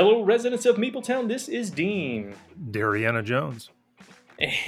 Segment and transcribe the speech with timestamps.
[0.00, 1.26] Hello, residents of Meepletown.
[1.26, 2.32] This is Dean.
[2.70, 3.70] Dariana Jones.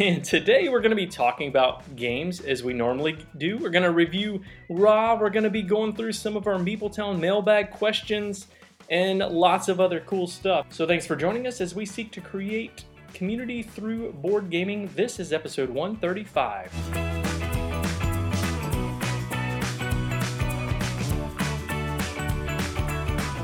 [0.01, 3.57] And today we're going to be talking about games as we normally do.
[3.57, 5.15] We're going to review Ra.
[5.15, 8.49] We're going to be going through some of our Meepletown mailbag questions
[8.89, 10.67] and lots of other cool stuff.
[10.71, 12.83] So thanks for joining us as we seek to create
[13.15, 14.91] community through board gaming.
[14.97, 17.10] This is episode 135.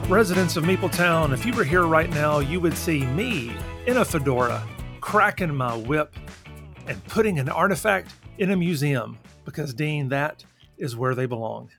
[0.08, 3.52] Residents of Meepletown, if you were here right now, you would see me
[3.88, 4.64] in a fedora,
[5.00, 6.14] cracking my whip,
[6.86, 10.44] and putting an artifact in a museum because, Dean, that
[10.78, 11.70] is where they belong.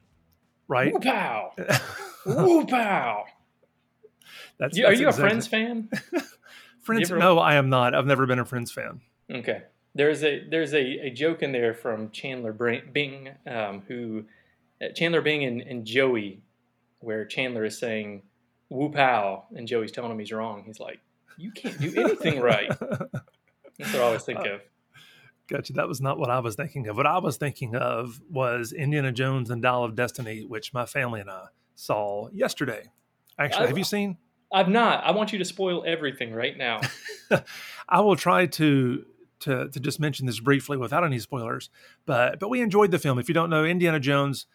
[0.68, 0.92] Right?
[0.92, 1.54] Woo pow!
[2.26, 3.24] Woo pow!
[4.60, 5.08] That's, you, that's are you exactly.
[5.08, 5.90] a Friends fan?
[6.82, 7.10] Friends?
[7.10, 7.20] Ever...
[7.22, 7.96] No, I am not.
[7.96, 9.00] I've never been a Friends fan.
[9.32, 9.64] Okay.
[9.96, 14.26] There's a there's a, a joke in there from Chandler Bing, um, who
[14.82, 16.42] uh, Chandler Bing and, and Joey
[17.00, 18.24] where Chandler is saying
[18.70, 20.64] "woo pow" and Joey's telling him he's wrong.
[20.66, 21.00] He's like,
[21.38, 24.62] "You can't do anything right." That's what I always think uh, of.
[25.48, 25.74] Gotcha.
[25.74, 26.98] That was not what I was thinking of.
[26.98, 31.22] What I was thinking of was Indiana Jones and Dial of Destiny, which my family
[31.22, 32.92] and I saw yesterday.
[33.40, 34.18] Actually, I've, have you seen?
[34.52, 35.04] I've not.
[35.04, 36.82] I want you to spoil everything right now.
[37.90, 39.06] I will try to
[39.42, 41.70] to to just mention this briefly without any spoilers.
[42.06, 43.20] But but we enjoyed the film.
[43.20, 44.48] If you don't know, Indiana Jones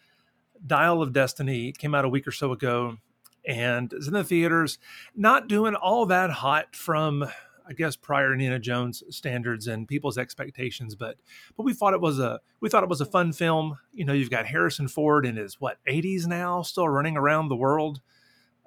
[0.66, 2.98] Dial of Destiny came out a week or so ago
[3.44, 4.78] and is in the theaters.
[5.14, 7.24] Not doing all that hot from,
[7.66, 11.16] I guess, prior Indiana Jones standards and people's expectations, but
[11.56, 13.78] but we thought it was a we thought it was a fun film.
[13.92, 17.56] You know, you've got Harrison Ford in his what 80s now, still running around the
[17.56, 18.00] world,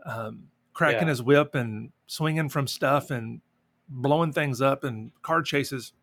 [0.06, 1.10] um, cracking yeah.
[1.10, 3.42] his whip and swinging from stuff and
[3.88, 5.94] blowing things up and car chases.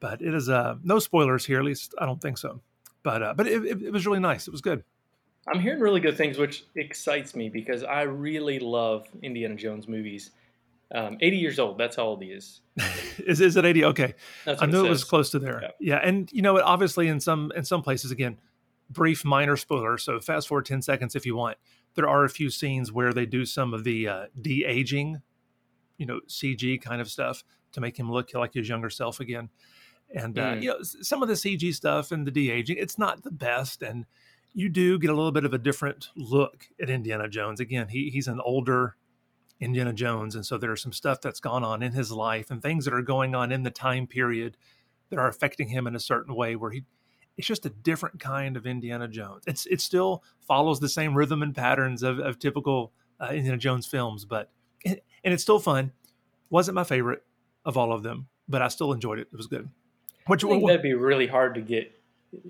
[0.00, 2.60] But it is uh, no spoilers here, at least I don't think so
[3.02, 4.46] but uh, but it, it, was really nice.
[4.46, 4.84] It was good.
[5.48, 10.30] I'm hearing really good things, which excites me because I really love Indiana Jones movies.
[10.94, 11.78] Um, 80 years old.
[11.78, 12.60] That's how old he is.
[13.18, 13.84] is is it 80?
[13.86, 14.14] Okay,
[14.46, 15.60] I knew it, it, was close to there.
[15.62, 15.70] Yeah.
[15.80, 18.38] yeah, and you know, obviously in some in some places, again,
[18.90, 19.98] brief minor spoiler.
[19.98, 21.56] So fast forward 10 seconds if you want.
[21.94, 25.22] There are a few scenes where they do some of the uh, de aging,
[25.98, 29.48] you know, CG kind of stuff to make him look like his younger self again.
[30.14, 30.62] And uh, mm.
[30.62, 33.82] you know, some of the CG stuff and the de aging, it's not the best,
[33.82, 34.04] and
[34.52, 37.60] you do get a little bit of a different look at Indiana Jones.
[37.60, 38.96] Again, he he's an older
[39.60, 42.84] Indiana Jones, and so there's some stuff that's gone on in his life and things
[42.84, 44.56] that are going on in the time period
[45.08, 46.84] that are affecting him in a certain way where he
[47.36, 49.44] it's just a different kind of Indiana Jones.
[49.46, 53.86] It's it still follows the same rhythm and patterns of, of typical uh, Indiana Jones
[53.86, 54.50] films, but
[54.84, 55.92] and it's still fun.
[56.50, 57.22] Wasn't my favorite
[57.64, 59.28] of all of them, but I still enjoyed it.
[59.32, 59.70] It was good.
[60.26, 61.92] Which I think that'd be really hard to get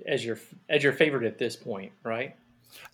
[0.07, 0.39] as your
[0.69, 2.37] as your favorite at this point, right?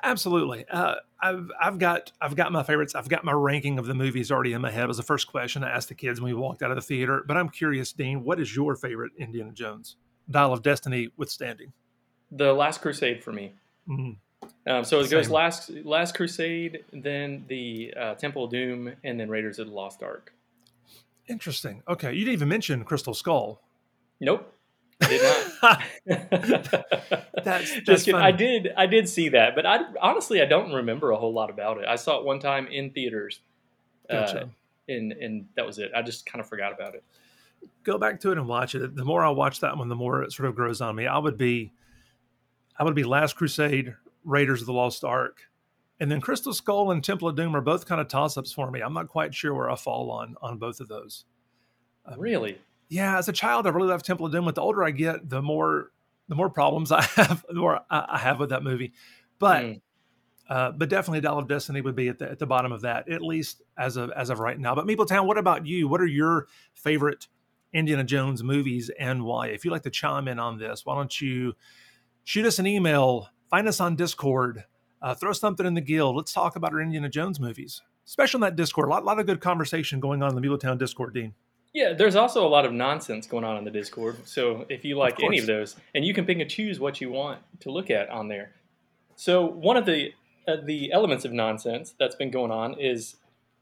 [0.02, 0.64] Absolutely.
[0.68, 2.94] Uh, I've I've got I've got my favorites.
[2.94, 4.84] I've got my ranking of the movies already in my head.
[4.84, 6.82] It was the first question I asked the kids when we walked out of the
[6.82, 7.24] theater.
[7.26, 9.96] But I'm curious, Dean, what is your favorite Indiana Jones?
[10.30, 11.72] Dial of Destiny withstanding.
[12.30, 13.54] The Last Crusade for me.
[13.88, 14.70] Mm-hmm.
[14.70, 15.10] Um, so it Same.
[15.10, 19.72] goes Last Last Crusade, then the uh, Temple of Doom, and then Raiders of the
[19.72, 20.32] Lost Ark.
[21.28, 21.82] Interesting.
[21.88, 23.60] Okay, you didn't even mention Crystal Skull.
[24.20, 24.52] Nope.
[25.00, 25.22] Did
[25.62, 25.82] not.
[27.44, 28.72] that's, that's I did.
[28.76, 31.84] I did see that, but I honestly I don't remember a whole lot about it.
[31.86, 33.40] I saw it one time in theaters,
[34.10, 34.42] uh, gotcha.
[34.42, 34.46] uh,
[34.88, 35.92] and and that was it.
[35.94, 37.04] I just kind of forgot about it.
[37.84, 38.94] Go back to it and watch it.
[38.96, 41.06] The more I watch that one, the more it sort of grows on me.
[41.06, 41.72] I would be,
[42.78, 43.94] I would be Last Crusade,
[44.24, 45.42] Raiders of the Lost Ark,
[46.00, 48.70] and then Crystal Skull and Temple of Doom are both kind of toss ups for
[48.70, 48.80] me.
[48.80, 51.24] I'm not quite sure where I fall on on both of those.
[52.04, 52.58] Um, really?
[52.88, 54.46] Yeah, as a child, I really loved Temple of Doom.
[54.46, 55.92] But the older I get, the more
[56.28, 58.92] the more problems I have, the more I have with that movie.
[59.38, 59.80] But mm.
[60.48, 63.08] uh, but definitely, Dial of Destiny would be at the at the bottom of that,
[63.10, 64.74] at least as of as of right now.
[64.74, 65.88] But Meepletown, what about you?
[65.88, 67.28] What are your favorite
[67.72, 69.48] Indiana Jones movies and why?
[69.48, 71.54] If you'd like to chime in on this, why don't you
[72.24, 74.64] shoot us an email, find us on Discord,
[75.02, 76.16] uh, throw something in the guild.
[76.16, 78.88] Let's talk about our Indiana Jones movies, especially on that Discord.
[78.88, 81.34] A lot, lot of good conversation going on in the Meepletown Discord, Dean.
[81.78, 84.26] Yeah, there's also a lot of nonsense going on in the Discord.
[84.26, 87.00] So if you like of any of those, and you can pick and choose what
[87.00, 88.50] you want to look at on there.
[89.14, 90.12] So one of the
[90.48, 93.14] uh, the elements of nonsense that's been going on is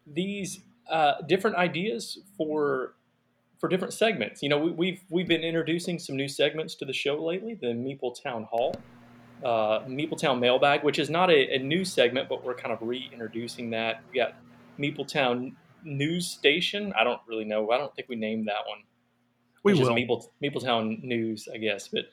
[0.07, 0.61] these
[0.91, 2.95] uh, different ideas for
[3.59, 4.43] for different segments.
[4.43, 7.53] You know, we, we've we've been introducing some new segments to the show lately.
[7.53, 8.75] The Meeple Town Hall,
[9.45, 12.79] uh, Meeple Town Mailbag, which is not a, a new segment, but we're kind of
[12.81, 14.01] reintroducing that.
[14.11, 14.37] We got
[14.79, 15.55] Meeple Town
[15.87, 16.93] news station.
[16.99, 17.71] I don't really know.
[17.71, 18.79] I don't think we named that one.
[19.63, 19.95] We will.
[19.95, 21.89] Maple, Meepletown News, I guess.
[21.89, 22.07] But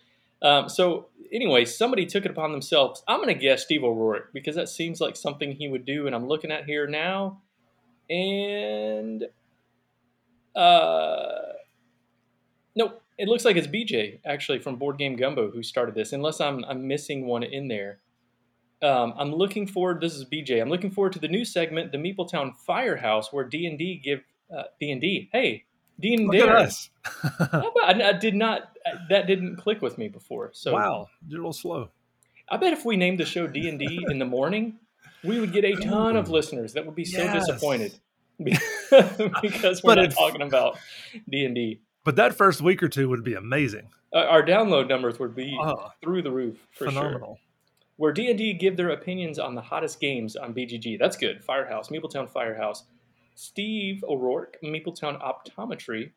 [0.48, 3.04] um, so anyway, somebody took it upon themselves.
[3.08, 6.08] I'm going to guess Steve O'Rourke because that seems like something he would do.
[6.08, 7.42] And I'm looking at here now,
[8.10, 9.25] and
[10.56, 11.28] uh,
[12.76, 16.12] nope, it looks like it's BJ actually from Board Game Gumbo who started this.
[16.14, 18.00] Unless I'm I'm missing one in there.
[18.83, 20.01] Um, I'm looking forward.
[20.01, 20.62] This is BJ.
[20.62, 24.21] I'm looking forward to the new segment, the Meepletown Firehouse, where D and D give
[24.56, 25.30] uh, D and D.
[25.31, 25.63] Hey,
[26.00, 26.39] D and D.
[26.39, 26.89] Look at us.
[27.39, 28.77] I, I, did not.
[29.09, 30.51] That didn't click with me before.
[30.53, 31.89] So wow, you're a little slow.
[32.50, 34.80] I bet if we named the show D and D in the morning,
[35.24, 37.47] we would get a ton of listeners that would be so yes.
[37.47, 37.94] disappointed
[39.41, 40.77] because we're not talking about
[41.30, 41.80] D and D.
[42.03, 43.88] But that first week or two would be amazing.
[44.13, 47.39] Uh, our download numbers would be uh, through the roof for phenomenal.
[47.39, 47.53] sure.
[47.98, 50.98] Where D and D give their opinions on the hottest games on BGG.
[51.00, 51.44] That's good.
[51.44, 52.84] Firehouse, Meepletown Firehouse.
[53.36, 56.12] Steve O'Rourke, Meepletown Optometry,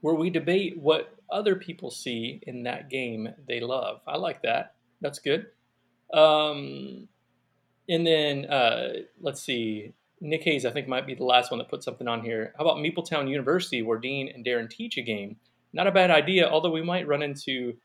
[0.00, 4.00] where we debate what other people see in that game they love.
[4.06, 4.74] I like that.
[5.00, 5.46] That's good.
[6.12, 7.08] Um,
[7.88, 8.88] and then uh,
[9.20, 9.92] let's see.
[10.20, 12.54] Nick Hayes, I think, might be the last one that put something on here.
[12.56, 15.36] How about Meepletown University, where Dean and Deron teach a game?
[15.72, 17.76] Not a bad idea, although we might run into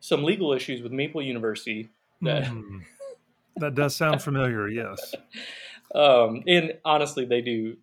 [0.00, 1.88] some legal issues with Meeple University.
[2.22, 2.82] That, mm.
[3.56, 5.14] that does sound familiar, yes.
[5.94, 7.76] Um, and honestly, they do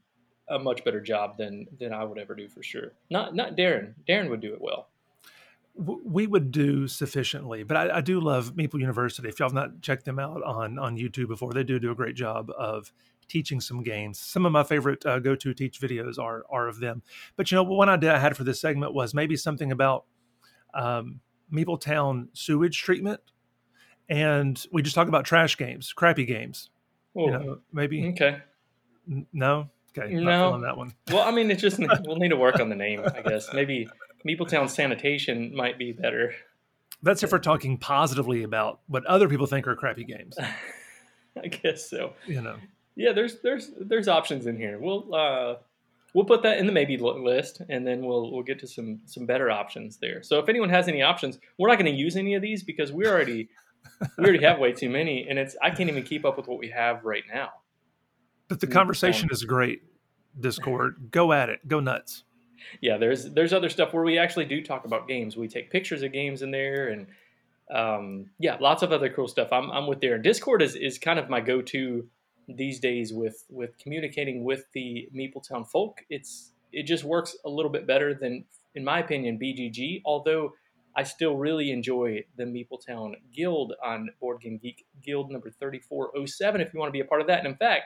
[0.50, 2.94] a much better job than than I would ever do for sure.
[3.12, 3.94] Not not Deron.
[4.08, 4.90] Deron would do it well
[5.80, 7.64] we would do sufficiently.
[7.64, 9.30] But I, I, do love Meeple University.
[9.30, 11.96] If y'all have not checked them out on on YouTube before, they do do a
[11.96, 12.92] great job of
[13.28, 14.20] teaching some games.
[14.20, 17.02] Some of my favorite uh, go to teach videos are are of them.
[17.38, 20.06] But you know, one idea I had for this segment was maybe something about
[20.74, 21.22] um,
[21.52, 23.22] Meepletown sewage treatment,
[24.10, 26.70] and we just talk about trash games, crappy games.
[27.18, 27.22] Ooh.
[27.22, 28.40] You know, maybe okay.
[29.10, 30.94] N- no, okay, no, on that one.
[31.12, 33.54] Well, I mean, it's just we'll need to work on the name, I guess.
[33.54, 33.88] Maybe
[34.28, 36.34] Meepletown sanitation might be better.
[37.02, 40.38] That's if we're talking positively about what other people think are crappy games.
[41.42, 42.14] I guess so.
[42.26, 42.56] You know.
[42.96, 44.78] Yeah, there's there's there's options in here.
[44.80, 45.56] We'll uh,
[46.14, 49.26] we'll put that in the maybe list, and then we'll we'll get to some some
[49.26, 50.22] better options there.
[50.22, 52.92] So if anyone has any options, we're not going to use any of these because
[52.92, 53.50] we're already
[54.18, 56.60] we already have way too many, and it's I can't even keep up with what
[56.60, 57.50] we have right now.
[58.48, 59.82] But the conversation is great.
[60.40, 62.24] Discord, go at it, go nuts
[62.82, 65.38] yeah, there's there's other stuff where we actually do talk about games.
[65.38, 67.08] We take pictures of games in there, and
[67.74, 69.50] um, yeah, lots of other cool stuff.
[69.52, 70.16] I'm I'm with there.
[70.16, 72.08] and Discord is is kind of my go to
[72.48, 76.00] these days with with communicating with the Meepletown folk.
[76.10, 78.46] It's it just works a little bit better than,
[78.76, 80.02] in my opinion, BGG.
[80.06, 80.54] Although
[80.96, 86.74] I still really enjoy the Meepletown Guild on Board Game Geek Guild number 3407 if
[86.74, 87.40] you want to be a part of that.
[87.40, 87.86] And in fact,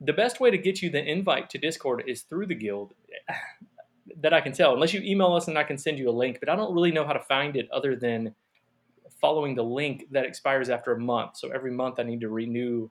[0.00, 2.94] the best way to get you the invite to Discord is through the guild
[4.20, 6.38] that I can tell, unless you email us and I can send you a link.
[6.40, 8.34] But I don't really know how to find it other than
[9.20, 11.36] following the link that expires after a month.
[11.36, 12.90] So every month I need to renew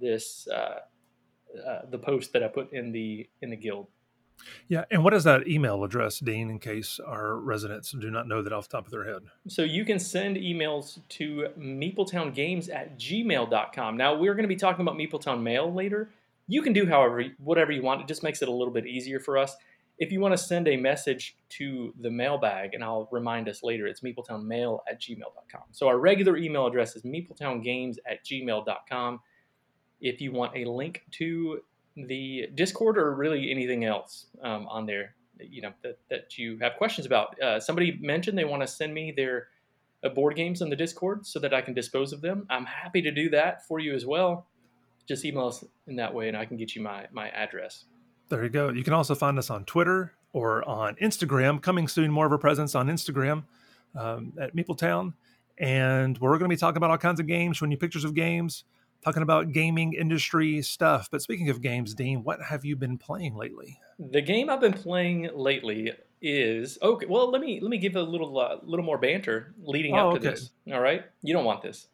[0.00, 0.80] this uh,
[1.66, 3.88] uh, the post that I put in the in the guild.
[4.68, 8.42] Yeah, and what is that email address, Dean, in case our residents do not know
[8.42, 9.22] that off the top of their head?
[9.48, 13.96] So you can send emails to meepletowngames at gmail.com.
[13.96, 16.10] Now, we're going to be talking about Meepletown Mail later.
[16.46, 18.00] You can do however, whatever you want.
[18.00, 19.56] It just makes it a little bit easier for us
[19.98, 23.86] if you want to send a message to the mailbag, and I'll remind us later,
[23.86, 25.62] it's meepletownmail at gmail.com.
[25.72, 29.20] So our regular email address is meepletowngames at gmail.com.
[30.00, 31.60] If you want a link to
[32.06, 36.76] the Discord or really anything else um, on there, you know that, that you have
[36.76, 37.40] questions about.
[37.40, 39.48] Uh, somebody mentioned they want to send me their
[40.04, 42.46] uh, board games on the Discord so that I can dispose of them.
[42.50, 44.46] I'm happy to do that for you as well.
[45.06, 47.84] Just email us in that way, and I can get you my my address.
[48.28, 48.68] There you go.
[48.68, 51.62] You can also find us on Twitter or on Instagram.
[51.62, 53.44] Coming soon, more of a presence on Instagram
[53.96, 55.14] um, at Meepletown.
[55.56, 58.14] And we're going to be talking about all kinds of games, showing you pictures of
[58.14, 58.64] games,
[59.04, 61.08] talking about gaming industry stuff.
[61.10, 63.78] But speaking of games, Dean, what have you been playing lately?
[63.98, 67.06] The game I've been playing lately is okay.
[67.06, 70.14] Well, let me let me give a little uh, little more banter leading oh, up
[70.14, 70.30] to okay.
[70.30, 70.50] this.
[70.72, 71.88] All right, you don't want this.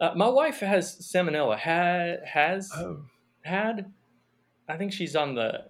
[0.00, 1.58] Uh, my wife has salmonella.
[1.58, 3.04] Had has oh.
[3.42, 3.92] had
[4.68, 5.64] I think she's on the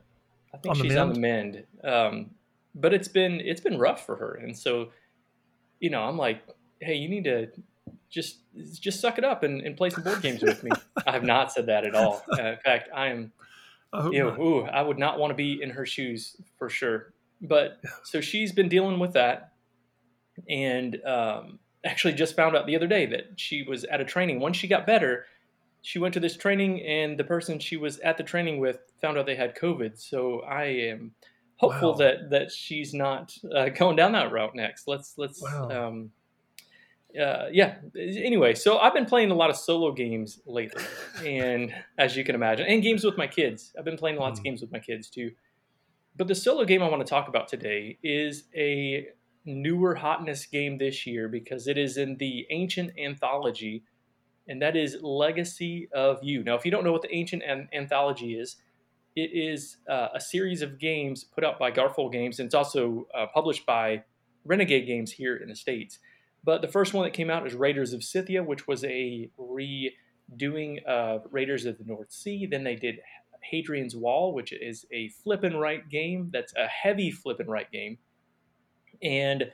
[0.55, 1.65] I think on she's on the mend.
[1.83, 2.31] Um,
[2.75, 4.91] but it's been it's been rough for her, and so
[5.81, 6.43] you know I'm like,
[6.81, 7.49] hey, you need to
[8.13, 8.41] just
[8.79, 10.71] just suck it up and, and play some board games with me.
[11.07, 12.23] I have not said that at all.
[12.31, 13.33] Uh, in fact, I am.
[13.93, 17.13] I you know, ooh, I would not want to be in her shoes for sure.
[17.41, 19.53] But so she's been dealing with that,
[20.49, 24.41] and um, actually just found out the other day that she was at a training.
[24.41, 25.25] Once she got better,
[25.81, 29.19] she went to this training and the person she was at the training with found
[29.19, 29.99] out they had COVID.
[29.99, 31.13] So I am
[31.57, 31.99] hopeful wow.
[31.99, 34.87] that that she's not uh, going down that route next.
[34.87, 35.89] Let's let's wow.
[35.89, 36.11] um,
[37.21, 37.77] uh, yeah.
[37.97, 40.85] Anyway, so I've been playing a lot of solo games lately,
[41.25, 43.73] and as you can imagine, and games with my kids.
[43.79, 44.41] I've been playing lots mm.
[44.41, 45.33] of games with my kids too.
[46.17, 49.09] But the solo game I want to talk about today is a
[49.45, 53.85] newer hotness game this year because it is in the ancient anthology,
[54.49, 56.43] and that is Legacy of Yu.
[56.45, 58.57] Now, if you don't know what the ancient an- anthology is,
[59.17, 63.07] it is uh, a series of games put out by Garphill Games, and it's also
[63.15, 64.05] uh, published by
[64.45, 65.99] Renegade Games here in the States.
[66.45, 70.83] But the first one that came out is Raiders of Scythia, which was a redoing
[70.85, 72.47] of Raiders of the North Sea.
[72.51, 72.97] Then they did
[73.51, 76.31] Hadrian's Wall, which is a flip and right game.
[76.33, 77.99] That's a heavy flip and right game.
[79.03, 79.53] And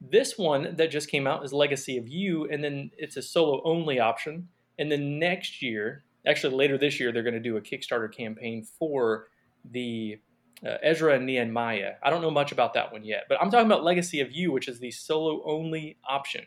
[0.00, 3.60] this one that just came out is Legacy of Yu, and then it's a solo
[3.64, 4.48] only option.
[4.78, 8.64] And then next year, actually later this year, they're going to do a Kickstarter campaign
[8.78, 9.28] for
[9.70, 10.18] the
[10.66, 11.94] uh, Ezra and Nehemiah.
[12.02, 14.52] I don't know much about that one yet, but I'm talking about Legacy of Yu,
[14.52, 16.46] which is the solo only option.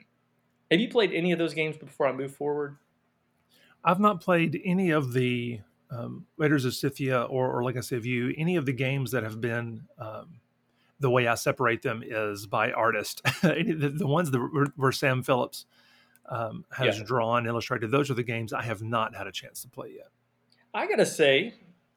[0.69, 2.77] Have you played any of those games before I move forward?
[3.83, 5.59] I've not played any of the
[5.91, 9.41] um, Raiders of Scythia or, or Legacy of Yu, any of the games that have
[9.41, 10.39] been um,
[10.99, 13.21] the way I separate them is by artist.
[13.41, 15.65] the, the, ones that were, Shem Phillips
[16.27, 17.03] um, has yeah.
[17.05, 20.09] drawn, illustrated, those are the games I have not had a chance to play yet.
[20.73, 21.53] I gotta say,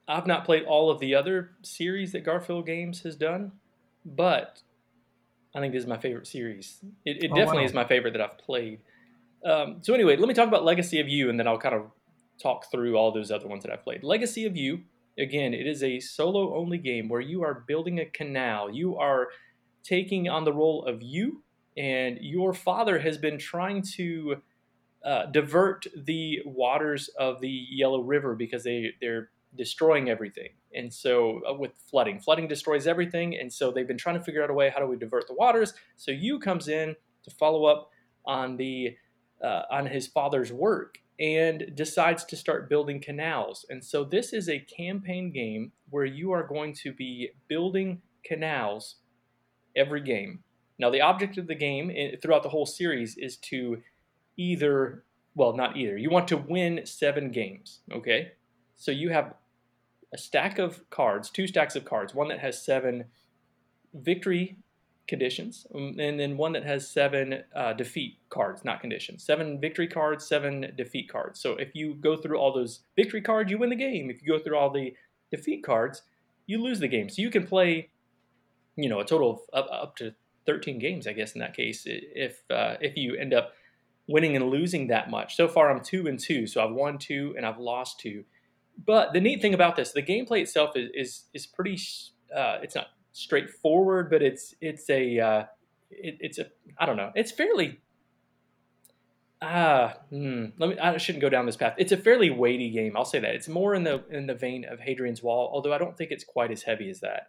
[0.09, 3.53] I've not played all of the other series that Garphill Games has done,
[4.05, 4.63] but
[5.55, 6.79] I think this is my favorite series.
[7.05, 7.67] It, it oh, definitely wow.
[7.67, 8.81] is my favorite that I've played.
[9.45, 11.91] Um, so anyway, let me talk about Legacy of Yu, and then I'll kind of
[12.41, 14.05] talk through all those other ones that I've played.
[14.05, 14.81] Legacy of Yu,
[15.19, 18.71] again, it is a solo only game where you are building a canal.
[18.71, 19.29] You are
[19.83, 21.43] taking on the role of Yu,
[21.77, 24.43] and your father has been trying to
[25.05, 30.51] uh, divert the waters of the Yellow River because they they're destroying everything.
[30.75, 34.43] And so uh, with flooding, flooding destroys everything, and so they've been trying to figure
[34.43, 35.75] out a way how do we divert the waters.
[35.97, 37.91] So Yu comes in to follow up
[38.25, 38.97] on the
[39.43, 43.65] uh, on his father's work and decides to start building canals.
[43.71, 48.97] And so this is a campaign game where you are going to be building canals
[49.75, 50.41] every game.
[50.79, 53.83] Now, the object of the game eh, throughout the whole series is to
[54.37, 58.33] either, well, not either, you want to win seven games, okay?
[58.77, 59.35] So you have
[60.13, 63.07] a stack of cards, two stacks of cards, one that has seven
[63.95, 64.59] victory
[65.09, 69.25] conditions, um, and then one that has seven uh, defeat cards, not conditions.
[69.25, 71.41] Seven victory cards, seven defeat cards.
[71.41, 74.11] So if you go through all those victory cards, you win the game.
[74.11, 74.95] If you go through all the
[75.31, 76.03] defeat cards,
[76.47, 77.09] you lose the game.
[77.09, 77.91] So you can play,
[78.77, 80.15] you know, a total of up, up to
[80.47, 83.53] 13 games, I guess, in that case, if uh, if you end up
[84.09, 85.37] winning and losing that much.
[85.37, 88.25] So far, I'm two and two, so I've won two and I've lost two.
[88.85, 91.79] But the neat thing about this, the gameplay itself is is, is pretty.
[92.35, 95.45] Uh, it's not straightforward, but it's it's a uh,
[95.91, 96.47] it, it's a
[96.79, 97.13] I don't know.
[97.15, 97.81] It's fairly
[99.43, 101.75] ah hmm, let me I shouldn't go down this path.
[101.79, 102.97] It's a fairly weighty game.
[102.97, 103.35] I'll say that.
[103.35, 106.25] It's more in the in the vein of Hadrian's Wall, although I don't think it's
[106.25, 107.29] quite as heavy as that.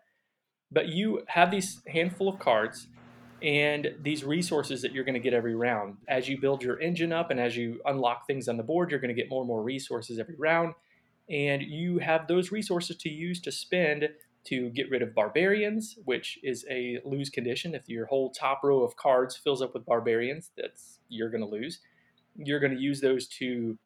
[0.72, 2.88] But you have these handful of cards
[3.42, 5.98] and these resources that you're going to get every round.
[6.08, 9.00] As you build your engine up and as you unlock things on the board, you're
[9.00, 10.74] going to get more and more resources every round.
[11.29, 14.10] And you have those resources to use to spend
[14.46, 17.75] to get rid of barbarians, which is a lose condition.
[17.75, 21.50] If your whole top row of cards fills up with barbarians, that's you're going to
[21.50, 21.81] lose.
[22.38, 23.77] You're going to use those to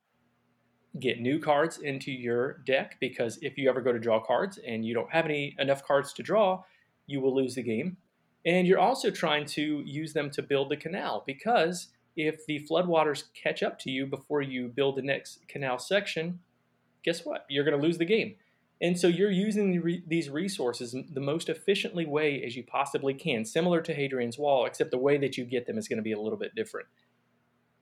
[0.99, 4.85] get new cards into your deck because if you ever go to draw cards and
[4.85, 6.61] you don't have any enough cards to draw,
[7.07, 7.97] you will lose the game.
[8.45, 13.23] And you're also trying to use them to build the canal because if the floodwaters
[13.33, 16.39] catch up to you before you build the next canal section,
[17.03, 17.45] guess what?
[17.49, 18.35] You're going to lose the game.
[18.81, 23.13] And so you're using the re- these resources the most efficiently way as you possibly
[23.13, 26.03] can, similar to Hadrian's Wall, except the way that you get them is going to
[26.03, 26.87] be a little bit different.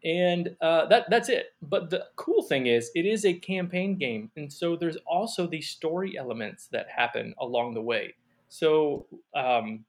[0.03, 1.53] And uh, that that's it.
[1.61, 5.69] But the cool thing is, it is a campaign game, and so there's also these
[5.69, 8.15] story elements that happen along the way.
[8.49, 9.85] So um,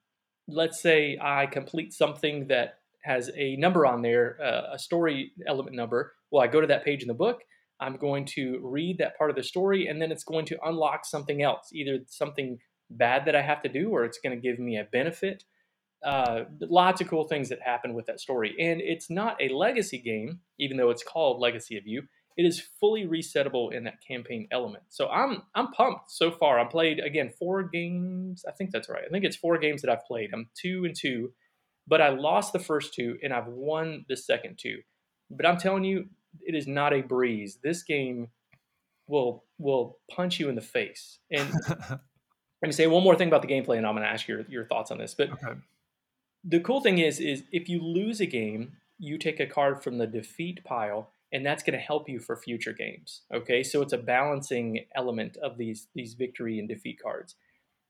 [0.49, 5.75] let's say I complete something that has a number on there, uh, a story element
[5.75, 6.15] number.
[6.31, 7.43] Well, I go to that page in the book
[7.81, 11.05] I'm going to read that part of the story and then it's going to unlock
[11.05, 12.59] something else, either something
[12.91, 15.45] bad that I have to do or it's going to give me a benefit.
[16.05, 18.55] Uh, lots of cool things that happen with that story.
[18.59, 22.03] And it's not a legacy game, even though it's called Legacy of Yu.
[22.37, 24.85] It is fully resettable in that campaign element.
[24.89, 26.59] So I'm I'm pumped so far.
[26.59, 28.45] I played again four games.
[28.49, 29.03] I think that's right.
[29.07, 30.31] I think it's four games that I've played.
[30.33, 31.33] I'm two and two,
[31.87, 34.79] but I lost the first two and I've won the second two.
[35.31, 36.09] But I'm telling you,
[36.41, 37.59] it is not a breeze.
[37.63, 38.29] This game
[39.07, 41.19] will will punch you in the face.
[41.31, 42.01] And let
[42.63, 44.67] me say one more thing about the gameplay, and I'm going to ask your your
[44.67, 45.15] thoughts on this.
[45.15, 45.59] But okay.
[46.45, 49.99] the cool thing is, is if you lose a game, you take a card from
[49.99, 53.23] the defeat pile and that's going to help you for future games.
[53.33, 57.37] Okay, so it's a balancing element of these these victory and defeat cards.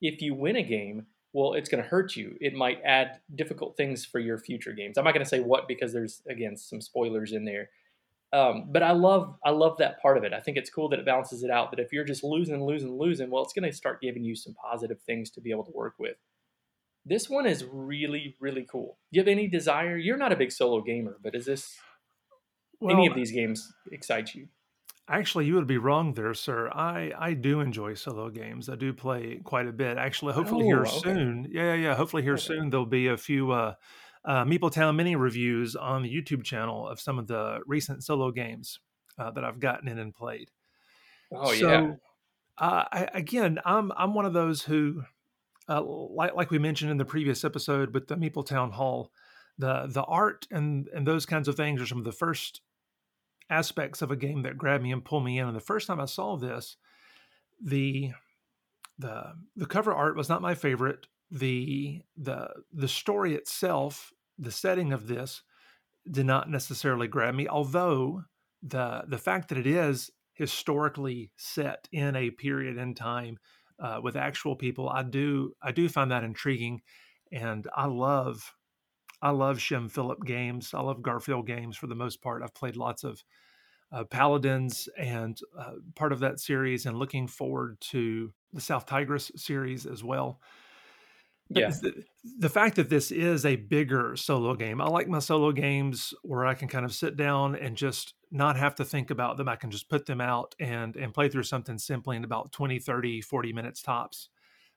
[0.00, 2.36] If you win a game, well, it's going to hurt you.
[2.40, 4.98] It might add difficult things for your future games.
[4.98, 7.70] I'm not going to say what because there's again some spoilers in there.
[8.32, 10.32] Um, but I love I love that part of it.
[10.32, 11.70] I think it's cool that it balances it out.
[11.72, 14.54] That if you're just losing, losing, losing, well, it's going to start giving you some
[14.54, 16.16] positive things to be able to work with.
[17.04, 18.98] This one is really really cool.
[19.12, 19.96] Do you have any desire?
[19.96, 21.76] You're not a big solo gamer, but is this
[22.80, 24.46] well, any of these games excite you?
[25.08, 26.70] Actually, you would be wrong there, sir.
[26.72, 28.68] I I do enjoy solo games.
[28.68, 29.98] I do play quite a bit.
[29.98, 31.00] Actually, hopefully oh, here okay.
[31.00, 31.48] soon.
[31.50, 31.96] Yeah, yeah.
[31.96, 32.42] Hopefully here okay.
[32.42, 33.74] soon there'll be a few uh,
[34.24, 38.30] uh, Meeple Town mini reviews on the YouTube channel of some of the recent solo
[38.30, 38.78] games
[39.18, 40.50] uh, that I've gotten in and played.
[41.32, 41.94] Oh so, yeah.
[42.58, 45.02] Uh, I, again, I'm I'm one of those who,
[45.68, 49.10] uh, like like we mentioned in the previous episode with the Meeple Town Hall,
[49.58, 52.60] the the art and and those kinds of things are some of the first
[53.48, 55.46] aspects of a game that grab me and pull me in.
[55.46, 56.76] And the first time I saw this,
[57.62, 58.12] the
[58.98, 61.06] the the cover art was not my favorite.
[61.30, 65.42] The the the story itself, the setting of this,
[66.10, 67.48] did not necessarily grab me.
[67.48, 68.24] Although
[68.62, 73.38] the the fact that it is historically set in a period in time
[73.78, 76.82] uh, with actual people, I do I do find that intriguing,
[77.32, 78.52] and I love
[79.22, 80.72] I love Shem Phillip games.
[80.74, 82.42] I love Garphill games for the most part.
[82.42, 83.22] I've played lots of
[83.92, 89.30] uh, Paladins and uh, part of that series, and looking forward to the South Tigris
[89.36, 90.40] series as well.
[91.50, 91.70] Yeah.
[91.70, 92.04] The,
[92.38, 96.46] the, fact that this is a bigger solo game, I like my solo games where
[96.46, 99.48] I can kind of sit down and just not have to think about them.
[99.48, 102.78] I can just put them out and and play through something simply in about 20,
[102.78, 104.28] 30, 40 minutes tops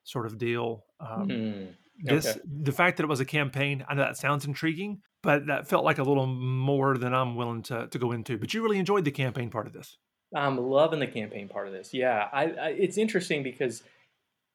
[0.03, 0.85] sort of deal.
[0.99, 1.73] Um, mm.
[1.99, 2.39] This okay.
[2.63, 3.85] the fact that it was a campaign.
[3.87, 7.61] I know that sounds intriguing, but that felt like a little more than I'm willing
[7.63, 8.37] to to go into.
[8.37, 9.97] But you really enjoyed the campaign part of this.
[10.35, 11.93] I'm loving the campaign part of this.
[11.93, 13.83] Yeah, I, I it's interesting because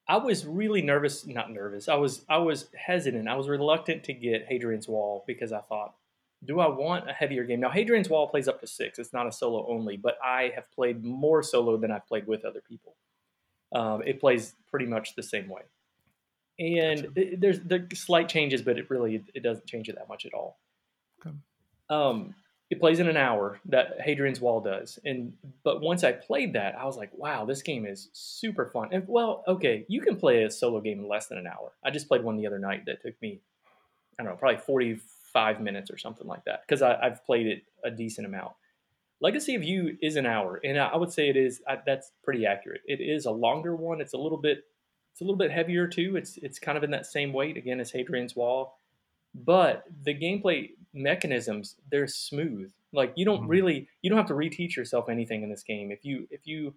[0.09, 1.27] I was really nervous.
[1.27, 1.88] Not nervous.
[1.88, 3.29] I was I was hesitant.
[3.29, 5.94] I was reluctant to get Hadrian's Wall because I thought,
[6.44, 7.61] do I want a heavier game?
[7.61, 8.99] Now Hadrian's Wall plays up to six.
[8.99, 12.44] It's not a solo only, but I have played more solo than I've played with
[12.44, 12.97] other people.
[13.75, 15.62] Um, it plays pretty much the same way
[16.59, 17.33] and gotcha.
[17.33, 20.35] it, there's the slight changes, but it really it doesn't change it that much at
[20.35, 20.59] all.
[21.21, 21.35] Okay.
[21.90, 22.35] Um,
[22.70, 25.33] it plays in an hour that Hadrian's Wall does, and
[25.64, 28.88] but once I played that, I was like, wow, this game is super fun.
[28.92, 31.72] And well, okay, you can play a solo game in less than an hour.
[31.85, 33.40] I just played one the other night that took me,
[34.18, 35.00] I don't know, probably forty
[35.33, 38.52] five minutes or something like that because I've played it a decent amount.
[39.20, 41.61] Legacy of Yu is an hour, and I would say it is.
[41.66, 42.83] I, that's pretty accurate.
[42.87, 44.00] It is a longer one.
[44.00, 44.64] It's a little bit
[45.18, 46.16] it's a little bit heavier too.
[46.16, 48.78] It's it's kind of in that same weight again as Hadrian's Wall,
[49.35, 52.72] but the gameplay mechanisms they're smooth.
[52.92, 53.51] Like you don't mm-hmm.
[53.51, 55.90] really you don't have to reteach yourself anything in this game.
[55.90, 56.74] If you if you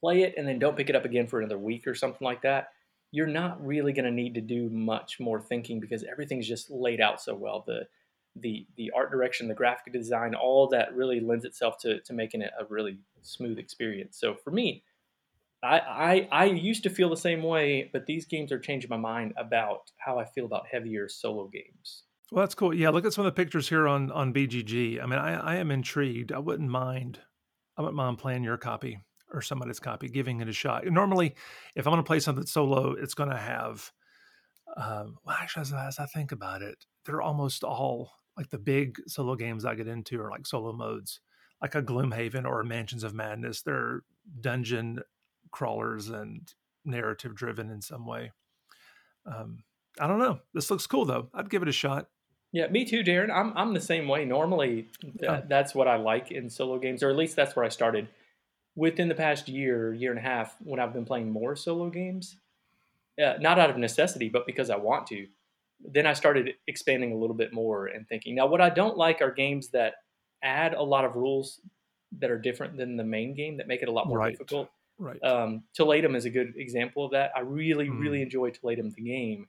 [0.00, 2.42] play it and then don't pick it up again for another week or something like
[2.42, 2.68] that,
[3.12, 7.00] you're not really going to need to do much more thinking because everything's just laid
[7.00, 7.64] out so well.
[7.66, 7.86] The
[8.36, 12.42] the the art direction, the graphic design, all that really lends itself to to making
[12.42, 14.16] it a really smooth experience.
[14.18, 14.84] So for me,
[15.62, 18.96] I, I I used to feel the same way, but these games are changing my
[18.96, 22.04] mind about how I feel about heavier solo games.
[22.30, 22.72] Well, that's cool.
[22.72, 25.02] Yeah, look at some of the pictures here on on BGG.
[25.02, 26.32] I mean, I, I am intrigued.
[26.32, 27.18] I wouldn't mind.
[27.76, 29.00] I wouldn't mind playing your copy
[29.32, 30.84] or somebody's copy, giving it a shot.
[30.86, 31.34] Normally,
[31.74, 33.90] if I'm going to play something solo, it's going to have.
[34.76, 39.34] Um, well, actually, as, I think about it, they're almost all like the big solo
[39.34, 41.20] games I get into are like solo modes,
[41.60, 43.62] like a Gloomhaven or a Mansions of Madness.
[43.62, 44.02] They're
[44.40, 45.00] dungeon
[45.50, 46.52] crawlers and
[46.84, 48.30] narrative driven in some way.
[49.26, 49.64] Um,
[49.98, 50.38] I don't know.
[50.54, 51.28] This looks cool though.
[51.34, 52.06] I'd give it a shot.
[52.52, 53.30] Yeah, me too, Deron.
[53.30, 54.24] I'm I'm the same way.
[54.24, 54.88] Normally,
[55.26, 58.08] uh, that's what I like in solo games, or at least that's where I started.
[58.76, 62.36] Within the past year, year and a half, when I've been playing more solo games,
[63.22, 65.26] uh, not out of necessity, but because I want to,
[65.80, 68.34] then I started expanding a little bit more and thinking.
[68.34, 69.94] Now, what I don't like are games that
[70.42, 71.60] add a lot of rules
[72.18, 74.32] that are different than the main game that make it a lot more right.
[74.32, 74.70] difficult.
[74.98, 75.22] Right.
[75.22, 77.30] Um, Toletum is a good example of that.
[77.36, 78.00] I really, mm.
[78.00, 79.48] really enjoy Toletum the game.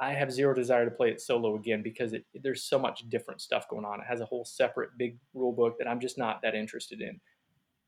[0.00, 3.42] I have zero desire to play it solo again because it, there's so much different
[3.42, 4.00] stuff going on.
[4.00, 7.20] It has a whole separate big rule book that I'm just not that interested in.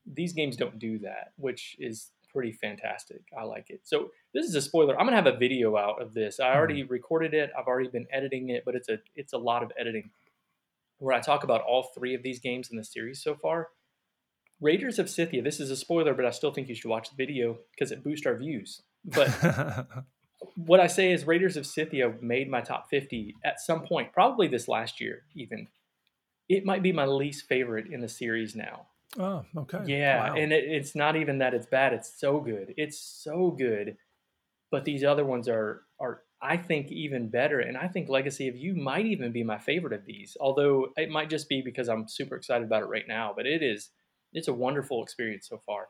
[0.05, 3.21] These games don't do that, which is pretty fantastic.
[3.37, 3.81] I like it.
[3.83, 4.99] So this is a spoiler.
[4.99, 6.39] I'm gonna have a video out of this.
[6.39, 6.89] I already mm.
[6.89, 7.51] recorded it.
[7.57, 10.11] I've already been editing it, but it's a it's a lot of editing
[10.99, 13.69] where I talk about all three of these games in the series so far.
[14.61, 15.41] Raiders of Scythia.
[15.41, 18.03] This is a spoiler, but I still think you should watch the video because it
[18.03, 18.81] boosts our views.
[19.03, 19.27] But
[20.55, 24.47] what I say is Raiders of Scythia made my top 50 at some point, probably
[24.47, 25.67] this last year, even.
[26.49, 28.87] it might be my least favorite in the series now.
[29.17, 29.79] Oh, okay.
[29.85, 30.35] Yeah, wow.
[30.35, 31.93] and it, it's not even that it's bad.
[31.93, 32.73] It's so good.
[32.77, 33.97] It's so good.
[34.71, 37.59] But these other ones are are I think even better.
[37.59, 40.35] And I think Legacy of Yu might even be my favorite of these.
[40.39, 43.33] Although it might just be because I'm super excited about it right now.
[43.35, 43.89] But it is
[44.33, 45.89] it's a wonderful experience so far.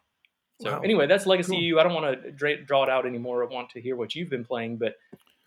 [0.64, 0.80] So wow.
[0.80, 1.80] anyway, that's Legacy cool.
[1.80, 3.44] I don't want to draw it out anymore.
[3.44, 4.96] I want to hear what you've been playing, but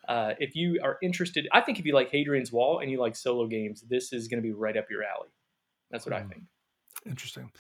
[0.09, 3.17] uh, if you are interested, I think if you like Hadrian's Wall and you like
[3.17, 5.29] solo games, this is going to be right up your alley.
[5.91, 6.19] That's what mm.
[6.19, 6.29] I hmm.
[6.29, 6.43] think.
[7.07, 7.51] Interesting.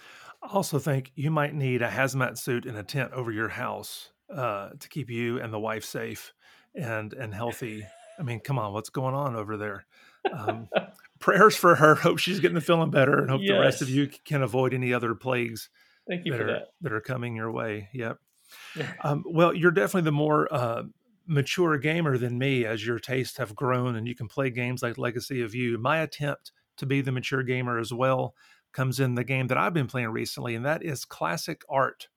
[0.42, 4.10] I also think you might need a hazmat suit and a tent over your house
[4.34, 6.34] uh, to keep you and the wife safe
[6.74, 7.86] and and healthy.
[8.18, 9.86] I mean, come on, what's going on over there?
[10.30, 10.68] Um,
[11.18, 11.94] prayers for her.
[11.94, 13.50] Hope she's getting the feeling better, and hope yes.
[13.50, 15.68] the rest of you can avoid any other plagues.
[16.08, 16.68] Thank you that for are, that.
[16.82, 17.88] That are coming your way.
[17.92, 18.18] Yep.
[19.02, 20.82] um, well, you're definitely the more uh,
[21.26, 24.98] mature gamer than me as your tastes have grown and you can play games like
[24.98, 25.78] Legacy of Yu.
[25.78, 28.34] My attempt to be the mature gamer as well
[28.72, 32.08] comes in the game that I've been playing recently, and that is Classic Art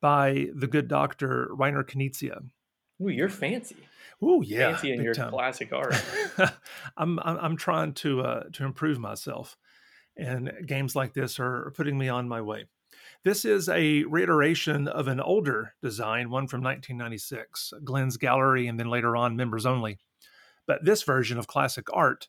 [0.00, 2.42] by the good doctor Reiner Knizia.
[3.00, 3.76] Ooh, you're fancy.
[4.22, 5.30] Ooh, yeah, fancy in your time.
[5.30, 5.94] classic art.
[6.96, 9.56] I'm, I'm I'm trying to uh, to improve myself,
[10.16, 12.66] and games like this are putting me on my way.
[13.28, 18.88] This is a reiteration of an older design, one from 1996, Glenn's Gallery, and then
[18.88, 19.98] later on members only.
[20.66, 22.28] But this version of classic art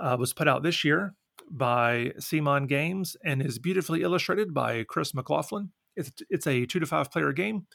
[0.00, 1.14] uh, was put out this year
[1.50, 5.72] by CMON Games and is beautifully illustrated by Chris McLaughlin.
[5.96, 7.66] It's, it's a two to five player game.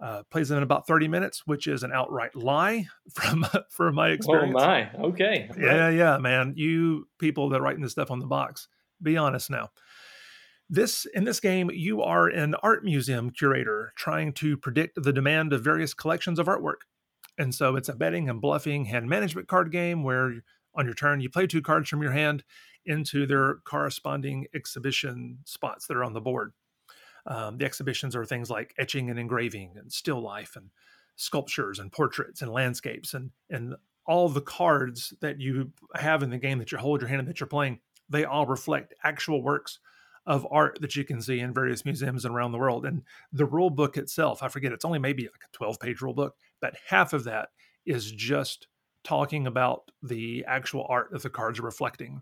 [0.00, 4.56] Uh, plays in about 30 minutes, which is an outright lie from from my experience.
[4.56, 5.50] Oh my, okay.
[5.58, 6.54] Yeah, yeah, man.
[6.56, 8.66] You people that are writing this stuff on the box,
[9.02, 9.68] be honest now.
[10.70, 15.52] This in this game, you are an art museum curator trying to predict the demand
[15.52, 16.82] of various collections of artwork.
[17.38, 20.42] And so it's a betting and bluffing hand management card game where
[20.74, 22.44] on your turn you play two cards from your hand
[22.84, 26.52] into their corresponding exhibition spots that are on the board.
[27.26, 30.70] Um, the exhibitions are things like etching and engraving and still life and
[31.16, 33.74] sculptures and portraits and landscapes and and
[34.06, 37.28] all the cards that you have in the game that you hold your hand and
[37.28, 37.78] that you're playing,
[38.08, 39.80] they all reflect actual works
[40.28, 42.84] of art that you can see in various museums around the world.
[42.84, 46.12] And the rule book itself, I forget, it's only maybe like a 12 page rule
[46.12, 47.48] book, but half of that
[47.86, 48.68] is just
[49.02, 52.20] talking about the actual art that the cards are reflecting.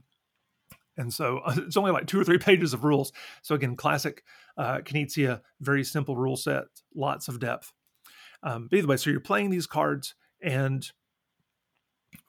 [0.96, 3.12] And so it's only like two or three pages of rules.
[3.42, 4.22] So again, classic
[4.56, 7.72] uh, Knizia, very simple rule set, lots of depth.
[8.44, 10.88] Um, but either way, so you're playing these cards and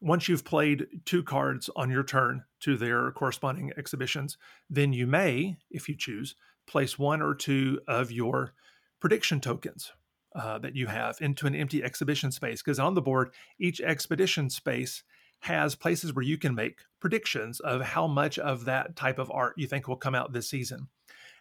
[0.01, 4.37] once you've played two cards on your turn to their corresponding exhibitions,
[4.69, 6.35] then you may, if you choose,
[6.67, 8.53] place one or two of your
[8.99, 9.91] prediction tokens
[10.35, 12.61] uh, that you have into an empty exhibition space.
[12.61, 15.03] Because on the board, each expedition space
[15.41, 19.53] has places where you can make predictions of how much of that type of art
[19.57, 20.87] you think will come out this season.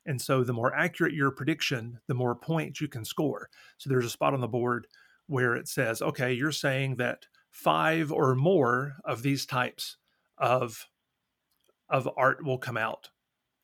[0.04, 3.48] And so the more accurate your prediction, the more points you can score.
[3.78, 4.86] So there's a spot on the board
[5.26, 9.96] where it says, okay, you're saying that five or more of these types
[10.38, 10.86] of
[11.88, 13.10] of art will come out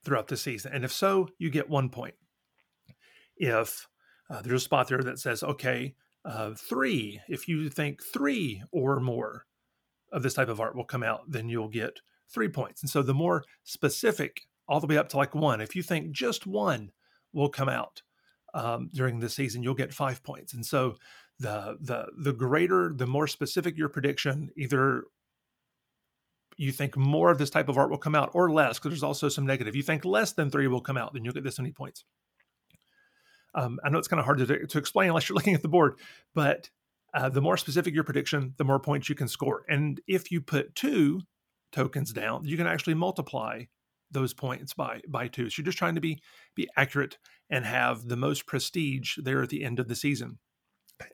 [0.05, 2.15] throughout the season and if so you get one point.
[3.37, 3.89] If
[4.31, 9.01] uh, there's a spot there that says okay uh, three if you think three or
[9.01, 9.47] more
[10.13, 12.01] of this type of art will come out then you'll get
[12.33, 12.83] three points.
[12.83, 16.13] And so the more specific all the way up to like one if you think
[16.13, 16.91] just one
[17.33, 18.03] will come out
[18.55, 20.55] um, during the season you'll get five points.
[20.55, 20.97] And so
[21.39, 25.05] the the the greater the more specific your prediction either
[26.57, 29.03] you think more of this type of art will come out or less because there's
[29.03, 29.77] also some negative.
[29.77, 32.05] You think less than three will come out then you'll get this many points.
[33.55, 35.69] Um, i know it's kind of hard to, to explain unless you're looking at the
[35.69, 35.99] board
[36.35, 36.71] but
[37.13, 39.65] uh, the more specific your prediction the more points you can score.
[39.69, 41.23] And if you put two
[41.71, 43.65] tokens down you can actually multiply
[44.13, 45.51] those points by by two.
[45.51, 46.23] So you're just trying to be
[46.55, 47.19] be accurate
[47.51, 50.39] and have the most prestige there at the end of the season.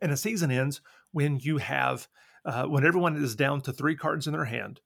[0.03, 0.81] And a season ends
[1.13, 2.09] when you have
[2.45, 4.81] uh, when everyone is down to three cards in their hand,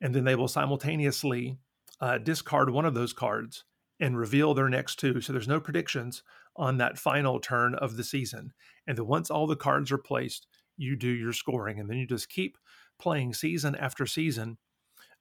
[0.00, 1.58] and then they will simultaneously
[2.00, 3.64] uh, discard one of those cards
[3.98, 5.20] and reveal their next two.
[5.20, 6.22] So there's no predictions
[6.54, 8.52] on that final turn of the season.
[8.86, 12.06] And then once all the cards are placed, you do your scoring, and then you
[12.06, 12.58] just keep
[12.98, 14.58] playing season after season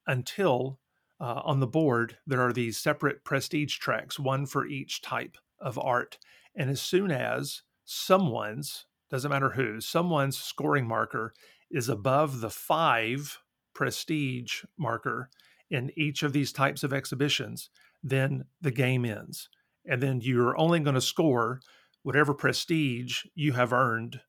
[0.08, 0.80] until
[1.20, 5.80] uh, on the board there are these separate prestige tracks, one for each type of
[5.80, 6.18] art.
[6.56, 11.34] And as soon as someone's doesn't matter who, someone's scoring marker
[11.70, 13.40] is above the five
[13.76, 15.30] prestige marker
[15.70, 17.70] in each of these types of exhibitions,
[18.02, 19.50] then the game ends.
[19.86, 21.60] And then you're only going to score
[22.02, 24.22] whatever prestige you have earned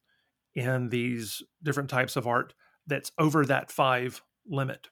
[0.54, 2.54] in these different types of art
[2.86, 4.88] that's over that five limit.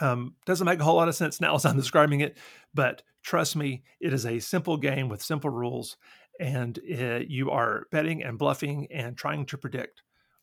[0.00, 2.38] Um, doesn't make a whole lot of sense now as I'm describing it,
[2.72, 5.96] but trust me, it is a simple game with simple rules,
[6.38, 10.02] and it, you are betting and bluffing and trying to predict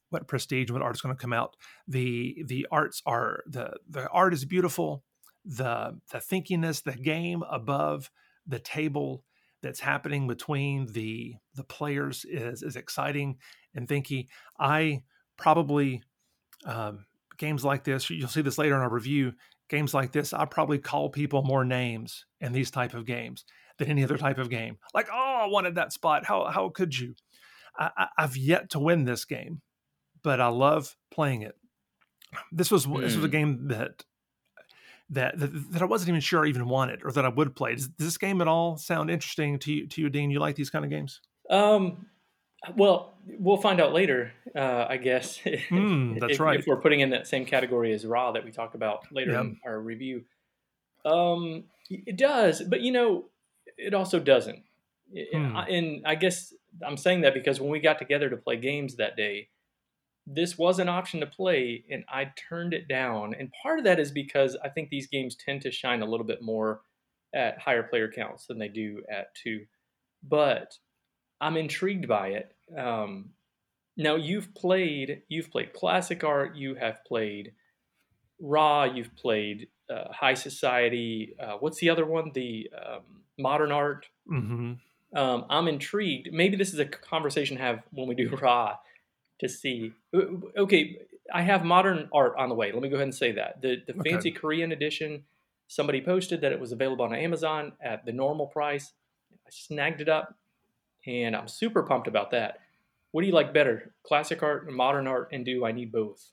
[0.09, 1.55] what prestige, what art is going to come out.
[1.87, 5.03] The the arts are the the art is beautiful.
[5.43, 8.09] The the thinkiness, the game above
[8.47, 9.23] the table
[9.61, 13.37] that's happening between the the players is is exciting
[13.73, 14.27] and thinky.
[14.59, 15.03] I
[15.37, 16.03] probably
[16.65, 17.05] um,
[17.37, 19.33] games like this, you'll see this later in our review.
[19.69, 23.45] Games like this, I probably call people more names in these type of games
[23.77, 24.77] than any other type of game.
[24.93, 26.25] Like, oh, I wanted that spot.
[26.25, 27.15] How how could you?
[27.77, 29.61] I, have yet to win this game,
[30.25, 31.55] but I love playing it.
[32.51, 32.99] This was mm.
[32.99, 33.31] this was a hmm.
[33.31, 34.03] game that,
[35.11, 37.75] that that that I wasn't even sure I even wanted or that I would play.
[37.75, 40.31] Does, does this game at all sound interesting to you, to you, Dean?
[40.31, 41.21] You like these kind of games?
[41.49, 42.07] Um,
[42.75, 45.39] well, we'll find out later, uh, I guess.
[45.69, 46.59] Mm, that's if, right.
[46.59, 49.41] If we're putting in that same category as Ra that we talk about later yep.
[49.41, 50.23] in our review,
[51.05, 53.25] um, it does, but you know,
[53.77, 54.63] it also doesn't.
[55.33, 55.55] Hmm.
[55.69, 56.53] And I guess
[56.85, 59.49] I'm saying that because when we got together to play games that day,
[60.27, 63.35] this was an option to play, and I turned it down.
[63.37, 66.25] And part of that is because I think these games tend to shine a little
[66.25, 66.81] bit more
[67.33, 69.65] at higher player counts than they do at two.
[70.23, 70.73] But
[71.39, 72.55] I'm intrigued by it.
[72.75, 73.31] Um,
[73.97, 77.53] now you've played you've played classic art, you have played
[78.41, 81.35] Ra, you've played uh, High Society.
[81.39, 82.31] Uh, what's the other one?
[82.33, 83.01] The um,
[83.37, 84.07] modern art.
[84.29, 84.73] Mm-hmm.
[85.17, 86.33] Um, I'm intrigued.
[86.33, 88.75] Maybe this is a conversation to have when we do Ra
[89.39, 89.93] to see.
[90.57, 90.97] Okay,
[91.33, 92.71] I have modern art on the way.
[92.71, 94.11] Let me go ahead and say that the the okay.
[94.11, 95.23] fancy Korean edition.
[95.67, 98.93] Somebody posted that it was available on Amazon at the normal price.
[99.33, 100.35] I snagged it up
[101.07, 102.59] and I'm super pumped about that.
[103.11, 106.31] What do you like better, classic art and modern art, and do I need both?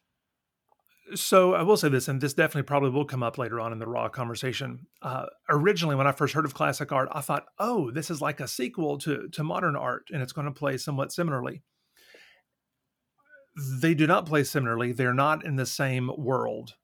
[1.14, 3.78] So I will say this, and this definitely probably will come up later on in
[3.78, 4.86] the Ra conversation.
[5.00, 8.40] Uh, originally, when I first heard of classic art, I thought, "Oh, this is like
[8.40, 11.62] a sequel to to modern art, and it's going to play somewhat similarly."
[13.56, 14.92] They do not play similarly.
[14.92, 16.74] They're not in the same world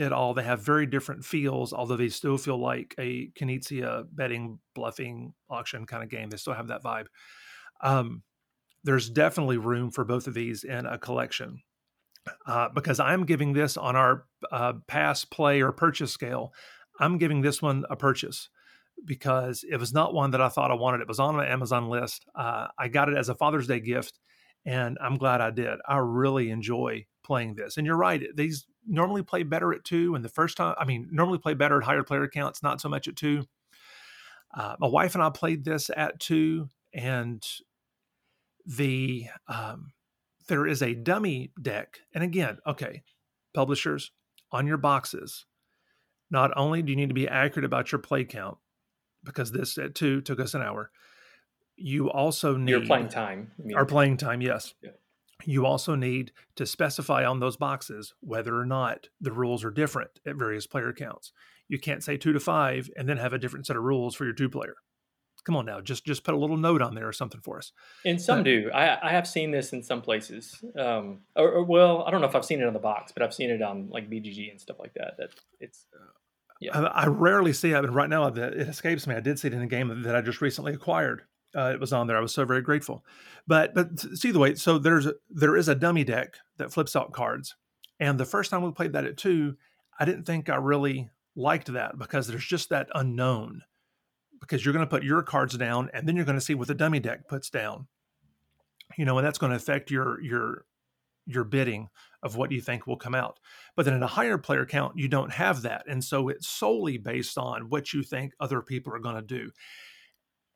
[0.00, 0.34] at all.
[0.34, 5.86] They have very different feels, although they still feel like a Knizia betting, bluffing, auction
[5.86, 6.30] kind of game.
[6.30, 7.06] They still have that vibe.
[7.80, 8.22] Um,
[8.84, 11.62] there's definitely room for both of these in a collection.
[12.46, 16.52] Uh, because I'm giving this on our uh, pass, play, or purchase scale,
[17.00, 18.50] I'm giving this one a purchase
[19.04, 21.00] because it was not one that I thought I wanted.
[21.00, 22.26] It was on my Amazon list.
[22.34, 24.18] Uh, I got it as a Father's Day gift,
[24.68, 25.78] and I'm glad I did.
[25.88, 27.78] I really enjoy playing this.
[27.78, 30.14] And you're right; these normally play better at two.
[30.14, 32.88] And the first time, I mean, normally play better at higher player counts, not so
[32.90, 33.44] much at two.
[34.54, 37.42] Uh, my wife and I played this at two, and
[38.66, 39.92] the um,
[40.48, 42.00] there is a dummy deck.
[42.14, 43.02] And again, okay,
[43.54, 44.12] publishers
[44.52, 45.46] on your boxes.
[46.30, 48.58] Not only do you need to be accurate about your play count,
[49.24, 50.90] because this at two took us an hour.
[51.78, 53.52] You also need your playing time.
[53.74, 54.74] Our playing time, yes.
[54.82, 54.90] Yeah
[55.44, 60.10] you also need to specify on those boxes whether or not the rules are different
[60.26, 61.32] at various player counts.
[61.68, 64.24] You can't say two to five and then have a different set of rules for
[64.24, 64.74] your two player.
[65.44, 67.72] Come on now, just just put a little note on there or something for us.
[68.04, 68.70] And some do.
[68.74, 70.62] I, I have seen this in some places.
[70.76, 73.22] Um, or, or, well, I don't know if I've seen it on the box, but
[73.22, 75.14] I've seen it on like BGG and stuff like that.
[75.16, 75.86] That it's
[76.60, 76.78] yeah.
[76.78, 79.14] I, I rarely see it, but right now it escapes me.
[79.14, 81.22] I did see it in a game that I just recently acquired
[81.56, 82.16] uh, it was on there.
[82.16, 83.04] I was so very grateful.
[83.46, 84.54] But but see the way.
[84.54, 87.56] So there's a, there is a dummy deck that flips out cards,
[88.00, 89.56] and the first time we played that at two,
[89.98, 93.62] I didn't think I really liked that because there's just that unknown.
[94.40, 96.68] Because you're going to put your cards down, and then you're going to see what
[96.68, 97.88] the dummy deck puts down.
[98.96, 100.64] You know, and that's going to affect your your
[101.26, 101.88] your bidding
[102.22, 103.38] of what you think will come out.
[103.76, 105.84] But then in a higher player count, you don't have that.
[105.86, 109.50] And so it's solely based on what you think other people are going to do.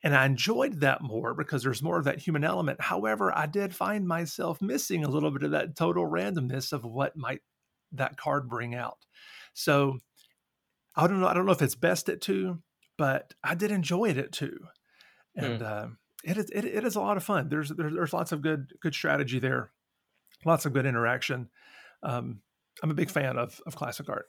[0.04, 2.80] And I enjoyed that more because there's more of that human element.
[2.80, 7.16] However, I did find myself missing a little bit of that total randomness of what
[7.16, 7.40] might
[7.92, 8.98] that card bring out.
[9.54, 9.98] So
[10.96, 11.28] I don't know.
[11.28, 12.62] I don't know if it's best at two,
[12.98, 14.58] but I did enjoy it at two,
[15.36, 15.62] and mm.
[15.62, 15.88] uh,
[16.24, 17.48] it is it, it is a lot of fun.
[17.48, 19.70] There's, there's there's lots of good good strategy there,
[20.44, 21.48] lots of good interaction.
[22.02, 22.40] Um,
[22.82, 24.26] I'm a big fan of of classic art.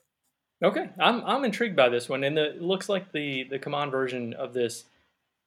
[0.62, 3.90] Okay, I'm I'm intrigued by this one, and the, it looks like the the CMON
[3.90, 4.84] version of this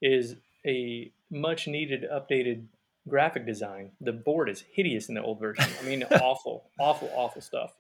[0.01, 2.65] is a much needed updated
[3.07, 3.91] graphic design.
[4.01, 5.65] The board is hideous in the old version.
[5.81, 7.73] I mean, awful, awful, awful stuff.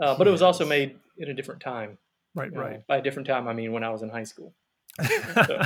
[0.00, 1.98] Uh, but it was also made in a different time.
[2.34, 2.86] Right, right.
[2.86, 4.54] By a different time, I mean when I was in high school,
[5.02, 5.62] so,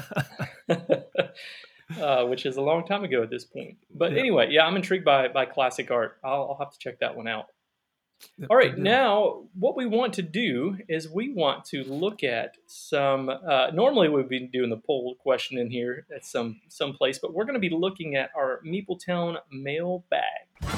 [2.01, 3.77] uh, which is a long time ago at this point.
[3.95, 4.21] But yeah.
[4.21, 6.19] anyway, yeah, I'm intrigued by by classic art.
[6.25, 7.47] I'll, I'll have to check that one out.
[8.51, 13.29] All right, now what we want to do is we want to look at some.
[13.29, 17.33] Uh, normally, we'd be doing the poll question in here at some some place, but
[17.33, 20.75] we're going to be looking at our Meepletown mail bag.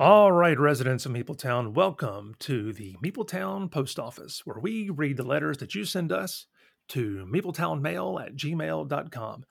[0.00, 5.22] All right, residents of Meepletown, welcome to the Meepletown Post Office, where we read the
[5.22, 6.46] letters that you send us
[6.90, 9.44] to meepletownmail at gmail.com.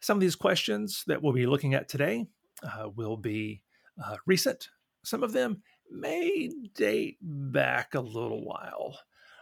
[0.00, 2.26] Some of these questions that we'll be looking at today
[2.62, 3.62] uh, will be
[4.02, 4.68] uh, recent.
[5.04, 8.98] Some of them may date back a little while.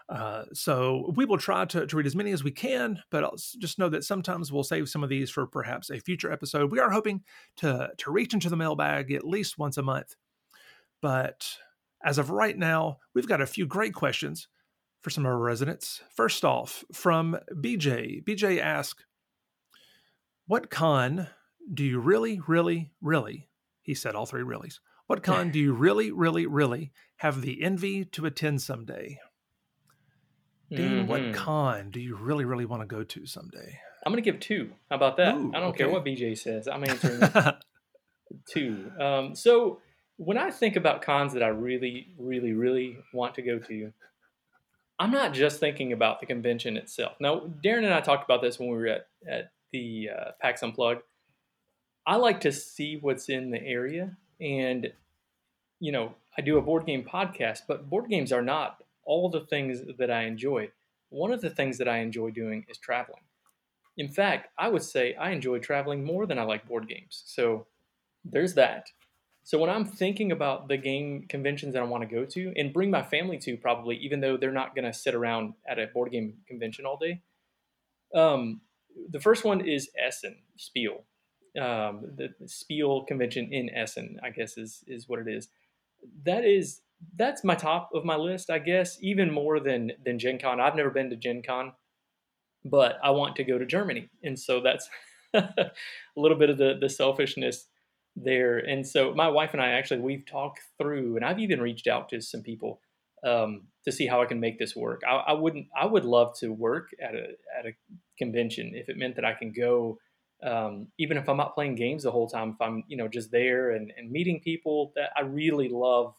[0.09, 3.37] Uh, so we will try to, to read as many as we can, but I'll
[3.37, 6.73] just know that sometimes we'll save some of these for perhaps a future episode.
[6.73, 7.23] We are hoping
[7.59, 10.17] to, to reach into the mailbag at least once a month.
[11.01, 11.47] But
[12.05, 14.49] as of right now, we've got a few great questions
[15.01, 16.03] for some of our residents.
[16.15, 18.23] First off, from BJ.
[18.25, 19.05] BJ asked,
[20.47, 21.29] What con
[21.73, 23.49] do you really, really, really,
[23.83, 28.05] he said all three reallys, what con do you really, really, really have the envy
[28.05, 29.19] to attend someday?
[30.71, 31.07] Dean, mm-hmm.
[31.09, 33.81] what con do you really, really want to go to someday?
[34.07, 34.71] I'm going to give two.
[34.89, 35.35] How about that?
[35.35, 35.79] Ooh, I don't okay.
[35.79, 36.69] care what BJ says.
[36.69, 37.21] I'm answering
[38.49, 38.91] two.
[39.01, 39.81] Um, so
[40.17, 43.93] when I think about cons that I really, really, really want to go to,
[45.01, 47.15] I'm not just thinking about the convention itself.
[47.21, 50.63] Now, Deron and I talked about this when we were at, at the uh, PAX
[50.63, 51.03] Unplugged.
[52.07, 54.15] I like to see what's in the area.
[54.43, 54.93] And,
[55.81, 59.47] you know, I do a board game podcast, but board games are not all the
[59.47, 60.69] things that I enjoy.
[61.09, 63.23] One of the things that I enjoy doing is traveling.
[63.97, 67.23] In fact, I would say I enjoy traveling more than I like board games.
[67.25, 67.67] So
[68.23, 68.91] there's that.
[69.43, 72.73] So when I'm thinking about the game conventions that I want to go to and
[72.73, 75.87] bring my family to, probably even though they're not going to sit around at a
[75.87, 77.23] board game convention all day,
[78.15, 78.61] um,
[79.11, 81.05] the first one is Essen Spiel.
[81.61, 85.49] Um, the Spiel convention in Essen, I guess is is what it is.
[86.25, 86.83] That is
[87.17, 90.61] that's my top of my list, I guess, even more than than Gen Con.
[90.61, 91.73] I've never been to Gen Con,
[92.65, 94.89] but I want to go to Germany, and so that's
[95.35, 95.73] a
[96.15, 97.67] little bit of the the selfishness
[98.17, 98.59] there.
[98.59, 102.09] And so my wife and I actually we've talked through, and I've even reached out
[102.11, 102.81] to some people
[103.25, 105.03] um, to see how I can make this work.
[105.09, 105.67] I, I, wouldn't.
[105.79, 107.73] I would love to work at a at a
[108.19, 109.99] convention if it meant that I can go.
[110.43, 113.31] Um, even if I'm not playing games the whole time, if I'm you know just
[113.31, 116.15] there and, and meeting people, that I really love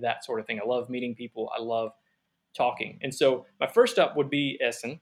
[0.00, 0.60] that sort of thing.
[0.62, 1.50] I love meeting people.
[1.56, 1.92] I love
[2.56, 2.98] talking.
[3.02, 5.00] And so my first up would be Essen,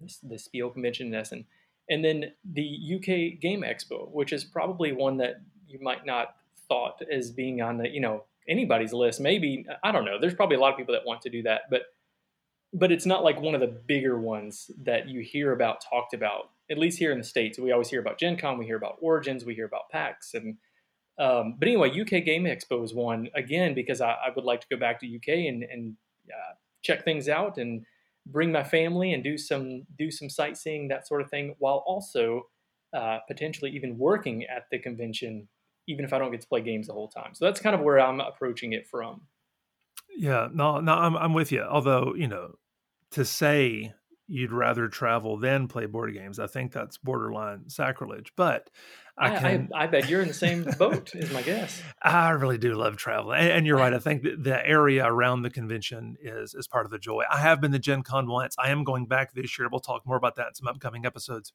[0.00, 1.46] this, the Spiel convention in Essen
[1.88, 6.36] and then the UK Game Expo, which is probably one that you might not
[6.68, 9.20] thought as being on the you know anybody's list.
[9.20, 10.18] Maybe I don't know.
[10.20, 11.82] There's probably a lot of people that want to do that, but
[12.72, 16.50] but it's not like one of the bigger ones that you hear about talked about.
[16.70, 18.98] At least here in the states, we always hear about Gen Con, we hear about
[19.00, 20.58] Origins, we hear about PAX, and
[21.18, 24.68] um, but anyway, UK Game Expo is one again because I, I, would like to
[24.70, 25.96] go back to UK and, and
[26.30, 27.84] uh, check things out and
[28.28, 32.42] bring my family and do some do some sightseeing that sort of thing while also
[32.94, 35.48] uh, potentially even working at the convention
[35.86, 37.34] even if i don't get to play games the whole time.
[37.34, 39.22] So that's kind of where i'm approaching it from.
[40.16, 41.62] Yeah no no i'm, I'm with you.
[41.62, 42.54] Although you know
[43.12, 43.92] to say
[44.28, 46.38] you'd rather travel than play board games.
[46.38, 48.32] I think that's borderline sacrilege.
[48.36, 48.70] But
[49.16, 51.82] I, can, I, I, bet you're in the same boat, is my guess.
[52.00, 53.92] I really do love travel, and, and you're right.
[53.92, 57.24] I think the area around the convention is is part of the joy.
[57.30, 58.54] I have been to Gen Con once.
[58.58, 59.68] I am going back this year.
[59.70, 61.52] We'll talk more about that in some upcoming episodes.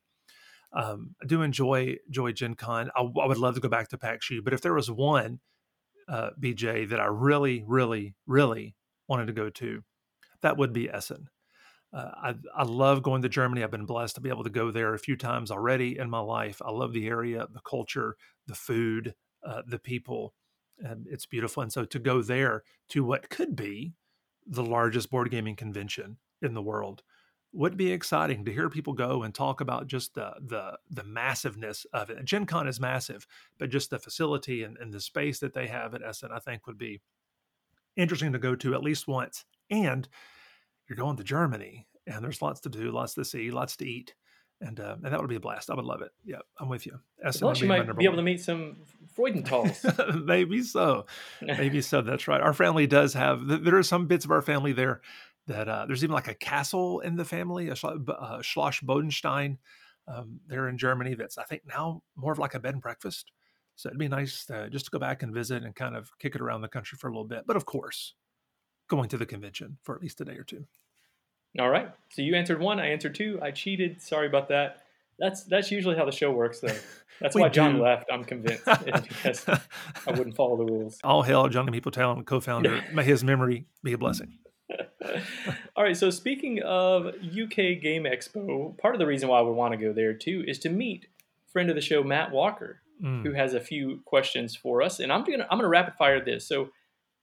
[0.73, 2.89] Um, I do enjoy enjoy Gen Con.
[2.95, 5.39] I, I, would love to go back to PAX U, but if there was one
[6.07, 8.75] uh, BJ that I really, really, really
[9.07, 9.83] wanted to go to,
[10.41, 11.29] that would be Essen.
[11.93, 13.63] Uh, I, I love going to Germany.
[13.63, 16.19] I've been blessed to be able to go there a few times already in my
[16.19, 16.61] life.
[16.65, 19.13] I love the area, the culture, the food,
[19.45, 20.33] uh, the people.
[21.05, 21.61] It's beautiful.
[21.61, 23.93] And so to go there to what could be
[24.45, 27.03] the largest board gaming convention in the world
[27.53, 31.85] would be exciting to hear people go and talk about just the the the massiveness
[31.93, 32.25] of it.
[32.25, 33.27] Gen Con is massive,
[33.59, 36.65] but just the facility and, and the space that they have at Essen, I think
[36.65, 37.01] would be
[37.95, 39.45] interesting to go to at least once.
[39.69, 40.09] And
[40.89, 44.13] you're going to Germany and there's lots to do, lots to see, lots to eat.
[44.61, 45.69] And, uh, and that would be a blast.
[45.69, 46.11] I would love it.
[46.23, 46.99] Yeah, I'm with you.
[47.21, 48.77] Plus, you might be able to meet some
[49.17, 50.23] Freudentals.
[50.25, 51.05] Maybe so.
[51.41, 52.01] Maybe so.
[52.01, 52.39] That's right.
[52.39, 53.45] Our family does have.
[53.45, 55.01] There are some bits of our family there
[55.47, 59.57] that uh, there's even like a castle in the family, a uh, Schloss Bodenstein.
[60.05, 61.15] Um, there in Germany.
[61.15, 63.31] That's I think now more of like a bed and breakfast.
[63.75, 66.35] So it'd be nice to, just to go back and visit and kind of kick
[66.35, 67.43] it around the country for a little bit.
[67.47, 68.13] But of course,
[68.89, 70.65] going to the convention for at least a day or two.
[71.59, 71.89] All right.
[72.09, 72.79] So you answered one.
[72.79, 73.39] I answered two.
[73.41, 74.01] I cheated.
[74.01, 74.83] Sorry about that.
[75.19, 76.75] That's that's usually how the show works, though.
[77.21, 77.83] That's why John do.
[77.83, 78.05] left.
[78.11, 80.99] I'm convinced because I wouldn't follow the rules.
[81.03, 82.83] All hail Johnny Meepletown, co-founder.
[82.93, 84.39] May his memory be a blessing.
[85.75, 85.95] All right.
[85.95, 89.93] So speaking of UK Game Expo, part of the reason why we want to go
[89.93, 91.07] there too is to meet
[91.51, 93.23] friend of the show Matt Walker, mm.
[93.23, 96.47] who has a few questions for us, and I'm gonna I'm gonna rapid fire this.
[96.47, 96.69] So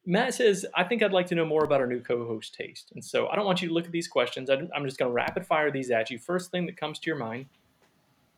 [0.06, 2.90] Matt says, I think I'd like to know more about our new co host taste.
[2.94, 4.48] And so I don't want you to look at these questions.
[4.50, 6.18] I'm just going to rapid fire these at you.
[6.18, 7.46] First thing that comes to your mind,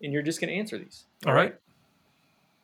[0.03, 1.05] and you're just going to answer these.
[1.27, 1.55] All right.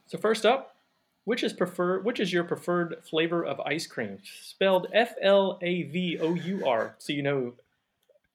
[0.09, 0.76] So first up,
[1.24, 4.18] which is prefer which is your preferred flavor of ice cream?
[4.42, 7.53] Spelled F L A V O U R, so you know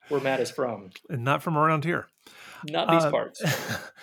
[0.10, 0.92] where Matt is from.
[1.10, 2.08] And not from around here.
[2.70, 3.44] Not these uh, parts.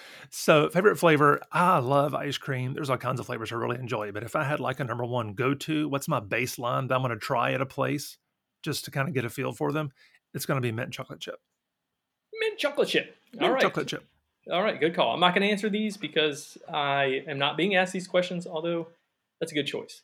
[0.30, 2.74] so, favorite flavor, I love ice cream.
[2.74, 5.04] There's all kinds of flavors I really enjoy, but if I had like a number
[5.04, 8.18] one go to, what's my baseline that I'm going to try at a place
[8.62, 9.90] just to kind of get a feel for them?
[10.34, 11.40] It's going to be mint chocolate chip.
[12.38, 13.16] Mint chocolate chip.
[13.32, 13.62] Mint all right.
[13.62, 14.04] chocolate chip.
[14.50, 15.12] All right, good call.
[15.12, 18.88] I'm not going to answer these because I am not being asked these questions, although
[19.38, 20.02] that's a good choice.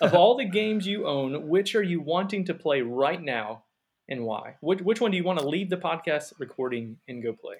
[0.00, 3.64] of all the games you own, which are you wanting to play right now
[4.08, 4.56] and why?
[4.60, 7.56] Which, which one do you want to leave the podcast recording and go play?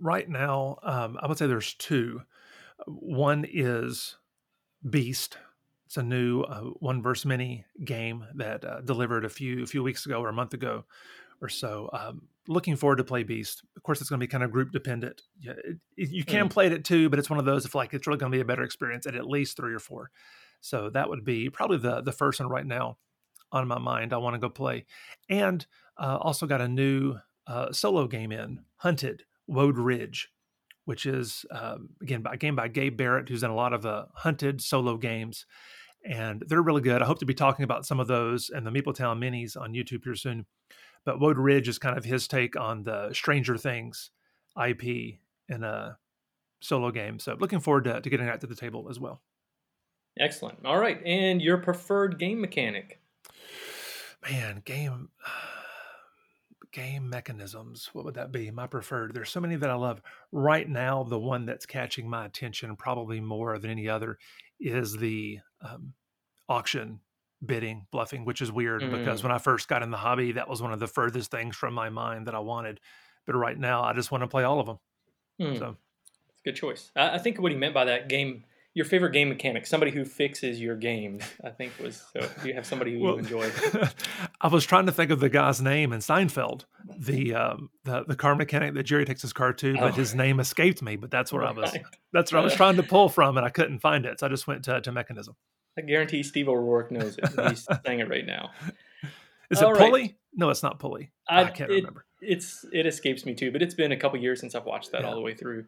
[0.00, 2.22] Right now, um, I would say there's two.
[2.86, 4.16] One is
[4.88, 5.38] Beast.
[5.86, 9.82] It's a new uh, one verse many game that uh, delivered a few a few
[9.82, 10.84] weeks ago or a month ago
[11.40, 11.88] or so.
[11.92, 13.62] Um, looking forward to play Beast.
[13.76, 15.22] Of course, it's going to be kind of group dependent.
[15.40, 16.50] Yeah, it, it, you can mm.
[16.50, 18.36] play it at two, but it's one of those if like it's really going to
[18.36, 20.10] be a better experience at at least three or four.
[20.60, 22.98] So that would be probably the the first one right now
[23.52, 24.12] on my mind.
[24.12, 24.86] I want to go play,
[25.28, 25.64] and
[25.96, 27.16] uh, also got a new
[27.46, 30.28] uh, solo game in Hunted Woad Ridge,
[30.84, 34.06] which is um, again a game by Gabe Barrett, who's done a lot of the
[34.14, 35.46] hunted solo games,
[36.04, 37.02] and they're really good.
[37.02, 40.04] I hope to be talking about some of those and the Meepletown minis on YouTube
[40.04, 40.46] here soon.
[41.04, 44.10] But Woad Ridge is kind of his take on the Stranger Things
[44.60, 45.18] IP
[45.48, 45.98] in a
[46.60, 47.18] solo game.
[47.18, 49.22] So looking forward to, to getting that to the table as well.
[50.18, 50.64] Excellent.
[50.64, 53.00] All right, and your preferred game mechanic?
[54.28, 55.10] Man, game
[56.76, 60.68] game mechanisms what would that be my preferred there's so many that i love right
[60.68, 64.18] now the one that's catching my attention probably more than any other
[64.60, 65.94] is the um,
[66.50, 67.00] auction
[67.44, 68.90] bidding bluffing which is weird mm.
[68.90, 71.56] because when i first got in the hobby that was one of the furthest things
[71.56, 72.78] from my mind that i wanted
[73.26, 74.78] but right now i just want to play all of them
[75.40, 75.58] mm.
[75.58, 75.76] so
[76.44, 78.44] good choice I, I think what he meant by that game
[78.76, 82.28] your favorite game mechanic, somebody who fixes your games, I think was so.
[82.42, 83.50] Do you have somebody who well, you enjoy?
[84.42, 86.66] I was trying to think of the guy's name in Seinfeld,
[86.98, 89.92] the um, the the car mechanic that Jerry takes his car to, but oh.
[89.92, 90.96] his name escaped me.
[90.96, 91.56] But that's where right.
[91.56, 91.76] I was.
[92.12, 94.28] That's where I was trying to pull from, and I couldn't find it, so I
[94.28, 95.36] just went to, to mechanism.
[95.78, 97.30] I guarantee Steve O'Rourke knows it.
[97.48, 98.50] He's saying it right now.
[99.50, 99.88] Is All it right.
[99.88, 100.18] pulley?
[100.34, 101.12] No, it's not pulley.
[101.26, 102.04] I, I can't it, remember.
[102.20, 105.00] It's it escapes me too, but it's been a couple years since I've watched that
[105.00, 105.08] yeah.
[105.08, 105.64] all the way through.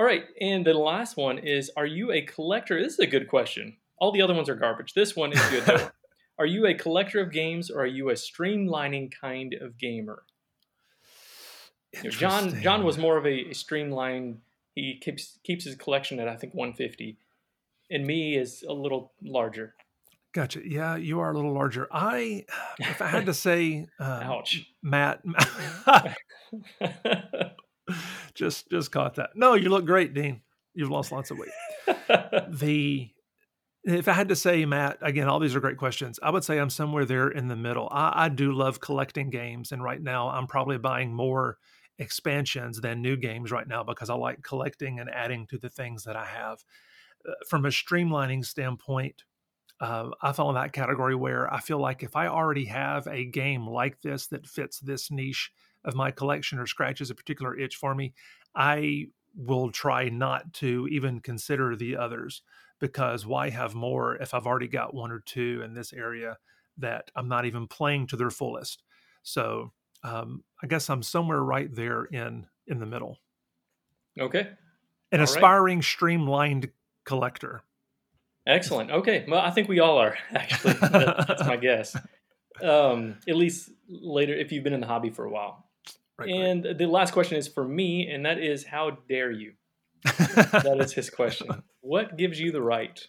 [0.00, 2.82] All right, and the last one is: Are you a collector?
[2.82, 3.76] This is a good question.
[3.98, 4.94] All the other ones are garbage.
[4.94, 5.90] This one is good though.
[6.38, 10.22] are you a collector of games, or are you a streamlining kind of gamer?
[11.92, 14.38] You know, John John was more of a, a streamlined.
[14.74, 17.18] He keeps keeps his collection at I think 150,
[17.90, 19.74] and me is a little larger.
[20.32, 20.62] Gotcha.
[20.64, 21.88] Yeah, you are a little larger.
[21.90, 22.46] I,
[22.78, 25.22] if I had to say, uh, ouch, Matt.
[28.34, 29.30] just just caught that.
[29.34, 30.42] No, you look great, Dean.
[30.74, 31.50] You've lost lots of weight.
[32.48, 33.10] the
[33.84, 36.20] if I had to say, Matt, again, all these are great questions.
[36.22, 37.88] I would say I'm somewhere there in the middle.
[37.90, 41.56] I, I do love collecting games, and right now I'm probably buying more
[41.98, 46.04] expansions than new games right now because I like collecting and adding to the things
[46.04, 46.64] that I have.
[47.28, 49.24] Uh, from a streamlining standpoint,
[49.80, 53.24] uh, I fall in that category where I feel like if I already have a
[53.24, 55.52] game like this that fits this niche
[55.84, 58.14] of my collection or scratches a particular itch for me,
[58.54, 62.42] I will try not to even consider the others
[62.80, 66.38] because why have more if I've already got one or two in this area
[66.78, 68.82] that I'm not even playing to their fullest?
[69.22, 69.72] So
[70.02, 73.18] um, I guess I'm somewhere right there in in the middle.
[74.18, 74.48] Okay.
[75.12, 75.84] An all aspiring, right.
[75.84, 76.70] streamlined
[77.04, 77.62] collector.
[78.46, 78.90] Excellent.
[78.90, 79.24] Okay.
[79.28, 80.74] Well, I think we all are actually.
[80.74, 81.96] That's my guess.
[82.62, 85.69] Um, at least later, if you've been in the hobby for a while.
[86.20, 86.76] Right, and right.
[86.76, 89.54] the last question is for me, and that is, how dare you?
[90.04, 91.48] that is his question.
[91.80, 93.00] What gives you the right?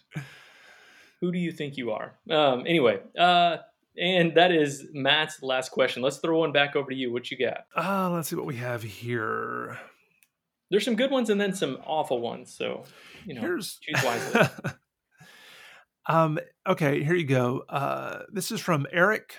[1.20, 2.14] Who do you think you are?
[2.30, 3.58] Um, anyway, uh,
[3.98, 6.02] and that is Matt's last question.
[6.02, 7.12] Let's throw one back over to you.
[7.12, 7.66] What you got?
[7.76, 9.78] Uh, let's see what we have here.
[10.70, 12.54] There's some good ones and then some awful ones.
[12.56, 12.84] So,
[13.26, 13.78] you know, Here's...
[13.82, 14.40] choose wisely.
[16.08, 17.64] um, okay, here you go.
[17.68, 19.36] Uh, this is from Eric.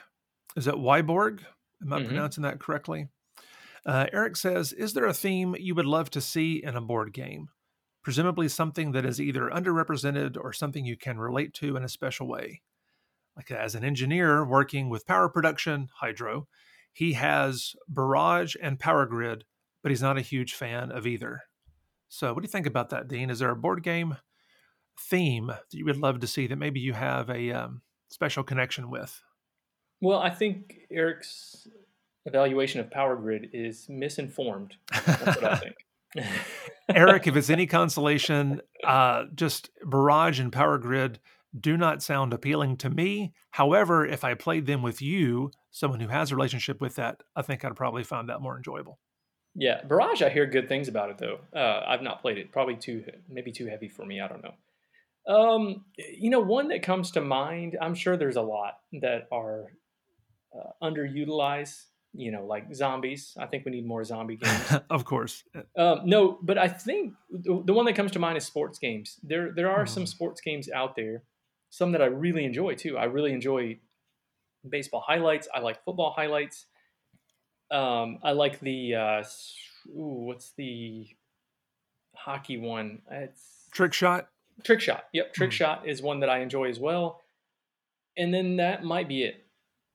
[0.56, 1.40] Is that Wyborg?
[1.82, 2.08] Am I mm-hmm.
[2.08, 3.08] pronouncing that correctly?
[3.86, 7.14] Uh, Eric says, Is there a theme you would love to see in a board
[7.14, 7.50] game?
[8.04, 12.28] Presumably something that is either underrepresented or something you can relate to in a special
[12.28, 12.62] way.
[13.36, 16.48] Like as an engineer working with power production, hydro,
[16.92, 19.46] he has Barrage and Power Grid,
[19.82, 21.42] but he's not a huge fan of either.
[22.08, 23.32] So, what do you think about that, Dean?
[23.32, 24.18] Is there a board game
[25.00, 28.92] theme that you would love to see that maybe you have a um, special connection
[28.92, 29.20] with?
[30.00, 31.68] Well, I think Eric's
[32.26, 34.76] evaluation of Power Grid is misinformed.
[35.06, 35.56] That's what I
[36.16, 36.26] think.
[36.90, 41.20] Eric, if it's any consolation, uh, just Barrage and Power Grid
[41.60, 43.34] do not sound appealing to me.
[43.52, 47.42] However, if I played them with you, someone who has a relationship with that, I
[47.42, 49.00] think I'd probably find that more enjoyable.
[49.56, 51.40] Yeah, Barrage, I hear good things about it though.
[51.56, 52.52] Uh, I've not played it.
[52.52, 54.20] Probably too, maybe too heavy for me.
[54.20, 54.54] I don't know.
[55.26, 57.78] Um, you know, one that comes to mind.
[57.80, 59.68] I'm sure there's a lot that are
[60.58, 61.84] uh, underutilized.
[62.16, 63.36] You know, like zombies.
[63.40, 64.74] I think we need more zombie games.
[64.90, 65.44] of course.
[65.78, 69.20] Um, no, but I think the, the, one that comes to mind is sports games.
[69.24, 69.90] There, there are mm.
[69.90, 71.24] some sports games out there.
[71.70, 72.98] Some that I really enjoy too.
[72.98, 73.80] I really enjoy
[74.68, 75.48] baseball highlights.
[75.54, 76.66] I like football highlights.
[77.72, 79.24] Um, I like the uh,
[79.90, 81.08] ooh, what's the
[82.16, 83.02] hockey one?
[83.10, 84.30] It's trick shot.
[84.64, 85.06] Trick shot.
[85.14, 85.54] Yep, trick mm.
[85.54, 87.22] shot is one that I enjoy as well.
[88.16, 89.43] And then that might be it.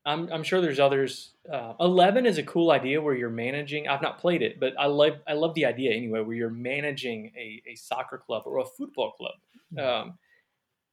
[0.09, 1.35] I'm, I'm sure there's others.
[1.53, 3.89] Uh, Eleven is a cool idea where you're managing.
[3.89, 7.31] I've not played it, but I love I love the idea anyway, where you're managing
[7.37, 9.35] a, a soccer club or a football club.
[9.77, 9.87] Mm.
[9.87, 10.19] Um,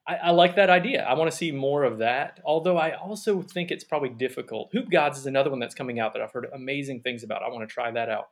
[0.05, 1.03] I, I, like that idea.
[1.03, 2.41] I want to see more of that.
[2.43, 4.70] Although I also think it's probably difficult.
[4.74, 7.41] Hoop Gods is another one that's coming out that I've heard amazing things about.
[7.41, 8.28] I want to try that out,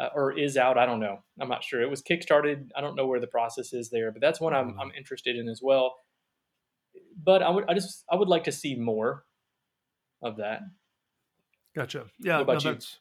[0.00, 0.78] uh, or is out.
[0.78, 1.18] I don't know.
[1.40, 1.82] I'm not sure.
[1.82, 2.68] It was kickstarted.
[2.76, 4.80] I don't know where the process is there, but that's one I'm, mm-hmm.
[4.80, 5.96] I'm interested in as well.
[7.20, 9.24] But I would I just I would like to see more
[10.22, 10.62] of that.
[11.74, 12.06] Gotcha.
[12.18, 12.36] Yeah.
[12.36, 12.74] What about no, you?
[12.74, 12.98] That's,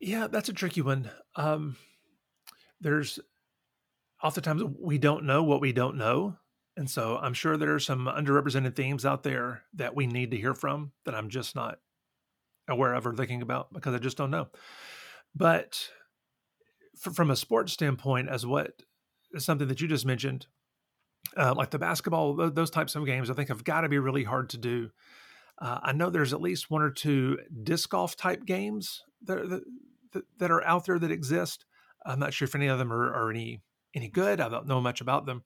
[0.00, 1.10] yeah, that's a tricky one.
[1.36, 1.76] Um,
[2.80, 3.18] there's
[4.22, 6.36] oftentimes we don't know what we don't know
[6.76, 10.36] and so I'm sure there are some underrepresented themes out there that we need to
[10.36, 11.78] hear from that I'm just not
[12.68, 14.48] aware of or thinking about because I just don't know.
[15.34, 15.88] But
[17.12, 18.82] from a sports standpoint, as what
[19.36, 20.46] something that you just mentioned,
[21.36, 24.24] uh, like the basketball, those types of games, I think have got to be really
[24.24, 24.90] hard to do.
[25.58, 29.62] Uh, I know there's at least one or two disc golf type games that,
[30.12, 31.64] that, that are out there that exist.
[32.04, 33.62] I'm not sure if any of them are, are any
[33.94, 34.40] any good.
[34.40, 35.44] I don't know much about them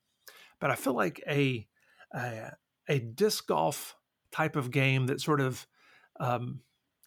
[0.61, 1.67] but I feel like a
[2.15, 2.53] a,
[2.89, 3.97] a disc golf
[4.33, 5.67] type of game that sort of
[6.21, 6.61] um,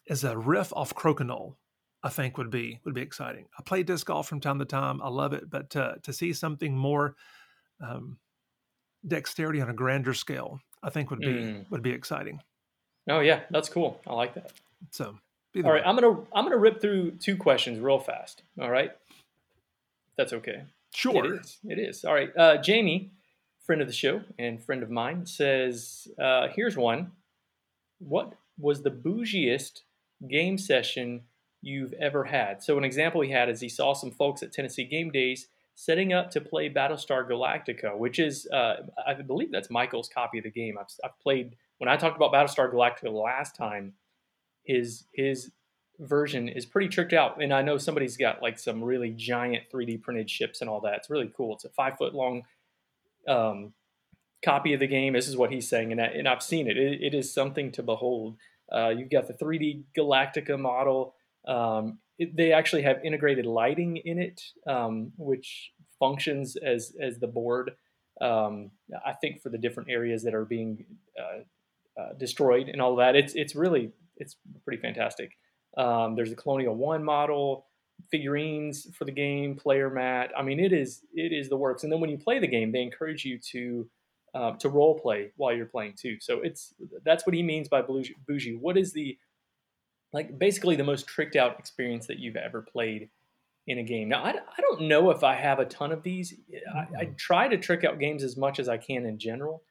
[0.06, 1.56] is a riff off Crokinole,
[2.02, 3.46] I think would be would be exciting.
[3.58, 5.02] I play disc golf from time to time.
[5.02, 7.16] I love it, but to, to see something more
[7.80, 8.18] um,
[9.06, 11.70] dexterity on a grander scale, I think would be mm.
[11.70, 12.40] would be exciting.
[13.08, 14.00] Oh yeah, that's cool.
[14.06, 14.52] I like that.
[14.90, 15.16] So,
[15.56, 15.82] all right, way.
[15.84, 18.42] I'm gonna I'm gonna rip through two questions real fast.
[18.60, 18.92] All right,
[20.16, 20.62] that's okay.
[20.94, 21.58] Sure, it is.
[21.64, 22.04] It is.
[22.04, 23.12] All right, uh, Jamie
[23.64, 27.12] friend of the show and friend of mine, says, uh, Here's one.
[27.98, 29.82] What was the bougiest
[30.28, 31.22] game session
[31.60, 32.62] you've ever had?
[32.62, 36.12] So, an example he had is he saw some folks at Tennessee Game Days setting
[36.12, 40.50] up to play Battlestar Galactica, which is, uh, I believe that's Michael's copy of the
[40.50, 40.76] game.
[40.78, 43.94] I've, I've played, when I talked about Battlestar Galactica last time,
[44.62, 45.50] his, his
[45.98, 47.42] version is pretty tricked out.
[47.42, 50.94] And I know somebody's got like some really giant 3D printed ships and all that.
[50.98, 51.56] It's really cool.
[51.56, 52.44] It's a five foot long
[53.26, 53.72] um,
[54.44, 55.14] copy of the game.
[55.14, 56.76] This is what he's saying, and, I, and I've seen it.
[56.76, 57.02] it.
[57.02, 58.36] It is something to behold.
[58.72, 61.16] Uh, you've got the 3D Galactica model.
[61.48, 67.26] Um, it, they actually have integrated lighting in it, um, which functions as as the
[67.26, 67.72] board.
[68.20, 68.70] Um,
[69.04, 70.84] I think for the different areas that are being
[71.18, 71.40] uh,
[71.98, 75.32] uh, destroyed and all that, it's it's really it's pretty fantastic.
[75.76, 77.66] Um, there's a Colonial One model
[78.10, 80.30] figurines for the game, player mat.
[80.36, 81.82] I mean, it is it is the works.
[81.82, 83.88] And then when you play the game, they encourage you to
[84.34, 86.16] uh, to role play while you're playing too.
[86.20, 86.74] So it's
[87.04, 88.56] that's what he means by bougie.
[88.56, 89.18] What is the
[90.12, 93.08] like basically the most tricked out experience that you've ever played
[93.66, 94.08] in a game?
[94.08, 96.34] Now I, I don't know if I have a ton of these.
[96.74, 97.14] I, I mm-hmm.
[97.16, 99.62] try to trick out games as much as I can in general,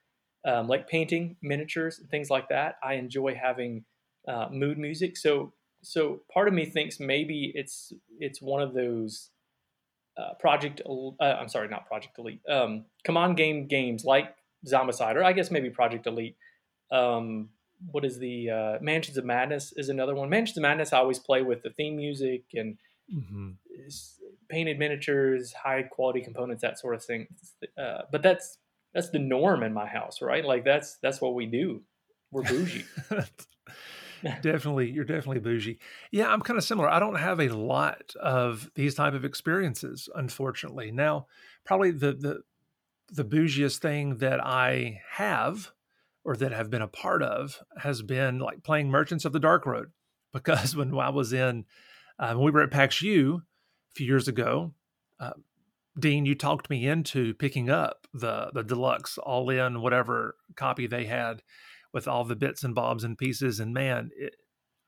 [0.46, 2.76] um, like painting miniatures things like that.
[2.84, 3.86] I enjoy having
[4.28, 5.18] uh, mood music.
[5.18, 9.30] So so part of me thinks maybe it's it's one of those
[10.18, 12.42] uh, project uh, I'm sorry, not Project Elite.
[12.50, 14.36] Um, command game games like
[14.68, 16.36] Zombicide, or I guess maybe Project Elite.
[16.92, 17.50] Um,
[17.90, 20.30] what is the uh, Mansions of Madness is another one.
[20.30, 22.78] Mansions of Madness I always play with the theme music and
[23.12, 23.52] mm-hmm.
[24.50, 27.28] painted miniatures, high quality components, that sort of thing.
[27.78, 28.60] Uh, but that's
[28.94, 30.44] that's the norm in my house, right?
[30.44, 31.82] Like that's that's what we do.
[32.32, 32.86] We're bougie.
[34.42, 35.80] definitely, you're definitely bougie.
[36.12, 36.90] Yeah, I'm kind of similar.
[36.90, 40.92] I don't have a lot of these type of experiences, unfortunately.
[40.92, 41.28] Now,
[41.66, 42.42] probably the the
[43.12, 45.72] the bougiest thing that I have
[46.24, 49.66] or that have been a part of has been like playing Merchants of the Dark
[49.66, 49.92] Road.
[50.34, 51.66] Because when I was in,
[52.18, 53.42] uh, when we were at PAX U
[53.92, 54.74] a few years ago,
[55.20, 55.32] uh,
[56.00, 61.06] Dean, you talked me into picking up the the deluxe all in whatever copy they
[61.06, 61.44] had
[61.94, 63.60] with all the bits and bobs and pieces.
[63.60, 64.36] And man, it,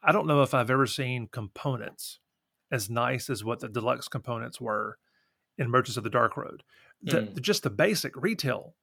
[0.02, 2.20] I don't know if I've ever seen components
[2.72, 4.98] as nice as what the deluxe components were
[5.58, 6.64] in Merchants of the Dark Road.
[7.02, 7.42] The, mm.
[7.42, 8.76] Just the basic retail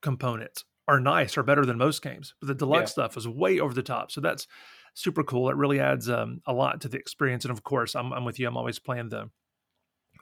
[0.00, 3.04] components are nice or better than most games, but the deluxe yeah.
[3.04, 4.12] stuff is way over the top.
[4.12, 4.46] So that's
[4.94, 5.50] super cool.
[5.50, 7.44] It really adds um, a lot to the experience.
[7.44, 8.46] And of course, I'm, I'm with you.
[8.46, 9.30] I'm always playing the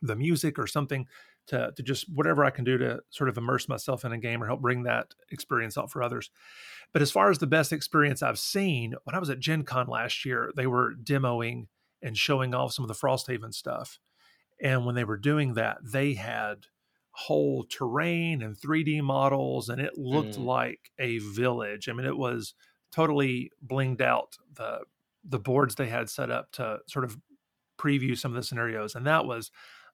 [0.01, 1.07] the music or something
[1.49, 4.43] to to just whatever I can do to sort of immerse myself in a game
[4.43, 6.31] or help bring that experience out for others.
[6.93, 9.87] But as far as the best experience I've seen, when I was at Gen Con
[9.87, 11.67] last year, they were demoing
[12.03, 13.99] and showing off some of the Frosthaven stuff.
[14.61, 16.67] And when they were doing that, they had
[17.13, 20.45] whole terrain and 3D models, and it looked mm.
[20.45, 21.89] like a village.
[21.89, 22.55] I mean, it was
[22.91, 24.37] totally blinged out.
[24.55, 24.81] The
[25.25, 27.17] the boards they had set up to sort of
[27.79, 29.51] preview some of the scenarios, and that was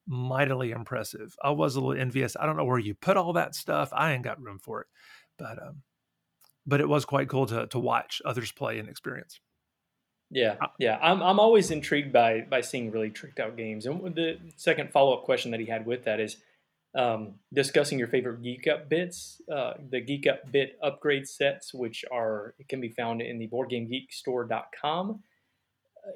[0.08, 1.36] mightily impressive.
[1.42, 2.36] I was a little envious.
[2.38, 3.90] I don't know where you put all that stuff.
[3.92, 4.86] I ain't got room for it,
[5.38, 5.82] but um,
[6.66, 9.40] but it was quite cool to to watch others play and experience.
[10.30, 10.98] Yeah, yeah.
[11.00, 13.86] I'm I'm always intrigued by by seeing really tricked out games.
[13.86, 16.36] And the second follow up question that he had with that is
[16.94, 22.04] um, discussing your favorite Geek Up bits, uh, the Geek Up bit upgrade sets, which
[22.10, 25.22] are can be found in the BoardGameGeekStore.com.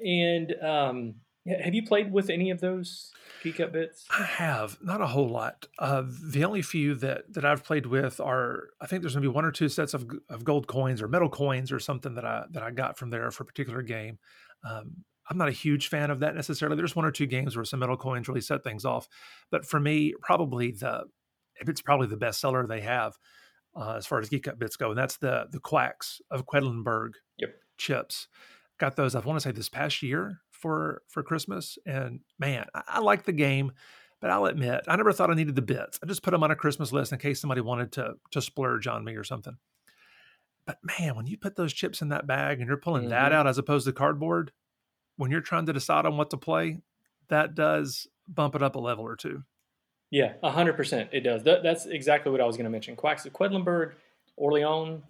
[0.03, 1.15] And um,
[1.45, 3.11] have you played with any of those
[3.43, 4.05] Geek Up bits?
[4.09, 5.67] I have, not a whole lot.
[5.77, 9.29] Uh, the only few that that I've played with are, I think there's going to
[9.29, 12.25] be one or two sets of, of gold coins or metal coins or something that
[12.25, 14.19] I that I got from there for a particular game.
[14.67, 16.77] Um, I'm not a huge fan of that necessarily.
[16.77, 19.07] There's one or two games where some metal coins really set things off,
[19.51, 21.05] but for me, probably the
[21.55, 23.17] it's probably the best seller they have
[23.75, 27.11] uh, as far as Geek Up bits go, and that's the the Quacks of Quedlinburg
[27.37, 27.55] yep.
[27.77, 28.27] chips.
[28.79, 29.15] Got those.
[29.15, 31.77] I want to say this past year for for Christmas.
[31.85, 33.73] And man, I, I like the game,
[34.21, 35.99] but I'll admit I never thought I needed the bits.
[36.01, 38.87] I just put them on a Christmas list in case somebody wanted to to splurge
[38.87, 39.57] on me or something.
[40.65, 43.11] But man, when you put those chips in that bag and you're pulling mm-hmm.
[43.11, 44.53] that out as opposed to cardboard,
[45.17, 46.79] when you're trying to decide on what to play,
[47.27, 49.43] that does bump it up a level or two.
[50.09, 51.43] Yeah, hundred percent, it does.
[51.43, 52.95] That, that's exactly what I was going to mention.
[52.95, 53.93] Quacks of Quedlinburg,
[54.37, 55.03] Orleans,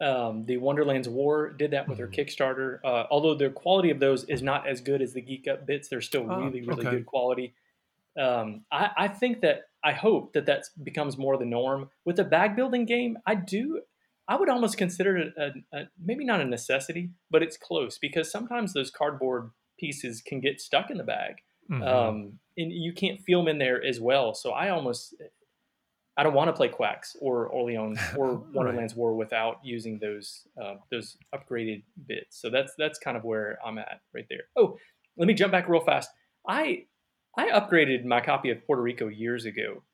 [0.00, 2.20] um, the Wonderlands War did that with their mm-hmm.
[2.20, 2.78] Kickstarter.
[2.84, 5.88] Uh, although the quality of those is not as good as the Geek Up bits,
[5.88, 6.96] they're still oh, really, really okay.
[6.96, 7.54] good quality.
[8.18, 12.24] Um, I, I, think that I hope that that becomes more the norm with the
[12.24, 13.18] bag building game.
[13.26, 13.82] I do.
[14.26, 18.30] I would almost consider it a, a, maybe not a necessity, but it's close because
[18.30, 21.36] sometimes those cardboard pieces can get stuck in the bag,
[21.70, 21.82] mm-hmm.
[21.82, 24.34] um, and you can't feel them in there as well.
[24.34, 25.14] So I almost
[26.18, 28.98] I don't want to play Quacks or Orleans or Wonderlands right.
[28.98, 32.40] War without using those uh, those upgraded bits.
[32.40, 34.42] So that's that's kind of where I'm at right there.
[34.56, 34.76] Oh,
[35.16, 36.10] let me jump back real fast.
[36.46, 36.86] I
[37.36, 39.84] I upgraded my copy of Puerto Rico years ago,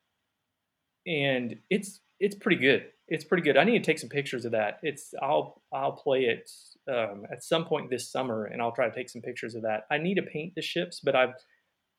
[1.07, 2.87] and it's it's pretty good.
[3.07, 3.59] It's pretty good.
[3.59, 4.79] I need to take some pictures of that.
[4.83, 6.51] It's I'll I'll play it
[6.89, 9.85] um, at some point this summer, and I'll try to take some pictures of that.
[9.91, 11.35] I need to paint the ships, but I've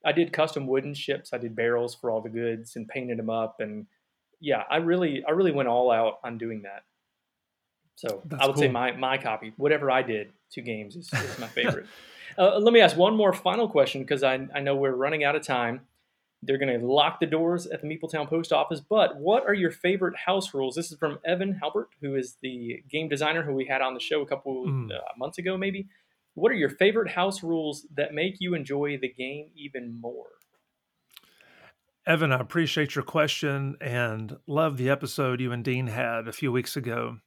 [0.03, 1.31] I did custom wooden ships.
[1.31, 3.85] I did barrels for all the goods and painted them up and
[4.39, 6.83] yeah, I really I really went all out on doing that.
[7.95, 8.63] So That's I would cool.
[8.63, 11.87] say my my copy, whatever I did two games, is, is my favorite.
[12.37, 15.35] uh, let me ask one more final question because I I know we're running out
[15.35, 15.81] of time.
[16.43, 18.79] They're going to lock the doors at the Meepletown Post Office.
[18.79, 20.75] But what are your favorite house rules?
[20.75, 23.99] This is from Evan Halbert, who is the game designer who we had on the
[23.99, 24.91] show a couple mm.
[24.91, 25.87] uh, months ago, maybe.
[26.35, 30.27] What are your favorite house rules that make you enjoy the game even more?
[32.07, 36.51] Evan, I appreciate your question and love the episode you and Dean had a few
[36.51, 37.17] weeks ago.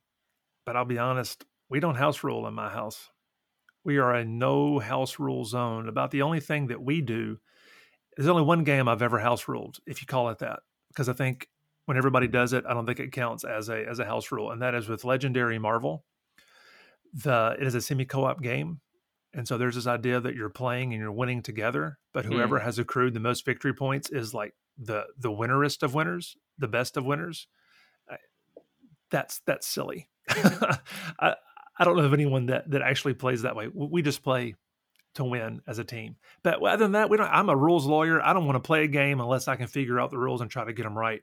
[0.65, 3.11] But I'll be honest, we don't house rule in my house.
[3.85, 5.89] We are a no house rule zone.
[5.89, 7.39] About the only thing that we do
[8.19, 10.59] there's only one game I've ever house ruled, if you call it that,
[10.89, 11.49] because I think
[11.87, 14.51] when everybody does it, I don't think it counts as a as a house rule,
[14.51, 16.05] and that is with Legendary Marvel.
[17.15, 18.81] The it is a semi co op game,
[19.35, 22.63] and so there's this idea that you're playing and you're winning together, but whoever mm.
[22.65, 26.97] has accrued the most victory points is like the the winnerest of winners, the best
[26.97, 27.47] of winners.
[29.11, 30.09] That's that's silly.
[30.29, 31.35] I
[31.79, 33.69] I don't know of anyone that that actually plays that way.
[33.73, 34.55] We just play
[35.15, 36.17] to win as a team.
[36.43, 37.29] But other than that, we don't.
[37.29, 38.21] I'm a rules lawyer.
[38.21, 40.51] I don't want to play a game unless I can figure out the rules and
[40.51, 41.23] try to get them right.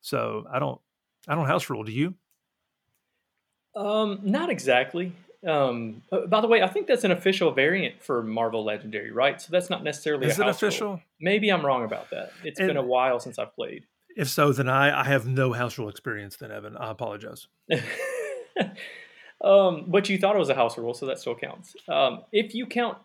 [0.00, 0.80] So I don't
[1.28, 1.84] I don't house rule.
[1.84, 2.14] Do you?
[3.74, 5.12] Um, not exactly.
[5.46, 9.40] Um, uh, by the way, I think that's an official variant for Marvel Legendary, right?
[9.40, 10.26] So that's not necessarily.
[10.26, 10.88] Is it official?
[10.88, 11.02] Rule.
[11.20, 12.32] Maybe I'm wrong about that.
[12.44, 13.86] It's and been a while since I've played.
[14.16, 16.36] If so, then I, I have no house rule experience.
[16.36, 17.46] Then Evan, I apologize.
[19.42, 21.74] um, but you thought it was a house rule, so that still counts.
[21.88, 22.98] Um, if you count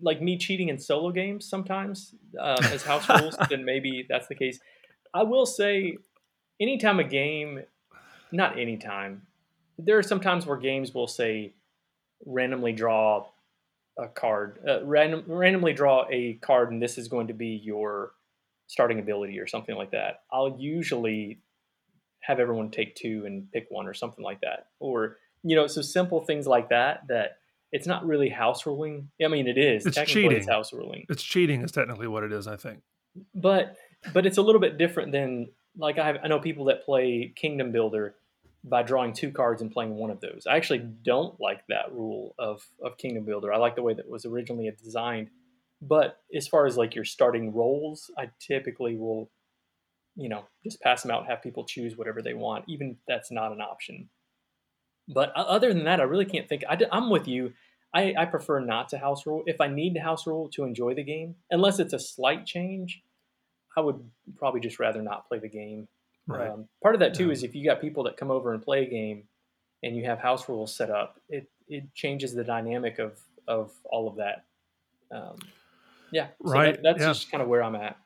[0.00, 4.36] like me cheating in solo games sometimes um, as house rules, then maybe that's the
[4.36, 4.60] case.
[5.12, 5.96] I will say,
[6.60, 7.62] anytime a game,
[8.30, 9.22] not anytime,
[9.78, 11.54] there are some times where games will say
[12.24, 13.26] randomly draw
[13.98, 18.12] a card, uh, random, randomly draw a card, and this is going to be your
[18.66, 20.22] starting ability or something like that.
[20.32, 21.40] I'll usually
[22.20, 25.82] have everyone take two and pick one or something like that, or you know, so
[25.82, 27.38] simple things like that that
[27.72, 29.10] it's not really house ruling.
[29.22, 29.86] I mean, it is.
[29.86, 30.32] It's cheating.
[30.32, 31.06] It's house ruling.
[31.08, 32.80] It's cheating is technically what it is, I think.
[33.34, 33.76] But
[34.12, 37.32] but it's a little bit different than like I have, I know people that play
[37.34, 38.14] Kingdom Builder
[38.64, 40.46] by drawing two cards and playing one of those.
[40.48, 43.52] I actually don't like that rule of of Kingdom Builder.
[43.52, 45.30] I like the way that was originally designed.
[45.80, 49.30] But as far as like your starting roles, I typically will,
[50.14, 52.96] you know, just pass them out, and have people choose whatever they want, even if
[53.08, 54.08] that's not an option.
[55.08, 56.62] But uh, other than that, I really can't think.
[56.68, 57.52] I, am with you.
[57.92, 59.42] I, I prefer not to house rule.
[59.46, 63.02] If I need to house rule to enjoy the game, unless it's a slight change,
[63.76, 64.00] I would
[64.36, 65.88] probably just rather not play the game.
[66.26, 66.48] Right.
[66.48, 67.32] Um, part of that too yeah.
[67.32, 69.24] is if you got people that come over and play a game,
[69.82, 73.18] and you have house rules set up, it it changes the dynamic of
[73.48, 74.44] of all of that.
[75.10, 75.36] Um,
[76.12, 76.74] yeah, so right.
[76.74, 77.08] That, that's yeah.
[77.08, 77.96] just kind of where I'm at.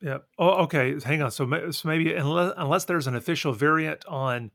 [0.00, 0.18] Yeah.
[0.38, 0.96] Oh, okay.
[1.02, 1.30] Hang on.
[1.30, 4.50] So, so maybe unless unless there's an official variant on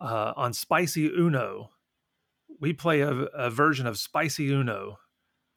[0.00, 1.70] uh, on Spicy Uno,
[2.60, 4.98] we play a, a version of Spicy Uno.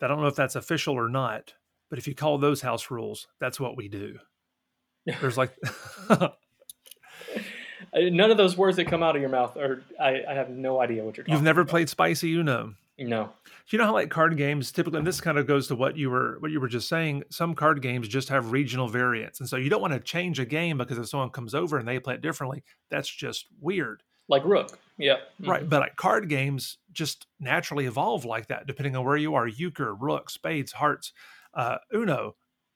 [0.02, 1.54] I don't know if that's official or not,
[1.90, 4.20] but if you call those house rules, that's what we do.
[5.06, 5.56] There's like
[7.96, 9.84] none of those words that come out of your mouth are.
[10.00, 11.26] I, I have no idea what you're.
[11.28, 11.72] You've never about.
[11.72, 12.76] played Spicy Uno.
[12.98, 13.26] No.
[13.26, 15.98] Do you know how like card games typically, and this kind of goes to what
[15.98, 17.24] you were what you were just saying.
[17.30, 20.46] Some card games just have regional variants, and so you don't want to change a
[20.46, 24.04] game because if someone comes over and they play it differently, that's just weird.
[24.28, 25.50] Like Rook, yeah, mm-hmm.
[25.50, 25.70] right.
[25.70, 29.48] But like card games just naturally evolve like that, depending on where you are.
[29.48, 31.12] Euchre, Rook, Spades, Hearts
[31.54, 32.36] uh, Uno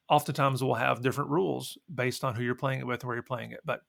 [0.09, 3.51] oftentimes will have different rules based on who you're playing it with, where you're playing
[3.51, 3.61] it.
[3.63, 3.82] But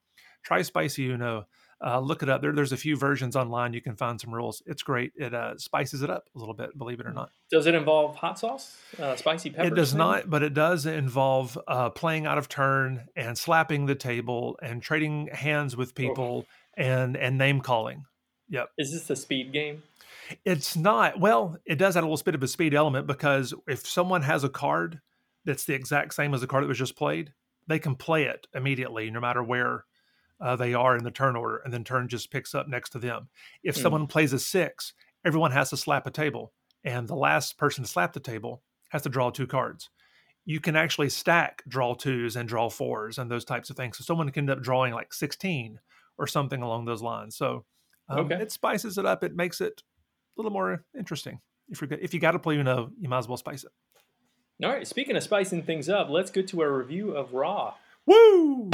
[0.43, 1.47] try Spicy Uno.
[1.83, 2.41] Uh, look it up.
[2.41, 3.73] There, there's a few versions online.
[3.73, 4.61] You can find some rules.
[4.67, 5.13] It's great.
[5.15, 7.31] It uh, spices it up a little bit, believe it or not.
[7.49, 9.67] Does it involve hot sauce, uh, spicy pepper?
[9.67, 13.95] It does not, but it does involve uh, playing out of turn and slapping the
[13.95, 16.81] table and trading hands with people oh.
[16.81, 18.05] and and name calling.
[18.49, 18.69] Yep.
[18.77, 19.81] Is this a speed game?
[20.45, 21.19] It's not.
[21.19, 24.43] Well, it does add a little bit of a speed element because if someone has
[24.43, 25.01] a card
[25.45, 27.33] that's the exact same as the card that was just played,
[27.67, 29.85] they can play it immediately, no matter where
[30.41, 32.99] uh, they are in the turn order, and then turn just picks up next to
[32.99, 33.29] them.
[33.63, 33.81] If mm.
[33.81, 34.93] someone plays a six,
[35.25, 39.03] everyone has to slap a table, and the last person to slap the table has
[39.03, 39.89] to draw two cards.
[40.45, 43.97] You can actually stack draw twos and draw fours and those types of things.
[43.97, 45.79] So someone can end up drawing like 16
[46.17, 47.35] or something along those lines.
[47.35, 47.63] So
[48.09, 48.41] um, okay.
[48.41, 49.23] it spices it up.
[49.23, 49.83] It makes it
[50.35, 51.39] a little more interesting.
[51.69, 53.71] If you if you got to play Uno, you might as well spice it.
[54.65, 54.87] All right.
[54.87, 57.75] Speaking of spicing things up, let's go to our review of Ra.
[58.05, 58.71] Woo!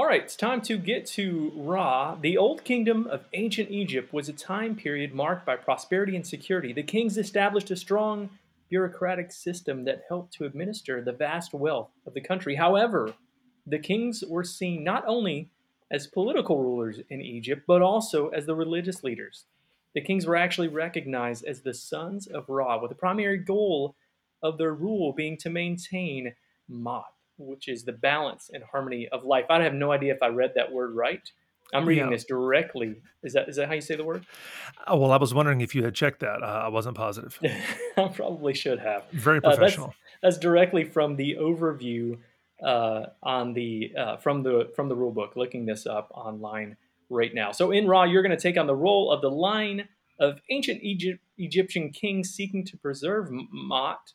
[0.00, 2.14] All right, it's time to get to Ra.
[2.14, 6.72] The Old Kingdom of ancient Egypt was a time period marked by prosperity and security.
[6.72, 8.30] The kings established a strong
[8.70, 12.54] bureaucratic system that helped to administer the vast wealth of the country.
[12.54, 13.12] However,
[13.66, 15.50] the kings were seen not only
[15.90, 19.44] as political rulers in Egypt, but also as the religious leaders.
[19.94, 23.96] The kings were actually recognized as the sons of Ra, with the primary goal
[24.42, 26.32] of their rule being to maintain
[26.72, 27.04] Ma'at,
[27.40, 29.46] which is the balance and harmony of life.
[29.48, 31.22] I have no idea if I read that word right.
[31.72, 32.96] I'm reading this directly.
[33.22, 34.26] Is that is that how you say the word?
[34.86, 36.42] Oh, well, I was wondering if you had checked that.
[36.42, 37.38] Uh, I wasn't positive.
[37.96, 39.04] I probably should have.
[39.12, 39.88] Very professional.
[39.88, 39.90] Uh,
[40.22, 42.18] that's, that's, directly from the overview
[42.62, 45.36] uh, on the uh, from the from the rule book.
[45.36, 46.76] Looking this up online
[47.08, 47.52] right now.
[47.52, 49.88] So in Ra, you're going to take on the role of the line
[50.18, 54.12] of ancient Egypt, Egyptian kings seeking to preserve Ma'at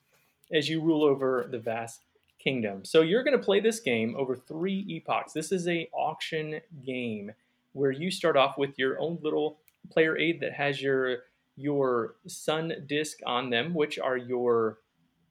[0.54, 2.05] as you rule over the vast
[2.46, 2.86] kingdom.
[2.86, 5.34] So you're going to play this game over three epochs.
[5.34, 7.32] This is a auction game
[7.74, 9.58] where you start off with your own little
[9.92, 11.24] player aid that has your
[11.58, 14.80] your sun disk on them, which are your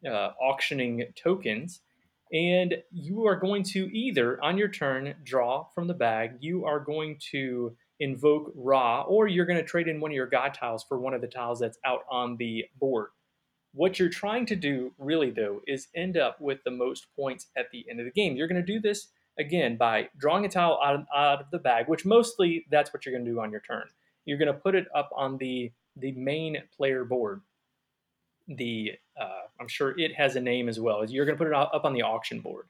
[0.06, 1.80] uh, auctioning tokens
[2.32, 6.80] and you are going to either on your turn draw from the bag you are
[6.80, 10.84] going to invoke Ra or you're going to trade in one of your god tiles
[10.84, 13.08] for one of the tiles that's out on the board
[13.74, 17.70] what you're trying to do really though is end up with the most points at
[17.72, 19.08] the end of the game you're going to do this
[19.38, 23.04] again by drawing a tile out of, out of the bag, which mostly that's what
[23.04, 23.84] you're going to do on your turn.
[24.24, 27.40] You're going to put it up on the the main player board.
[28.48, 31.04] The uh, I'm sure it has a name as well.
[31.04, 32.66] You're going to put it up on the auction board.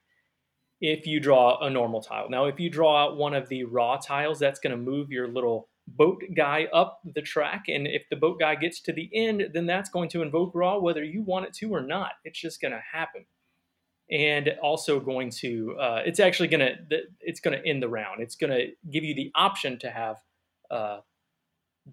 [0.81, 4.39] If you draw a normal tile, now if you draw one of the Ra tiles,
[4.39, 7.65] that's going to move your little boat guy up the track.
[7.67, 10.79] And if the boat guy gets to the end, then that's going to invoke Ra
[10.79, 12.13] whether you want it to or not.
[12.23, 13.25] It's just going to happen.
[14.11, 18.21] And also going to, uh, it's actually going to, it's going to end the round.
[18.21, 20.17] It's going to give you the option to have
[20.69, 20.99] uh,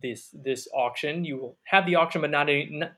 [0.03, 1.25] this this auction.
[1.25, 2.93] You will have the auction, but not, any, not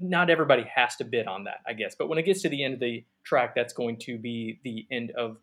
[0.00, 1.94] not everybody has to bid on that, I guess.
[1.96, 4.86] But when it gets to the end of the track, that's going to be the
[4.90, 5.36] end of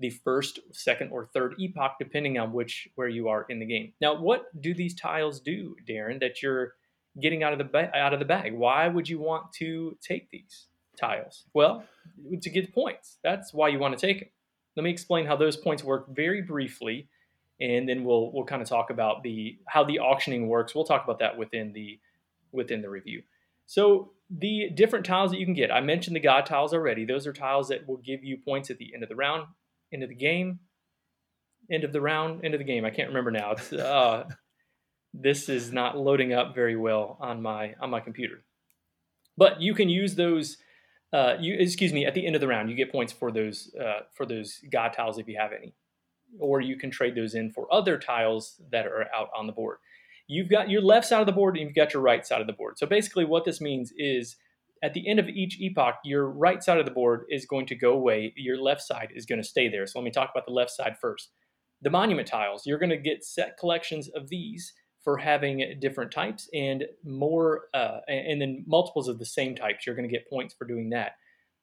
[0.00, 3.92] the first, second, or third epoch, depending on which where you are in the game.
[4.00, 6.20] Now, what do these tiles do, Deron?
[6.20, 6.72] That you're
[7.20, 8.54] getting out of the ba- out of the bag?
[8.54, 10.66] Why would you want to take these
[10.98, 11.44] tiles?
[11.54, 11.84] Well,
[12.40, 13.18] to get points.
[13.22, 14.28] That's why you want to take them.
[14.76, 17.08] Let me explain how those points work very briefly,
[17.60, 20.74] and then we'll we'll kind of talk about the how the auctioning works.
[20.74, 22.00] We'll talk about that within the
[22.52, 23.22] within the review.
[23.66, 25.70] So the different tiles that you can get.
[25.70, 27.04] I mentioned the God tiles already.
[27.04, 29.46] Those are tiles that will give you points at the end of the round
[29.92, 30.60] end of the game,
[31.70, 32.84] end of the round, end of the game.
[32.84, 33.52] I can't remember now.
[33.52, 34.24] Uh,
[35.14, 38.44] this is not loading up very well on my on my computer.
[39.36, 40.58] But you can use those.
[41.12, 42.06] Uh, you excuse me.
[42.06, 44.92] At the end of the round, you get points for those uh, for those god
[44.92, 45.74] tiles if you have any,
[46.38, 49.78] or you can trade those in for other tiles that are out on the board.
[50.28, 52.46] You've got your left side of the board and you've got your right side of
[52.46, 52.78] the board.
[52.78, 54.36] So basically, what this means is
[54.82, 57.74] at the end of each epoch, your right side of the board is going to
[57.74, 58.32] go away.
[58.36, 59.86] Your left side is going to stay there.
[59.86, 61.30] So let me talk about the left side first.
[61.82, 64.72] The monument tiles, you're going to get set collections of these
[65.02, 69.86] for having different types and more, uh, and then multiples of the same types.
[69.86, 71.12] You're going to get points for doing that.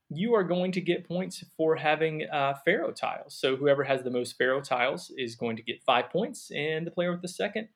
[0.10, 3.36] You are going to get points for having uh, pharaoh tiles.
[3.36, 6.92] So whoever has the most pharaoh tiles is going to get five points, and the
[6.92, 7.68] player with the second,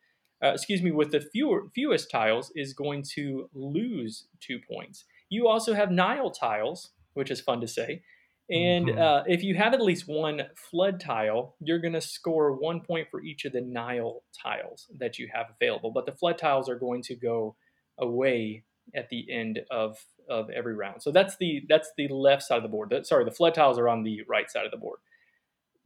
[0.43, 5.03] uh, excuse me, with the fewer, fewest tiles is going to lose two points.
[5.31, 8.03] You also have Nile tiles, which is fun to say.
[8.49, 8.99] And mm-hmm.
[8.99, 13.07] uh, if you have at least one flood tile, you're going to score one point
[13.09, 15.91] for each of the Nile tiles that you have available.
[15.91, 17.55] But the flood tiles are going to go
[17.97, 21.01] away at the end of, of every round.
[21.01, 22.89] So that's the that's the left side of the board.
[22.89, 24.99] The, sorry, the flood tiles are on the right side of the board.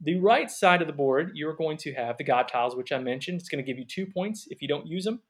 [0.00, 2.98] The right side of the board, you're going to have the God tiles, which I
[2.98, 3.40] mentioned.
[3.40, 5.20] It's going to give you two points if you don't use them,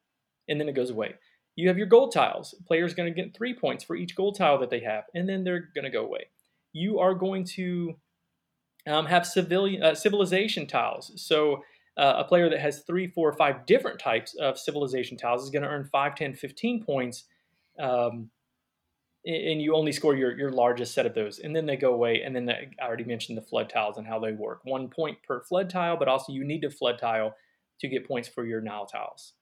[0.48, 1.16] and then it goes away.
[1.56, 2.54] You have your gold tiles.
[2.66, 5.42] Player's going to get three points for each gold tile that they have, and then
[5.42, 6.26] they're going to go away.
[6.72, 7.96] You are going to
[8.86, 11.12] um, have civilian uh, civilization tiles.
[11.16, 11.64] So
[11.96, 15.62] uh, a player that has three, four, five different types of civilization tiles is going
[15.62, 17.24] to earn 5, 10, 15 points.
[17.78, 18.30] Um,
[19.24, 21.40] and you only score your, your largest set of those.
[21.40, 22.22] And then they go away.
[22.22, 24.60] And then the, I already mentioned the flood tiles and how they work.
[24.64, 27.34] One point per flood tile, but also you need a flood tile
[27.80, 29.32] to get points for your Nile tiles.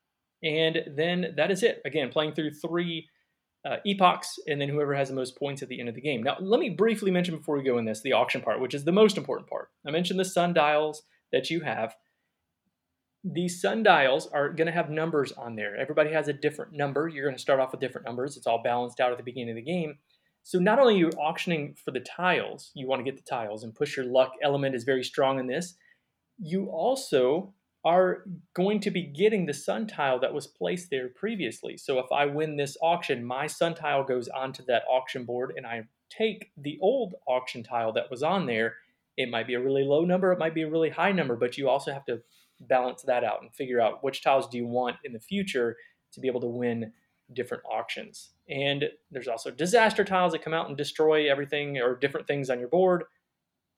[0.44, 1.80] And then that is it.
[1.84, 3.08] Again, playing through three
[3.68, 6.22] uh, epochs, and then whoever has the most points at the end of the game.
[6.22, 8.84] Now, let me briefly mention before we go in this the auction part, which is
[8.84, 9.70] the most important part.
[9.86, 11.94] I mentioned the sundials that you have.
[13.24, 15.74] These sundials are going to have numbers on there.
[15.76, 17.08] Everybody has a different number.
[17.08, 18.36] You're going to start off with different numbers.
[18.36, 19.96] It's all balanced out at the beginning of the game.
[20.42, 23.64] So not only are you auctioning for the tiles, you want to get the tiles
[23.64, 25.74] and push your luck element is very strong in this.
[26.38, 28.24] You also are
[28.54, 31.76] going to be getting the sun tile that was placed there previously.
[31.76, 35.66] So if I win this auction, my sun tile goes onto that auction board and
[35.66, 38.76] I take the old auction tile that was on there.
[39.16, 41.58] It might be a really low number, it might be a really high number, but
[41.58, 42.22] you also have to
[42.60, 45.76] balance that out and figure out which tiles do you want in the future
[46.12, 46.92] to be able to win
[47.32, 48.30] different auctions.
[48.48, 52.60] And there's also disaster tiles that come out and destroy everything or different things on
[52.60, 53.04] your board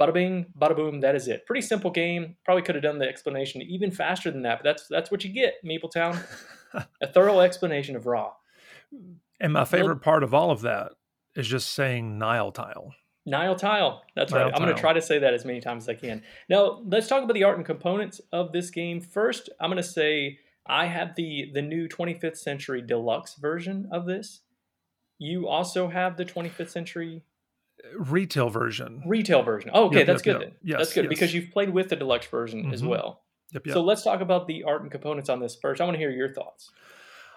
[0.00, 1.00] bada bing, bada boom.
[1.00, 1.46] That is it.
[1.46, 2.36] Pretty simple game.
[2.44, 5.30] Probably could have done the explanation even faster than that, but that's that's what you
[5.30, 6.18] get, Meepletown.
[7.00, 8.32] a thorough explanation of Ra.
[9.40, 10.92] And my favorite part of all of that
[11.34, 12.94] is just saying Nile tile.
[13.26, 14.02] Nile tile.
[14.14, 14.54] That's Nile right.
[14.54, 16.22] I'm going to try to say that as many times as I can.
[16.48, 19.00] Now, let's talk about the art and components of this game.
[19.00, 24.06] First, I'm going to say I have the the new 25th century deluxe version of
[24.06, 24.40] this.
[25.18, 27.22] You also have the 25th century
[27.98, 29.02] retail version.
[29.06, 29.70] Retail version.
[29.72, 30.48] Oh, okay, yep, that's yep, good.
[30.48, 30.56] Yep.
[30.62, 31.08] Yes, that's good yes.
[31.08, 32.74] because you've played with the deluxe version mm-hmm.
[32.74, 33.22] as well.
[33.52, 35.80] Yep, So let's talk about the art and components on this first.
[35.80, 36.70] I want to hear your thoughts.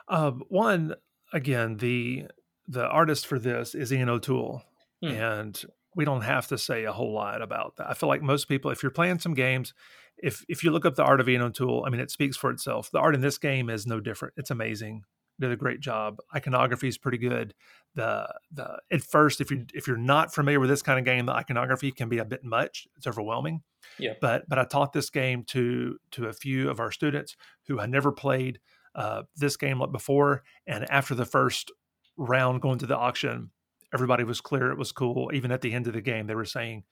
[0.08, 0.96] Um, one,
[1.32, 2.26] again, the
[2.68, 4.64] the artist for this is Ian O'Toole,
[5.02, 5.10] hmm.
[5.10, 5.62] and
[5.96, 7.90] we don't have to say a whole lot about that.
[7.90, 9.74] I feel like most people, if you're playing some games,
[10.18, 12.50] if if you look up the art of Ian O'Toole, I mean, it speaks for
[12.50, 12.90] itself.
[12.92, 14.34] The art in this game is no different.
[14.38, 15.04] It's amazing.
[15.40, 16.18] Did a great job.
[16.36, 17.54] Iconography is pretty good.
[17.96, 21.26] The the at first, if you if you're not familiar with this kind of game,
[21.26, 22.88] the iconography can be a bit much.
[22.98, 23.62] It's overwhelming.
[23.98, 24.14] Yeah.
[24.22, 27.36] But but I taught this game to to a few of our students
[27.68, 28.60] who had never played
[28.96, 31.72] uh, this game before, and after the first
[32.18, 33.52] round going to the auction,
[33.94, 35.32] everybody was clear it was cool.
[35.34, 36.84] Even at the end of the game, they were saying,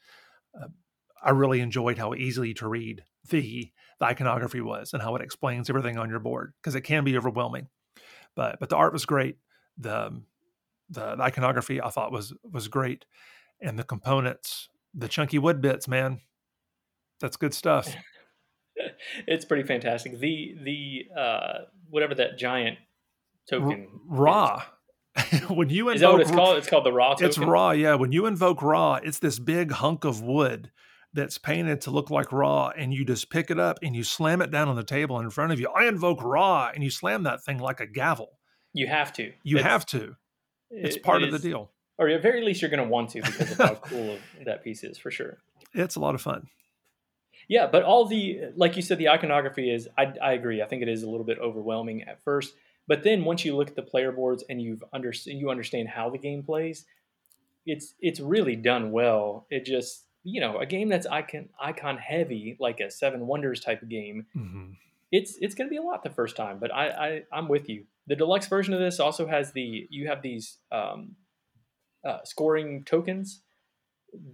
[0.59, 0.67] uh,
[1.23, 5.69] "I really enjoyed how easily to read the the iconography was and how it explains
[5.69, 7.67] everything on your board because it can be overwhelming."
[8.37, 9.35] But but the art was great.
[9.79, 10.25] The, um,
[10.89, 13.03] the the iconography I thought was was great,
[13.59, 16.21] and the components, the chunky wood bits, man,
[17.19, 17.93] that's good stuff.
[19.27, 20.19] it's pretty fantastic.
[20.19, 21.53] The the uh,
[21.89, 22.77] whatever that giant
[23.49, 24.63] token R- Ra.
[25.49, 26.57] when you invoke, is that what it's called?
[26.57, 27.15] It's called the Ra.
[27.15, 27.25] Token?
[27.25, 27.71] It's Ra.
[27.71, 27.95] Yeah.
[27.95, 30.71] When you invoke Ra, it's this big hunk of wood
[31.17, 34.41] that's painted to look like Ra, and you just pick it up and you slam
[34.41, 35.67] it down on the table in front of you.
[35.69, 38.37] I invoke Ra, and you slam that thing like a gavel.
[38.71, 39.33] You have to.
[39.43, 40.15] You it's, have to.
[40.69, 41.71] It's part it of the deal.
[41.97, 44.83] Or at very least, you're going to want to because of how cool that piece
[44.83, 45.39] is, for sure.
[45.73, 46.47] It's a lot of fun.
[47.47, 49.87] Yeah, but all the like you said, the iconography is.
[49.97, 50.61] I, I agree.
[50.61, 52.53] I think it is a little bit overwhelming at first,
[52.87, 56.09] but then once you look at the player boards and you've under you understand how
[56.09, 56.85] the game plays,
[57.65, 59.47] it's it's really done well.
[59.49, 63.81] It just you know a game that's icon icon heavy like a Seven Wonders type
[63.81, 64.25] of game.
[64.35, 64.71] Mm-hmm.
[65.09, 67.69] It's it's going to be a lot the first time, but I, I I'm with
[67.69, 67.85] you.
[68.07, 71.15] The deluxe version of this also has the you have these um,
[72.05, 73.41] uh, scoring tokens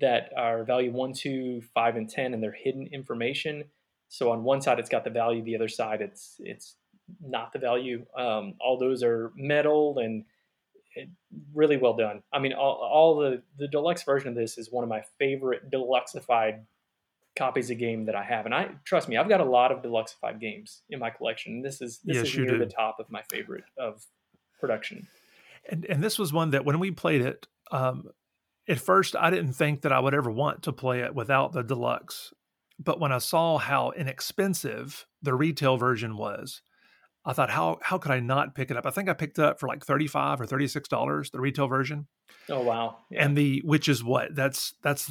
[0.02, 3.66] that are value one, two, five, and ten, and they're hidden information.
[4.10, 6.76] So on one side it's got the value, the other side it's it's
[7.22, 8.04] not the value.
[8.18, 10.26] Um, all those are metal and
[11.54, 12.22] really well done.
[12.32, 15.72] I mean, all, all the the deluxe version of this is one of my favorite
[15.72, 16.62] deluxeified
[17.36, 19.82] copies of game that I have, and I trust me, I've got a lot of
[19.82, 21.62] deluxeified games in my collection.
[21.62, 22.58] This is this yes, is near do.
[22.60, 24.06] the top of my favorite of
[24.60, 25.08] production.
[25.70, 28.10] And and this was one that when we played it, um,
[28.68, 31.64] at first I didn't think that I would ever want to play it without the
[31.64, 32.34] deluxe.
[32.80, 36.62] But when I saw how inexpensive the retail version was,
[37.26, 38.86] I thought, how how could I not pick it up?
[38.86, 41.40] I think I picked it up for like thirty five or thirty six dollars, the
[41.40, 42.08] retail version.
[42.50, 42.98] Oh wow!
[43.10, 43.26] Yeah.
[43.26, 45.10] And the which is what that's that's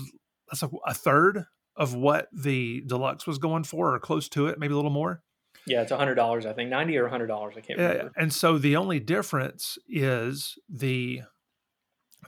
[0.51, 1.47] that's a, a, third
[1.77, 5.23] of what the deluxe was going for, or close to it, maybe a little more.
[5.67, 7.55] Yeah, it's a hundred dollars, I think, ninety or hundred dollars.
[7.57, 8.05] I can't remember.
[8.05, 11.23] Yeah, And so the only difference is the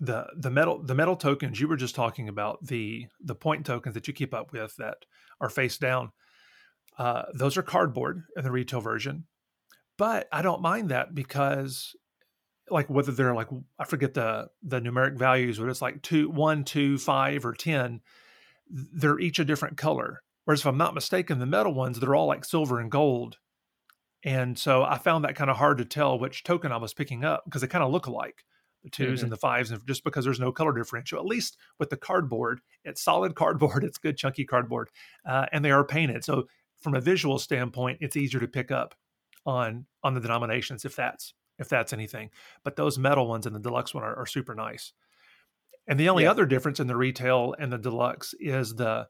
[0.01, 3.95] the the metal the metal tokens you were just talking about the the point tokens
[3.95, 4.97] that you keep up with that
[5.41, 6.11] are face down
[6.99, 9.24] uh, those are cardboard in the retail version
[9.99, 11.95] but i don't mind that because
[12.70, 16.64] like whether they're like i forget the the numeric values but it's like two one
[16.64, 18.01] two five or ten
[18.68, 22.26] they're each a different color whereas if i'm not mistaken the metal ones they're all
[22.26, 23.38] like silver and gold
[24.24, 27.24] and so i found that kind of hard to tell which token i was picking
[27.24, 28.45] up because they kind of look alike
[28.84, 29.24] the 2s mm-hmm.
[29.24, 32.61] and the fives, and just because there's no color differential, at least with the cardboard,
[32.84, 34.90] it's solid cardboard, it's good chunky cardboard,
[35.26, 36.24] uh, and they are painted.
[36.24, 36.45] So
[36.78, 38.95] from a visual standpoint, it's easier to pick up
[39.47, 42.30] on on the denominations if that's if that's anything.
[42.64, 44.92] But those metal ones and the deluxe one are, are super nice.
[45.86, 46.30] And the only yeah.
[46.30, 49.09] other difference in the retail and the deluxe is the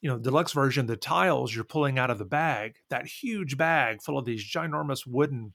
[0.00, 4.02] you know deluxe version the tiles you're pulling out of the bag that huge bag
[4.02, 5.54] full of these ginormous wooden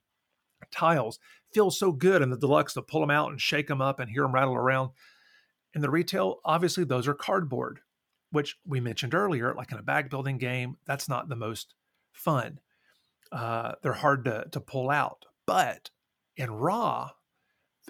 [0.71, 1.19] tiles
[1.53, 4.09] feels so good in the deluxe to pull them out and shake them up and
[4.09, 4.91] hear them rattle around.
[5.73, 7.79] In the retail, obviously, those are cardboard,
[8.31, 11.75] which we mentioned earlier, like in a bag building game, that's not the most
[12.11, 12.59] fun.
[13.31, 15.25] Uh, they're hard to, to pull out.
[15.45, 15.89] But
[16.37, 17.11] in Ra,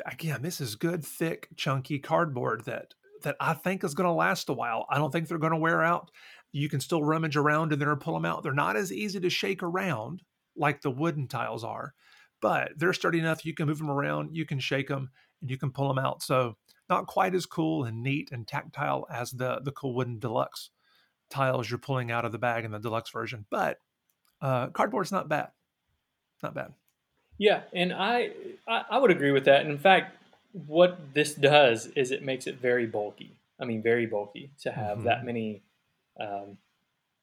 [0.06, 4.50] again, this is good, thick, chunky cardboard that that I think is going to last
[4.50, 4.88] a while.
[4.90, 6.10] I don't think they're going to wear out.
[6.52, 8.42] You can still rummage around in there and pull them out.
[8.42, 10.24] They're not as easy to shake around
[10.58, 11.94] like the wooden tiles are,
[12.42, 13.46] but they're sturdy enough.
[13.46, 16.24] You can move them around, you can shake them, and you can pull them out.
[16.24, 16.58] So
[16.90, 20.72] not quite as cool and neat and tactile as the the cool wooden deluxe
[21.30, 23.78] tiles you're pulling out of the bag in the deluxe version, but
[24.42, 25.50] uh, cardboard's not bad.
[26.44, 26.74] Not bad.
[27.38, 28.32] Yeah, and I,
[28.68, 29.62] I I would agree with that.
[29.62, 30.18] And in fact,
[30.68, 33.36] what this does is it makes it very bulky.
[33.60, 35.06] I mean, very bulky to have mm-hmm.
[35.06, 35.62] that many,
[36.20, 36.58] um,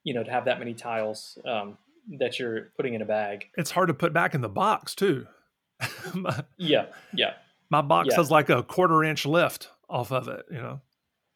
[0.05, 1.39] you know, to have that many tiles.
[1.45, 1.77] Um,
[2.11, 3.49] that you're putting in a bag.
[3.57, 5.27] It's hard to put back in the box too.
[6.15, 7.35] my, yeah, yeah.
[7.71, 8.17] My box yeah.
[8.17, 10.81] has like a quarter inch lift off of it, you know.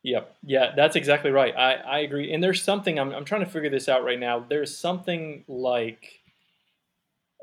[0.05, 0.37] Yep.
[0.45, 1.55] Yeah, that's exactly right.
[1.57, 2.33] I, I agree.
[2.33, 4.45] And there's something I'm I'm trying to figure this out right now.
[4.49, 6.21] There's something like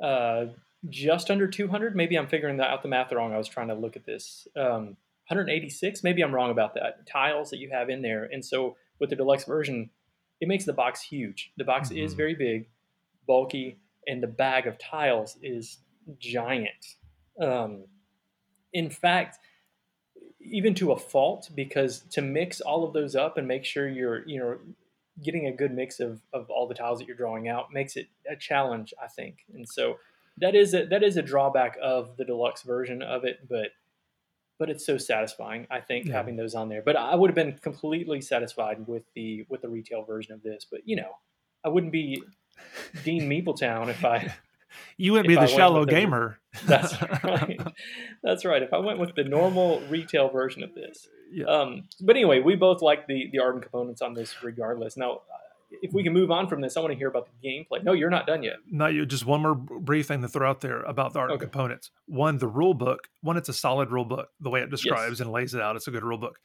[0.03, 0.47] uh
[0.89, 1.95] just under 200.
[1.95, 3.33] Maybe I'm figuring that out the math wrong.
[3.33, 4.47] I was trying to look at this.
[4.57, 4.97] Um
[5.29, 6.03] 186.
[6.03, 7.07] Maybe I'm wrong about that.
[7.07, 8.27] Tiles that you have in there.
[8.31, 9.91] And so with the deluxe version,
[10.41, 11.51] it makes the box huge.
[11.57, 11.99] The box mm-hmm.
[11.99, 12.67] is very big
[13.27, 15.77] bulky, and the bag of tiles is
[16.17, 16.95] giant.
[17.39, 17.85] Um,
[18.73, 19.37] in fact,
[20.41, 24.27] even to a fault, because to mix all of those up and make sure you're
[24.27, 24.57] you know
[25.23, 28.07] getting a good mix of, of all the tiles that you're drawing out makes it
[28.29, 29.39] a challenge, I think.
[29.53, 29.97] And so
[30.37, 33.69] that is a that is a drawback of the deluxe version of it, but
[34.57, 35.67] but it's so satisfying.
[35.71, 36.13] I think yeah.
[36.13, 36.81] having those on there.
[36.81, 40.65] But I would have been completely satisfied with the with the retail version of this.
[40.69, 41.17] But you know,
[41.63, 42.23] I wouldn't be
[43.03, 44.33] Dean Meepletown if I.
[44.97, 46.39] You wouldn't be the shallow the, gamer.
[46.65, 46.93] That's
[47.23, 47.61] right.
[48.23, 48.63] that's right.
[48.63, 51.07] If I went with the normal retail version of this.
[51.31, 51.45] Yeah.
[51.45, 54.97] Um, but anyway, we both like the the art components on this, regardless.
[54.97, 55.21] Now,
[55.83, 57.83] if we can move on from this, I want to hear about the gameplay.
[57.83, 58.55] No, you're not done yet.
[58.69, 59.05] Not you.
[59.05, 61.41] Just one more brief thing to throw out there about the art okay.
[61.41, 61.91] components.
[62.07, 63.07] One, the rule book.
[63.21, 64.29] One, it's a solid rule book.
[64.39, 65.19] The way it describes yes.
[65.19, 66.39] and lays it out, it's a good rule book.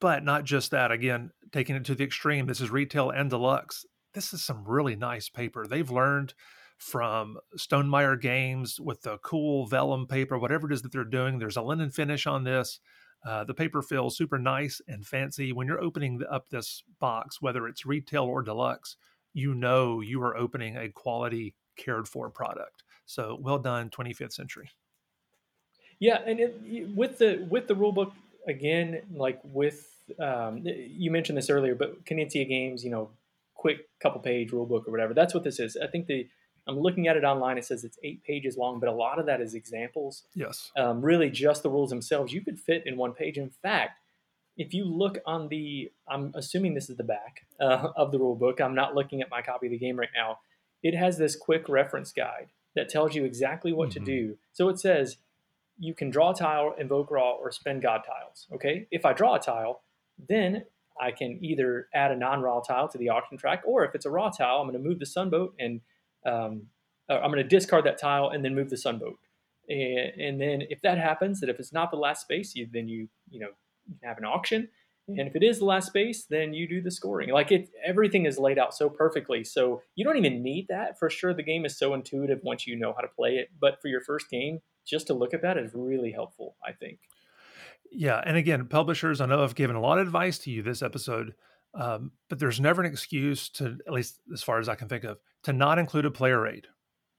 [0.00, 0.92] But not just that.
[0.92, 2.46] Again, taking it to the extreme.
[2.46, 3.84] This is retail and deluxe.
[4.14, 5.66] This is some really nice paper.
[5.66, 6.34] They've learned
[6.82, 11.38] from Stonemaier Games with the cool vellum paper, whatever it is that they're doing.
[11.38, 12.80] There's a linen finish on this.
[13.24, 15.52] Uh, the paper feels super nice and fancy.
[15.52, 18.96] When you're opening up this box, whether it's retail or deluxe,
[19.32, 22.82] you know you are opening a quality, cared for product.
[23.06, 24.70] So well done, 25th century.
[26.00, 26.60] Yeah, and it,
[26.96, 28.12] with the with the rule book
[28.48, 33.10] again, like with um, you mentioned this earlier, but Knizia Games, you know,
[33.54, 35.14] quick couple page rule book or whatever.
[35.14, 35.76] That's what this is.
[35.80, 36.26] I think the
[36.68, 37.58] I'm looking at it online.
[37.58, 40.24] It says it's eight pages long, but a lot of that is examples.
[40.34, 40.70] Yes.
[40.76, 43.36] Um, really, just the rules themselves, you could fit in one page.
[43.36, 43.98] In fact,
[44.56, 48.36] if you look on the, I'm assuming this is the back uh, of the rule
[48.36, 48.60] book.
[48.60, 50.38] I'm not looking at my copy of the game right now.
[50.82, 54.04] It has this quick reference guide that tells you exactly what mm-hmm.
[54.04, 54.38] to do.
[54.52, 55.16] So it says
[55.78, 58.46] you can draw a tile, invoke Ra, or spend God tiles.
[58.52, 58.86] Okay.
[58.90, 59.82] If I draw a tile,
[60.28, 60.64] then
[61.00, 64.10] I can either add a non-Ra tile to the auction track, or if it's a
[64.10, 65.80] Ra tile, I'm going to move the sunboat and
[66.24, 66.62] um,
[67.08, 69.16] uh, I'm going to discard that tile and then move the sunboat.
[69.68, 72.88] And, and, then if that happens, that if it's not the last space, you then
[72.88, 73.50] you you know
[74.02, 74.68] have an auction.
[75.08, 77.30] And if it is the last space, then you do the scoring.
[77.30, 79.42] Like it, everything is laid out so perfectly.
[79.42, 80.98] So you don't even need that.
[80.98, 83.50] For sure, the game is so intuitive once you know how to play it.
[83.60, 87.00] But for your first game, just to look at that is really helpful, I think.
[87.90, 90.82] Yeah, and again, publishers, I know I've given a lot of advice to you this
[90.82, 91.34] episode,
[91.74, 95.04] um, but there's never an excuse to, at least as far as I can think
[95.04, 96.66] of, to not include a player aid.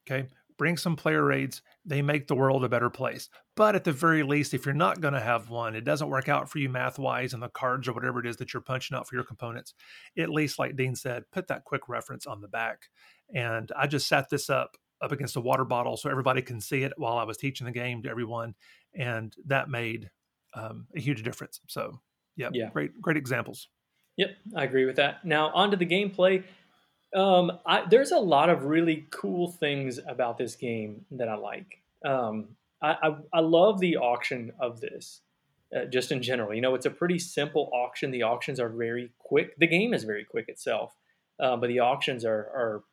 [0.07, 0.27] Okay.
[0.57, 1.63] Bring some player aids.
[1.83, 3.29] They make the world a better place.
[3.55, 6.29] But at the very least, if you're not going to have one, it doesn't work
[6.29, 8.95] out for you math wise and the cards or whatever it is that you're punching
[8.95, 9.73] out for your components.
[10.17, 12.83] At least, like Dean said, put that quick reference on the back.
[13.33, 16.83] And I just sat this up up against a water bottle so everybody can see
[16.83, 18.53] it while I was teaching the game to everyone.
[18.95, 20.09] And that made
[20.53, 21.59] um, a huge difference.
[21.67, 21.99] So,
[22.37, 23.67] yeah, yeah, great, great examples.
[24.17, 25.25] Yep, I agree with that.
[25.25, 26.43] Now, on to the gameplay.
[27.15, 31.79] Um, I, there's a lot of really cool things about this game that I like.
[32.05, 32.49] Um,
[32.81, 35.21] I, I, I, love the auction of this,
[35.75, 36.53] uh, just in general.
[36.53, 38.09] You know, it's a pretty simple auction.
[38.11, 39.55] The auctions are very quick.
[39.57, 40.95] The game is very quick itself,
[41.39, 42.83] uh, but the auctions are, are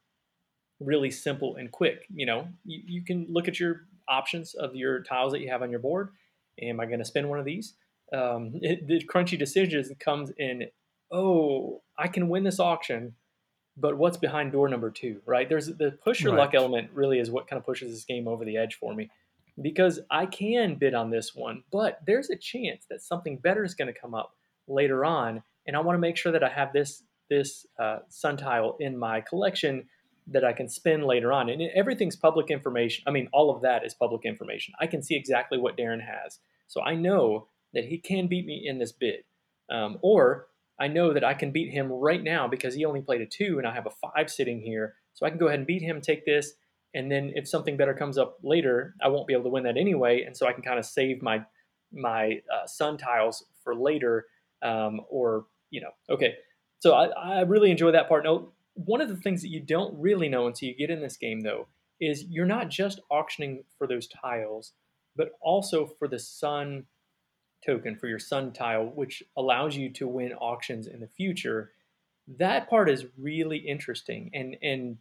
[0.80, 2.06] really simple and quick.
[2.12, 5.62] You know, you, you can look at your options of your tiles that you have
[5.62, 6.10] on your board.
[6.60, 7.74] Am I going to spend one of these?
[8.12, 10.66] Um, it, the crunchy decisions comes in.
[11.10, 13.14] Oh, I can win this auction
[13.76, 15.48] but what's behind door number two, right?
[15.48, 16.40] There's the push your right.
[16.40, 19.10] luck element really is what kind of pushes this game over the edge for me
[19.60, 23.74] because I can bid on this one, but there's a chance that something better is
[23.74, 24.34] going to come up
[24.68, 28.36] later on, and I want to make sure that I have this this uh, sun
[28.36, 29.86] tile in my collection
[30.26, 31.48] that I can spin later on.
[31.48, 33.04] And everything's public information.
[33.06, 34.74] I mean, all of that is public information.
[34.80, 38.66] I can see exactly what Deron has, so I know that he can beat me
[38.66, 39.24] in this bid,
[39.70, 40.48] um, or
[40.80, 43.58] I know that I can beat him right now because he only played a two
[43.58, 44.94] and I have a five sitting here.
[45.14, 46.54] So I can go ahead and beat him, take this,
[46.94, 49.76] and then if something better comes up later, I won't be able to win that
[49.76, 50.22] anyway.
[50.22, 51.44] And so I can kind of save my
[51.92, 54.26] my uh, sun tiles for later,
[54.62, 56.34] um, or you know, okay.
[56.78, 58.24] So I, I really enjoy that part.
[58.24, 61.16] Now, one of the things that you don't really know until you get in this
[61.16, 61.66] game, though,
[62.00, 64.72] is you're not just auctioning for those tiles,
[65.16, 66.86] but also for the sun
[67.64, 71.72] token for your sun tile, which allows you to win auctions in the future.
[72.38, 74.98] That part is really interesting and and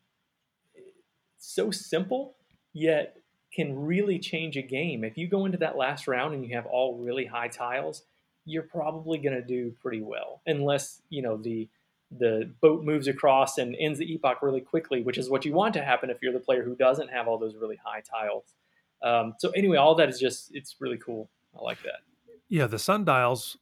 [1.38, 2.36] so simple,
[2.74, 3.18] yet
[3.54, 5.04] can really change a game.
[5.04, 8.04] If you go into that last round and you have all really high tiles,
[8.46, 11.68] you're probably going to do pretty well, unless you know the
[12.12, 15.76] the boat moves across and ends the epoch really quickly, which is what you want
[15.76, 18.46] to happen if you're the player who doesn't have all those really high tiles.
[19.04, 21.30] Um, so anyway, all that is just it's really cool.
[21.58, 22.02] I like that.
[22.50, 23.58] Yeah, the sundials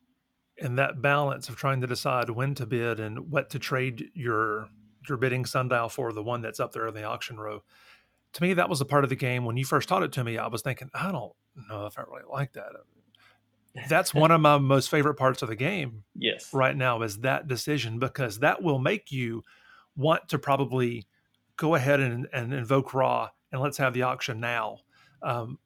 [0.60, 4.70] and that balance of trying to decide when to bid and what to trade your
[5.08, 7.64] your bidding sundial for the one that's up there in the auction row.
[8.34, 10.24] To me, that was a part of the game when you first taught it to
[10.24, 10.38] me.
[10.38, 11.32] I was thinking, I don't
[11.70, 12.72] know if I really like that.
[13.88, 16.04] That's one of my most favorite parts of the game.
[16.14, 16.50] Yes.
[16.54, 19.44] Right now is that decision because that will make you
[19.96, 21.08] want to probably
[21.56, 24.80] go ahead and, and invoke Ra and let's have the auction now.
[25.22, 25.58] Um,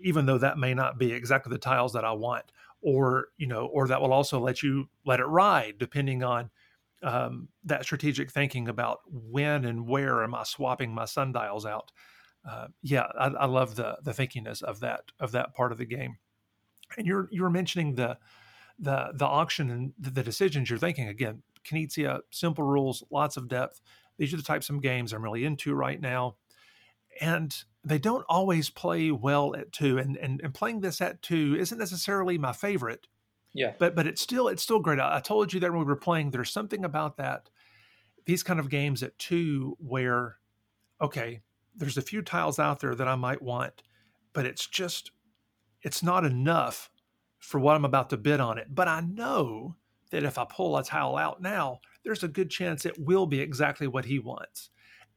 [0.00, 2.44] even though that may not be exactly the tiles that I want,
[2.82, 6.50] or you know, or that will also let you let it ride depending on
[7.02, 11.92] um, that strategic thinking about when and where am I swapping my sundials out.
[12.48, 15.84] Uh, yeah, I, I, love the the thinkiness of that of that part of the
[15.84, 16.16] game.
[16.96, 18.18] And you're you're mentioning the
[18.78, 21.42] the the auction and the, the decisions you're thinking again.
[21.64, 23.80] Knizia, simple rules, lots of depth.
[24.16, 26.36] These are the types of games I'm really into right now.
[27.20, 27.54] And
[27.84, 29.98] they don't always play well at two.
[29.98, 33.06] And, and, and playing this at two isn't necessarily my favorite.
[33.54, 33.72] Yeah.
[33.78, 35.00] But but it's still it's still great.
[35.00, 37.48] I, I told you that when we were playing, there's something about that,
[38.26, 40.36] these kind of games at two where,
[41.00, 41.40] okay,
[41.74, 43.82] there's a few tiles out there that I might want,
[44.32, 45.12] but it's just
[45.82, 46.90] it's not enough
[47.38, 48.66] for what I'm about to bid on it.
[48.68, 49.76] But I know
[50.10, 53.40] that if I pull a tile out now, there's a good chance it will be
[53.40, 54.70] exactly what he wants.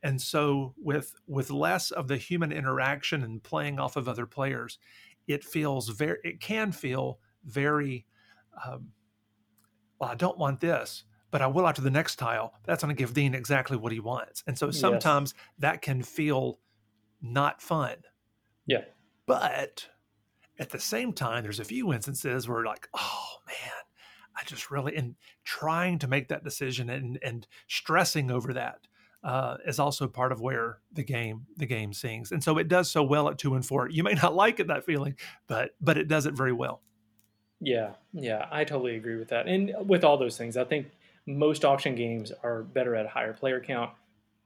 [0.04, 4.80] And so with with less of the human interaction and playing off of other players,
[5.28, 8.06] it feels very it can feel very
[8.66, 8.90] um,
[10.00, 12.54] well, I don't want this, but I will after the next tile.
[12.66, 14.44] That's going to give Dean exactly what he wants.
[14.48, 15.46] And so sometimes yes.
[15.60, 16.60] that can feel
[17.22, 17.98] not fun.
[18.66, 18.86] Yeah.
[19.28, 19.88] But
[20.60, 23.84] at the same time, there's a few instances where like, oh man,
[24.36, 28.88] I just really and trying to make that decision and and stressing over that
[29.24, 32.90] uh, is also part of where the game the game sings, and so it does
[32.90, 33.90] so well at two and four.
[33.90, 35.16] You may not like it that feeling,
[35.48, 36.82] but but it does it very well.
[37.60, 39.48] Yeah, yeah, I totally agree with that.
[39.48, 40.88] And with all those things, I think
[41.28, 43.92] most auction games are better at a higher player count.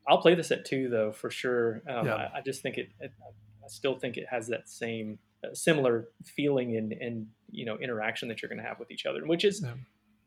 [0.08, 1.82] I'll play this at two though for sure.
[1.88, 2.16] Um, yeah.
[2.16, 6.10] I, I, just think it, it, I still think it has that same uh, similar
[6.26, 9.46] feeling and and you know interaction that you're going to have with each other, which
[9.46, 9.62] is.
[9.64, 9.74] Yeah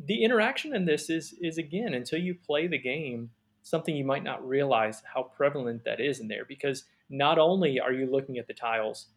[0.04, 3.30] the interaction in this is is again until you play the game
[3.68, 7.92] something you might not realize how prevalent that is in there because not only are
[7.92, 9.08] you looking at the tiles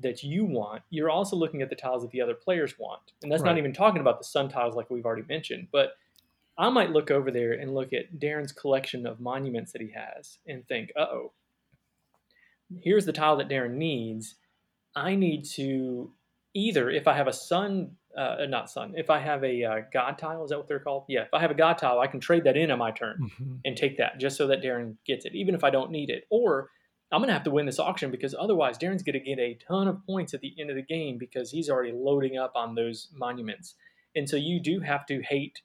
[0.00, 3.32] that you want you're also looking at the tiles that the other players want and
[3.32, 3.50] that's right.
[3.50, 5.92] not even talking about the sun tiles like we've already mentioned but
[6.58, 10.38] i might look over there and look at Deron's collection of monuments that he has
[10.46, 11.32] and think uh-oh
[12.82, 14.34] here's the tile that Deron needs
[14.94, 16.12] i need to
[16.52, 18.94] either if i have a sun uh, not sun.
[18.96, 21.04] If I have a uh, God tile, is that what they're called?
[21.08, 21.22] Yeah.
[21.22, 23.54] If I have a God tile, I can trade that in on my turn mm-hmm.
[23.64, 26.24] and take that just so that Deron gets it, even if I don't need it.
[26.30, 26.70] Or
[27.12, 29.56] I'm going to have to win this auction because otherwise Deron's going to get a
[29.66, 32.74] ton of points at the end of the game because he's already loading up on
[32.74, 33.76] those monuments.
[34.16, 35.62] And so you do have to hate.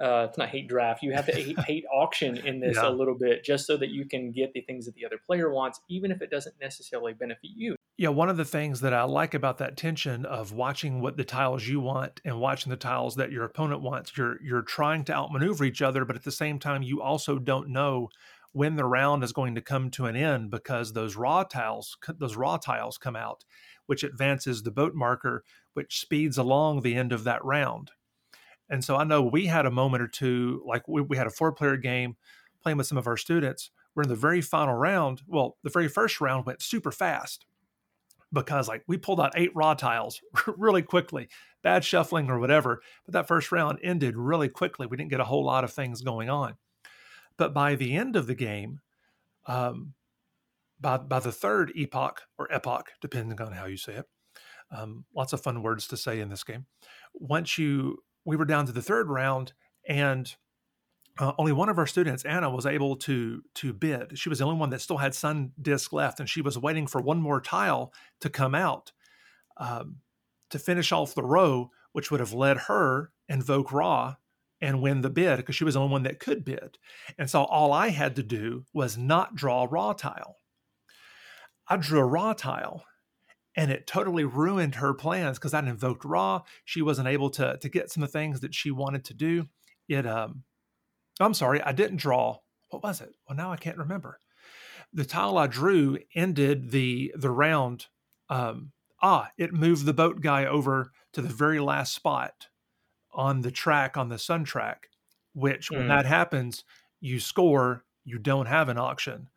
[0.00, 1.02] Uh, it's not hate draft.
[1.02, 2.88] You have to hate, hate auction in this yeah.
[2.88, 5.50] a little bit just so that you can get the things that the other player
[5.50, 7.75] wants, even if it doesn't necessarily benefit you.
[7.98, 11.24] Yeah, one of the things that I like about that tension of watching what the
[11.24, 15.14] tiles you want and watching the tiles that your opponent wants, you're you're trying to
[15.14, 18.10] outmaneuver each other, but at the same time, you also don't know
[18.52, 22.36] when the round is going to come to an end because those Ra tiles, those
[22.36, 23.46] Ra tiles come out,
[23.86, 25.42] which advances the boat marker,
[25.72, 27.92] which speeds along the end of that round.
[28.68, 31.30] And so I know we had a moment or two, like we, we had a
[31.30, 32.16] four player game
[32.62, 33.70] playing with some of our students.
[33.94, 35.22] We're in the very final round.
[35.26, 37.46] Well, the very first round went super fast
[38.32, 40.20] because like we pulled out eight Ra tiles
[40.56, 41.28] really quickly,
[41.62, 42.80] bad shuffling or whatever.
[43.04, 44.86] But that first round ended really quickly.
[44.86, 46.56] We didn't get a whole lot of things going on.
[47.36, 48.80] But by the end of the game,
[49.46, 49.94] um,
[50.80, 54.06] by by the third epoch or epoch, depending on how you say it,
[54.70, 56.66] um, lots of fun words to say in this game.
[57.14, 59.52] Once you, we were down to the third round,
[59.88, 60.34] and
[61.18, 64.18] uh, only one of our students, Anna, was able to to bid.
[64.18, 66.86] She was the only one that still had sun disk left, and she was waiting
[66.86, 68.92] for one more tile to come out
[69.56, 69.96] um,
[70.50, 74.16] to finish off the row, which would have led her invoke Ra
[74.60, 76.78] and win the bid because she was the only one that could bid.
[77.18, 80.36] And so all I had to do was not draw a Ra tile.
[81.68, 82.84] I drew a Ra tile,
[83.56, 86.42] and it totally ruined her plans because I invoked Ra.
[86.64, 89.46] She wasn't able to to get some of the things that she wanted to do.
[89.88, 90.44] It um
[91.20, 92.38] I'm sorry, I didn't draw.
[92.70, 93.14] What was it?
[93.28, 94.18] Well, now I can't remember.
[94.92, 97.86] The tile I drew ended the the round.
[98.28, 98.72] Um,
[99.02, 102.48] ah, it moved the boat guy over to the very last spot
[103.12, 104.88] on the track on the sun track.
[105.32, 105.78] Which, mm.
[105.78, 106.64] when that happens,
[107.00, 107.84] you score.
[108.04, 109.28] You don't have an auction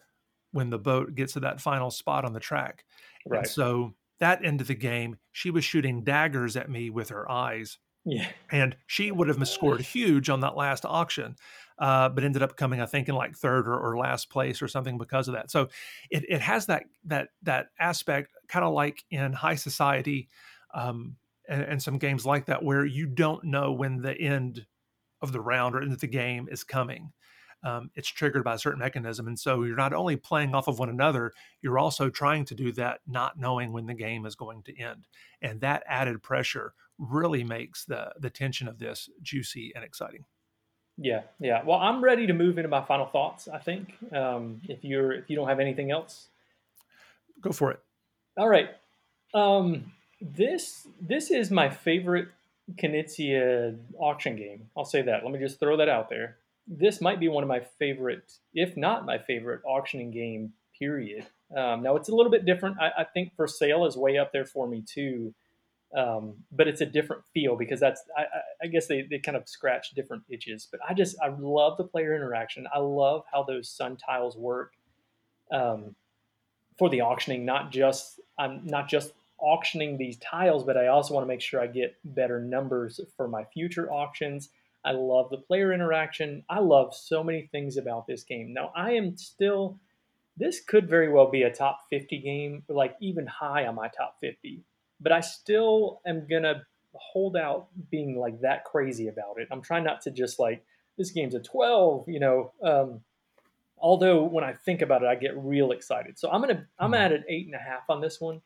[0.51, 2.85] when the boat gets to that final spot on the track.
[3.25, 3.39] Right.
[3.39, 7.29] And so that end of the game, she was shooting daggers at me with her
[7.29, 8.27] eyes Yeah.
[8.51, 11.35] And she would have scored huge on that last auction,
[11.79, 14.67] uh, but ended up coming, I think, in like third or, or, last place or
[14.67, 15.49] something because of that.
[15.49, 15.69] So
[16.09, 20.29] it, it has that that that aspect, kind of like in high society,
[20.73, 21.15] um,
[21.47, 24.65] and, and some games like that, where you don't know when the end
[25.21, 27.11] of the round or end of the game is coming
[27.63, 29.27] um, it's triggered by a certain mechanism.
[29.27, 32.71] And so you're not only playing off of one another, you're also trying to do
[32.73, 35.07] that not knowing when the game is going to end.
[35.41, 40.25] And that added pressure really makes the the tension of this juicy and exciting.
[41.01, 41.63] Yeah, yeah.
[41.63, 43.47] Well, I'm ready to move into my final thoughts.
[43.47, 46.27] I think um, if you're if you don't have anything else,
[47.41, 47.79] go for it.
[48.37, 48.69] All right.
[49.33, 52.27] Um, this this is my favorite
[52.75, 54.69] Knizia auction game.
[54.75, 55.23] I'll say that.
[55.23, 56.37] Let me just throw that out there
[56.69, 60.53] this might be one of my favorite, if not my favorite, auctioning game.
[60.77, 61.25] Period.
[61.53, 62.77] Um, now it's a little bit different.
[62.79, 65.33] I, I, think for sale is way up there for me too,
[65.95, 68.25] um, but it's a different feel because that's I,
[68.63, 70.67] I, guess they, they kind of scratch different itches.
[70.71, 72.67] But I just I love the player interaction.
[72.73, 74.73] I love how those sun tiles work
[75.51, 75.95] um,
[76.77, 77.43] for the auctioning.
[77.43, 81.61] Not just I'm not just auctioning these tiles, but I also want to make sure
[81.61, 84.49] I get better numbers for my future auctions.
[84.85, 86.43] I love the player interaction.
[86.49, 88.53] I love so many things about this game.
[88.53, 89.77] Now, I am still,
[90.37, 94.17] this could very well be a top 50 game, like even high on my top
[94.21, 94.63] 50,
[94.99, 96.61] but I still am going to
[96.93, 99.47] hold out being like that crazy about it.
[99.51, 100.63] I'm trying not to just like,
[100.97, 102.51] this game's a 12, you know.
[102.63, 103.01] Um,
[103.81, 106.19] although when I think about it, I get real excited.
[106.19, 107.01] So I'm gonna I'm mm-hmm.
[107.01, 108.41] at an eight and a half on this one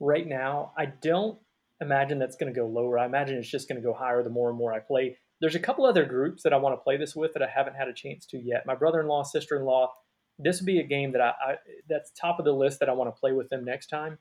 [0.00, 0.72] right now.
[0.76, 1.38] I don't
[1.80, 2.98] imagine that's gonna go lower.
[2.98, 5.18] I imagine it's just gonna go higher the more and more I play.
[5.40, 7.76] There's a couple other groups that I want to play this with that I haven't
[7.76, 8.66] had a chance to yet.
[8.66, 9.92] My brother-in-law, sister-in-law.
[10.40, 11.54] This would be a game that I, I
[11.88, 14.18] that's top of the list that I want to play with them next time,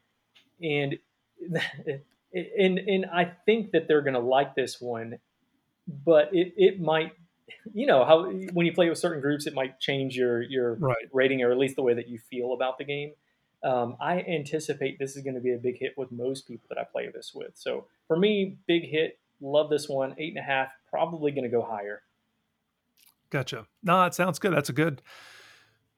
[0.61, 0.97] and
[2.33, 5.19] and and I think that they're going to like this one,
[5.87, 7.13] but it it might
[7.73, 10.95] you know how when you play with certain groups it might change your your right.
[11.13, 13.13] rating or at least the way that you feel about the game
[13.63, 16.77] um, i anticipate this is going to be a big hit with most people that
[16.77, 20.15] i play this with so for me big hit Love this one.
[20.17, 20.69] Eight and a half.
[20.89, 22.01] Probably going to go higher.
[23.29, 23.65] Gotcha.
[23.83, 24.53] No, it sounds good.
[24.53, 25.01] That's a good,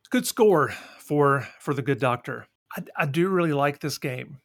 [0.10, 2.48] good score for for the good doctor.
[2.76, 4.40] I, I do really like this game.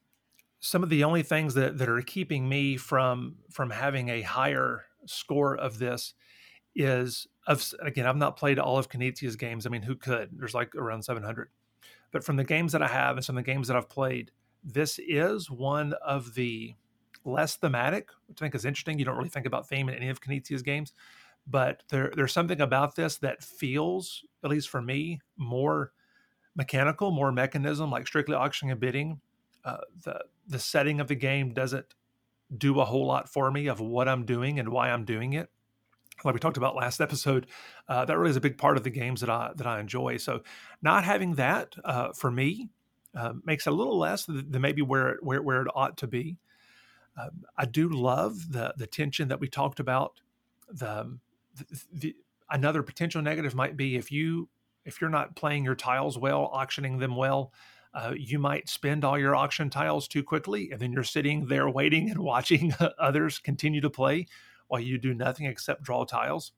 [0.64, 4.86] Some of the only things that that are keeping me from from having a higher
[5.04, 6.14] score of this
[6.74, 9.66] is of again I've not played all of Knizia's games.
[9.66, 10.30] I mean, who could?
[10.32, 11.50] There's like around 700.
[12.12, 14.30] But from the games that I have and some of the games that I've played,
[14.62, 16.74] this is one of the
[17.26, 18.98] less thematic, which I think is interesting.
[18.98, 20.94] You don't really think about theme in any of Knizia's games,
[21.46, 25.92] but there, there's something about this that feels, at least for me, more
[26.56, 29.20] mechanical, more mechanism, like strictly auctioning and bidding.
[29.64, 31.94] Uh, the the setting of the game doesn't
[32.56, 35.48] do a whole lot for me of what I'm doing and why I'm doing it.
[36.22, 37.46] Like we talked about last episode,
[37.88, 40.18] uh, that really is a big part of the games that I that I enjoy.
[40.18, 40.42] So,
[40.82, 42.70] not having that uh, for me
[43.16, 46.06] uh, makes it a little less than maybe where it, where where it ought to
[46.06, 46.36] be.
[47.16, 50.20] Um, I do love the the tension that we talked about.
[50.68, 51.20] The, um,
[51.56, 52.16] the, the,
[52.50, 54.48] another potential negative might be if you
[54.84, 57.52] if you're not playing your tiles well, auctioning them well,
[57.94, 61.68] uh, you might spend all your auction tiles too quickly, and then you're sitting there
[61.68, 64.26] waiting and watching others continue to play
[64.68, 66.52] while you do nothing except draw tiles.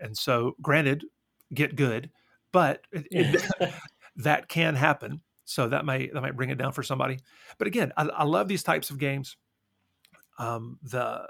[0.00, 1.04] And so, granted,
[1.52, 2.10] get good,
[2.52, 3.72] but it, it,
[4.16, 5.20] that can happen.
[5.44, 7.18] So that might that might bring it down for somebody.
[7.58, 9.36] But again, I, I love these types of games
[10.38, 11.26] um, the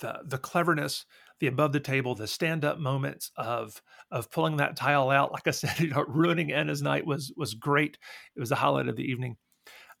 [0.00, 1.06] the the cleverness,
[1.40, 5.32] the above the table, the stand up moments of of pulling that tile out.
[5.32, 7.98] Like I said, you know, ruining Anna's night was was great.
[8.34, 9.36] It was the highlight of the evening.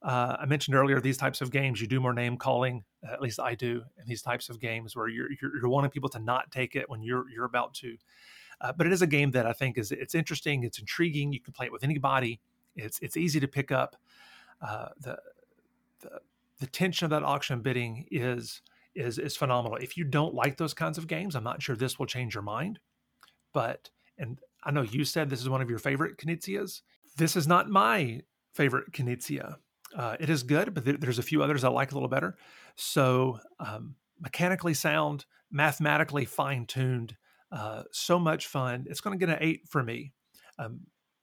[0.00, 1.80] Uh, I mentioned earlier these types of games.
[1.80, 5.08] You do more name calling, at least I do, in these types of games where
[5.08, 7.96] you're you're, you're wanting people to not take it when you're you're about to.
[8.60, 10.64] Uh, but it is a game that I think is it's interesting.
[10.64, 11.32] It's intriguing.
[11.32, 12.40] You can play it with anybody.
[12.76, 13.96] It's it's easy to pick up.
[14.60, 15.18] Uh, the
[16.00, 16.20] the
[16.60, 18.62] the tension of that auction bidding is
[18.98, 19.76] is is phenomenal.
[19.76, 22.42] If you don't like those kinds of games, I'm not sure this will change your
[22.42, 22.78] mind.
[23.54, 26.82] But and I know you said this is one of your favorite Knizias.
[27.16, 28.20] This is not my
[28.54, 29.56] favorite Knizia.
[29.96, 32.36] Uh, it is good, but th- there's a few others I like a little better.
[32.76, 37.16] So um, mechanically sound, mathematically fine tuned,
[37.50, 38.86] uh, so much fun.
[38.90, 40.12] It's going to get an eight for me.
[40.58, 40.80] Um,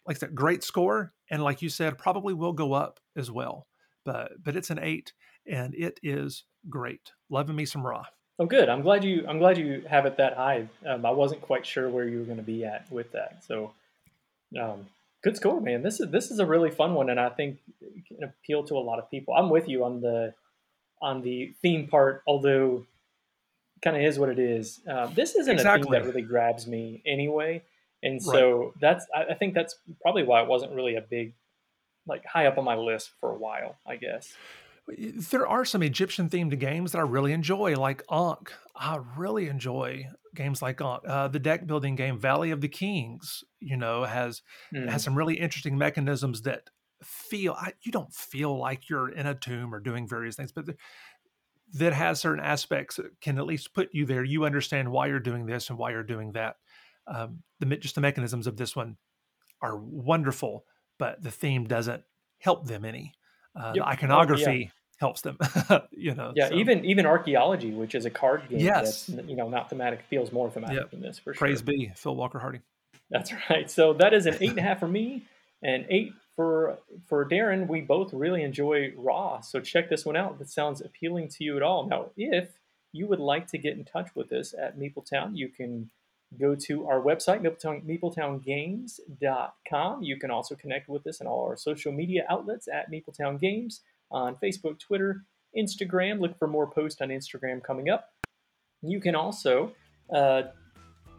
[0.07, 3.67] like that, great score, and like you said, probably will go up as well
[4.05, 5.11] but but it's an eight,
[5.47, 7.11] and it is great.
[7.29, 8.05] Loving me some Ra.
[8.37, 8.67] Oh, good.
[8.67, 9.25] I'm glad you.
[9.27, 10.67] I'm glad you have it that high.
[10.85, 13.43] Um, I wasn't quite sure where you were going to be at with that.
[13.47, 13.71] So,
[14.59, 14.87] um,
[15.23, 15.83] good score, man.
[15.83, 18.77] This is this is a really fun one, and I think it can appeal to
[18.77, 19.33] a lot of people.
[19.33, 20.33] I'm with you on the
[21.01, 22.85] on the theme part, although
[23.81, 24.81] kind of is what it is.
[24.89, 25.81] Uh, this isn't exactly.
[25.81, 27.63] a thing that really grabs me anyway,
[28.03, 28.71] and so right.
[28.81, 31.33] that's I, I think that's probably why it wasn't really a big
[32.05, 33.77] like high up on my list for a while.
[33.87, 34.35] I guess
[34.87, 38.53] there are some Egyptian themed games that I really enjoy, like Ankh.
[38.75, 41.01] I really enjoy games like Ankh.
[41.07, 44.41] Uh, the deck building game Valley of the Kings, you know, has
[44.73, 44.87] mm.
[44.87, 46.69] has some really interesting mechanisms that
[47.03, 50.67] feel I, you don't feel like you're in a tomb or doing various things, but
[50.67, 50.75] the,
[51.73, 54.23] that has certain aspects that can at least put you there.
[54.23, 56.57] You understand why you're doing this and why you're doing that.
[57.07, 58.97] Um, the just the mechanisms of this one
[59.61, 60.65] are wonderful,
[60.99, 62.03] but the theme doesn't
[62.39, 63.13] help them any.
[63.55, 63.75] Uh, yep.
[63.75, 64.67] The iconography oh, yeah.
[64.99, 65.37] helps them,
[65.91, 66.33] you know.
[66.35, 66.55] Yeah, so.
[66.55, 69.05] even even archaeology, which is a card game yes.
[69.05, 70.91] that's you know not thematic, feels more thematic yep.
[70.91, 71.65] than this for Praise sure.
[71.65, 72.61] be Phil Walker-Harding.
[73.09, 73.69] That's right.
[73.69, 75.23] So that is an eight and a half for me,
[75.61, 77.67] and eight for for Deron.
[77.67, 80.35] We both really enjoy Ra so check this one out.
[80.35, 81.87] If it sounds appealing to you at all.
[81.87, 82.49] Now, if
[82.91, 85.89] you would like to get in touch with us at Meepletown, you can
[86.39, 90.03] go to our website, meepletowngames.com.
[90.03, 93.81] You can also connect with us on all our social media outlets at Meepletown Games
[94.11, 95.23] on Facebook, Twitter,
[95.57, 96.19] Instagram.
[96.19, 98.09] Look for more posts on Instagram coming up.
[98.81, 99.71] You can also
[100.13, 100.43] uh,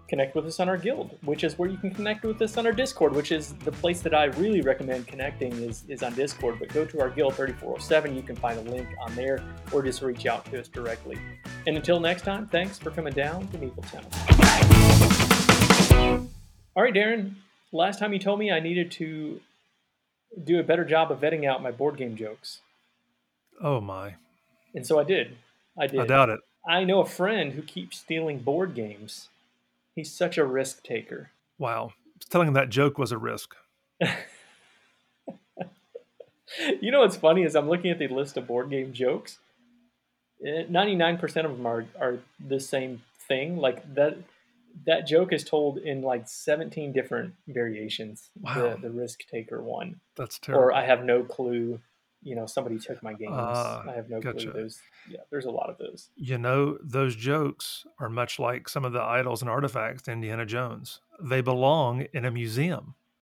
[0.09, 2.67] connect with us on our guild, which is where you can connect with us on
[2.67, 6.59] our Discord, which is the place that I really recommend connecting is, is on Discord.
[6.59, 9.43] But go to our guild 3407, you can find a link on there,
[9.73, 11.19] or just reach out to us directly.
[11.67, 14.46] And until next time, thanks for coming down to Meepletown.
[16.75, 17.35] All right, Deron.
[17.73, 19.41] Last time you told me I needed to
[20.43, 22.61] do a better job of vetting out my board game jokes.
[23.63, 24.15] Oh my!
[24.75, 25.37] And so I did.
[25.79, 26.01] I did.
[26.01, 26.41] I doubt it.
[26.69, 29.29] I know a friend who keeps stealing board games
[29.97, 31.31] He's such a risk taker.
[31.59, 31.95] Wow.
[32.29, 33.57] Telling him that joke was a risk.
[36.81, 39.39] you know what's funny is I'm looking at the list of board game jokes.
[40.45, 43.57] Eh, 99% of them are, are the same thing.
[43.57, 44.19] Like that
[44.85, 48.31] that joke is told in like 17 different variations.
[48.41, 48.77] Wow.
[48.77, 50.01] The, the risk taker one.
[50.17, 50.65] That's terrible.
[50.65, 51.81] Or I have no clue
[52.27, 53.33] you know somebody took my games.
[53.33, 54.51] Uh, I have no gotcha.
[54.51, 54.53] clue.
[54.53, 56.11] Those, yeah, there's a lot of those.
[56.17, 61.01] You know, those jokes are much like some of the idols and artifacts Indiana Jones.
[61.23, 62.97] They belong in a museum.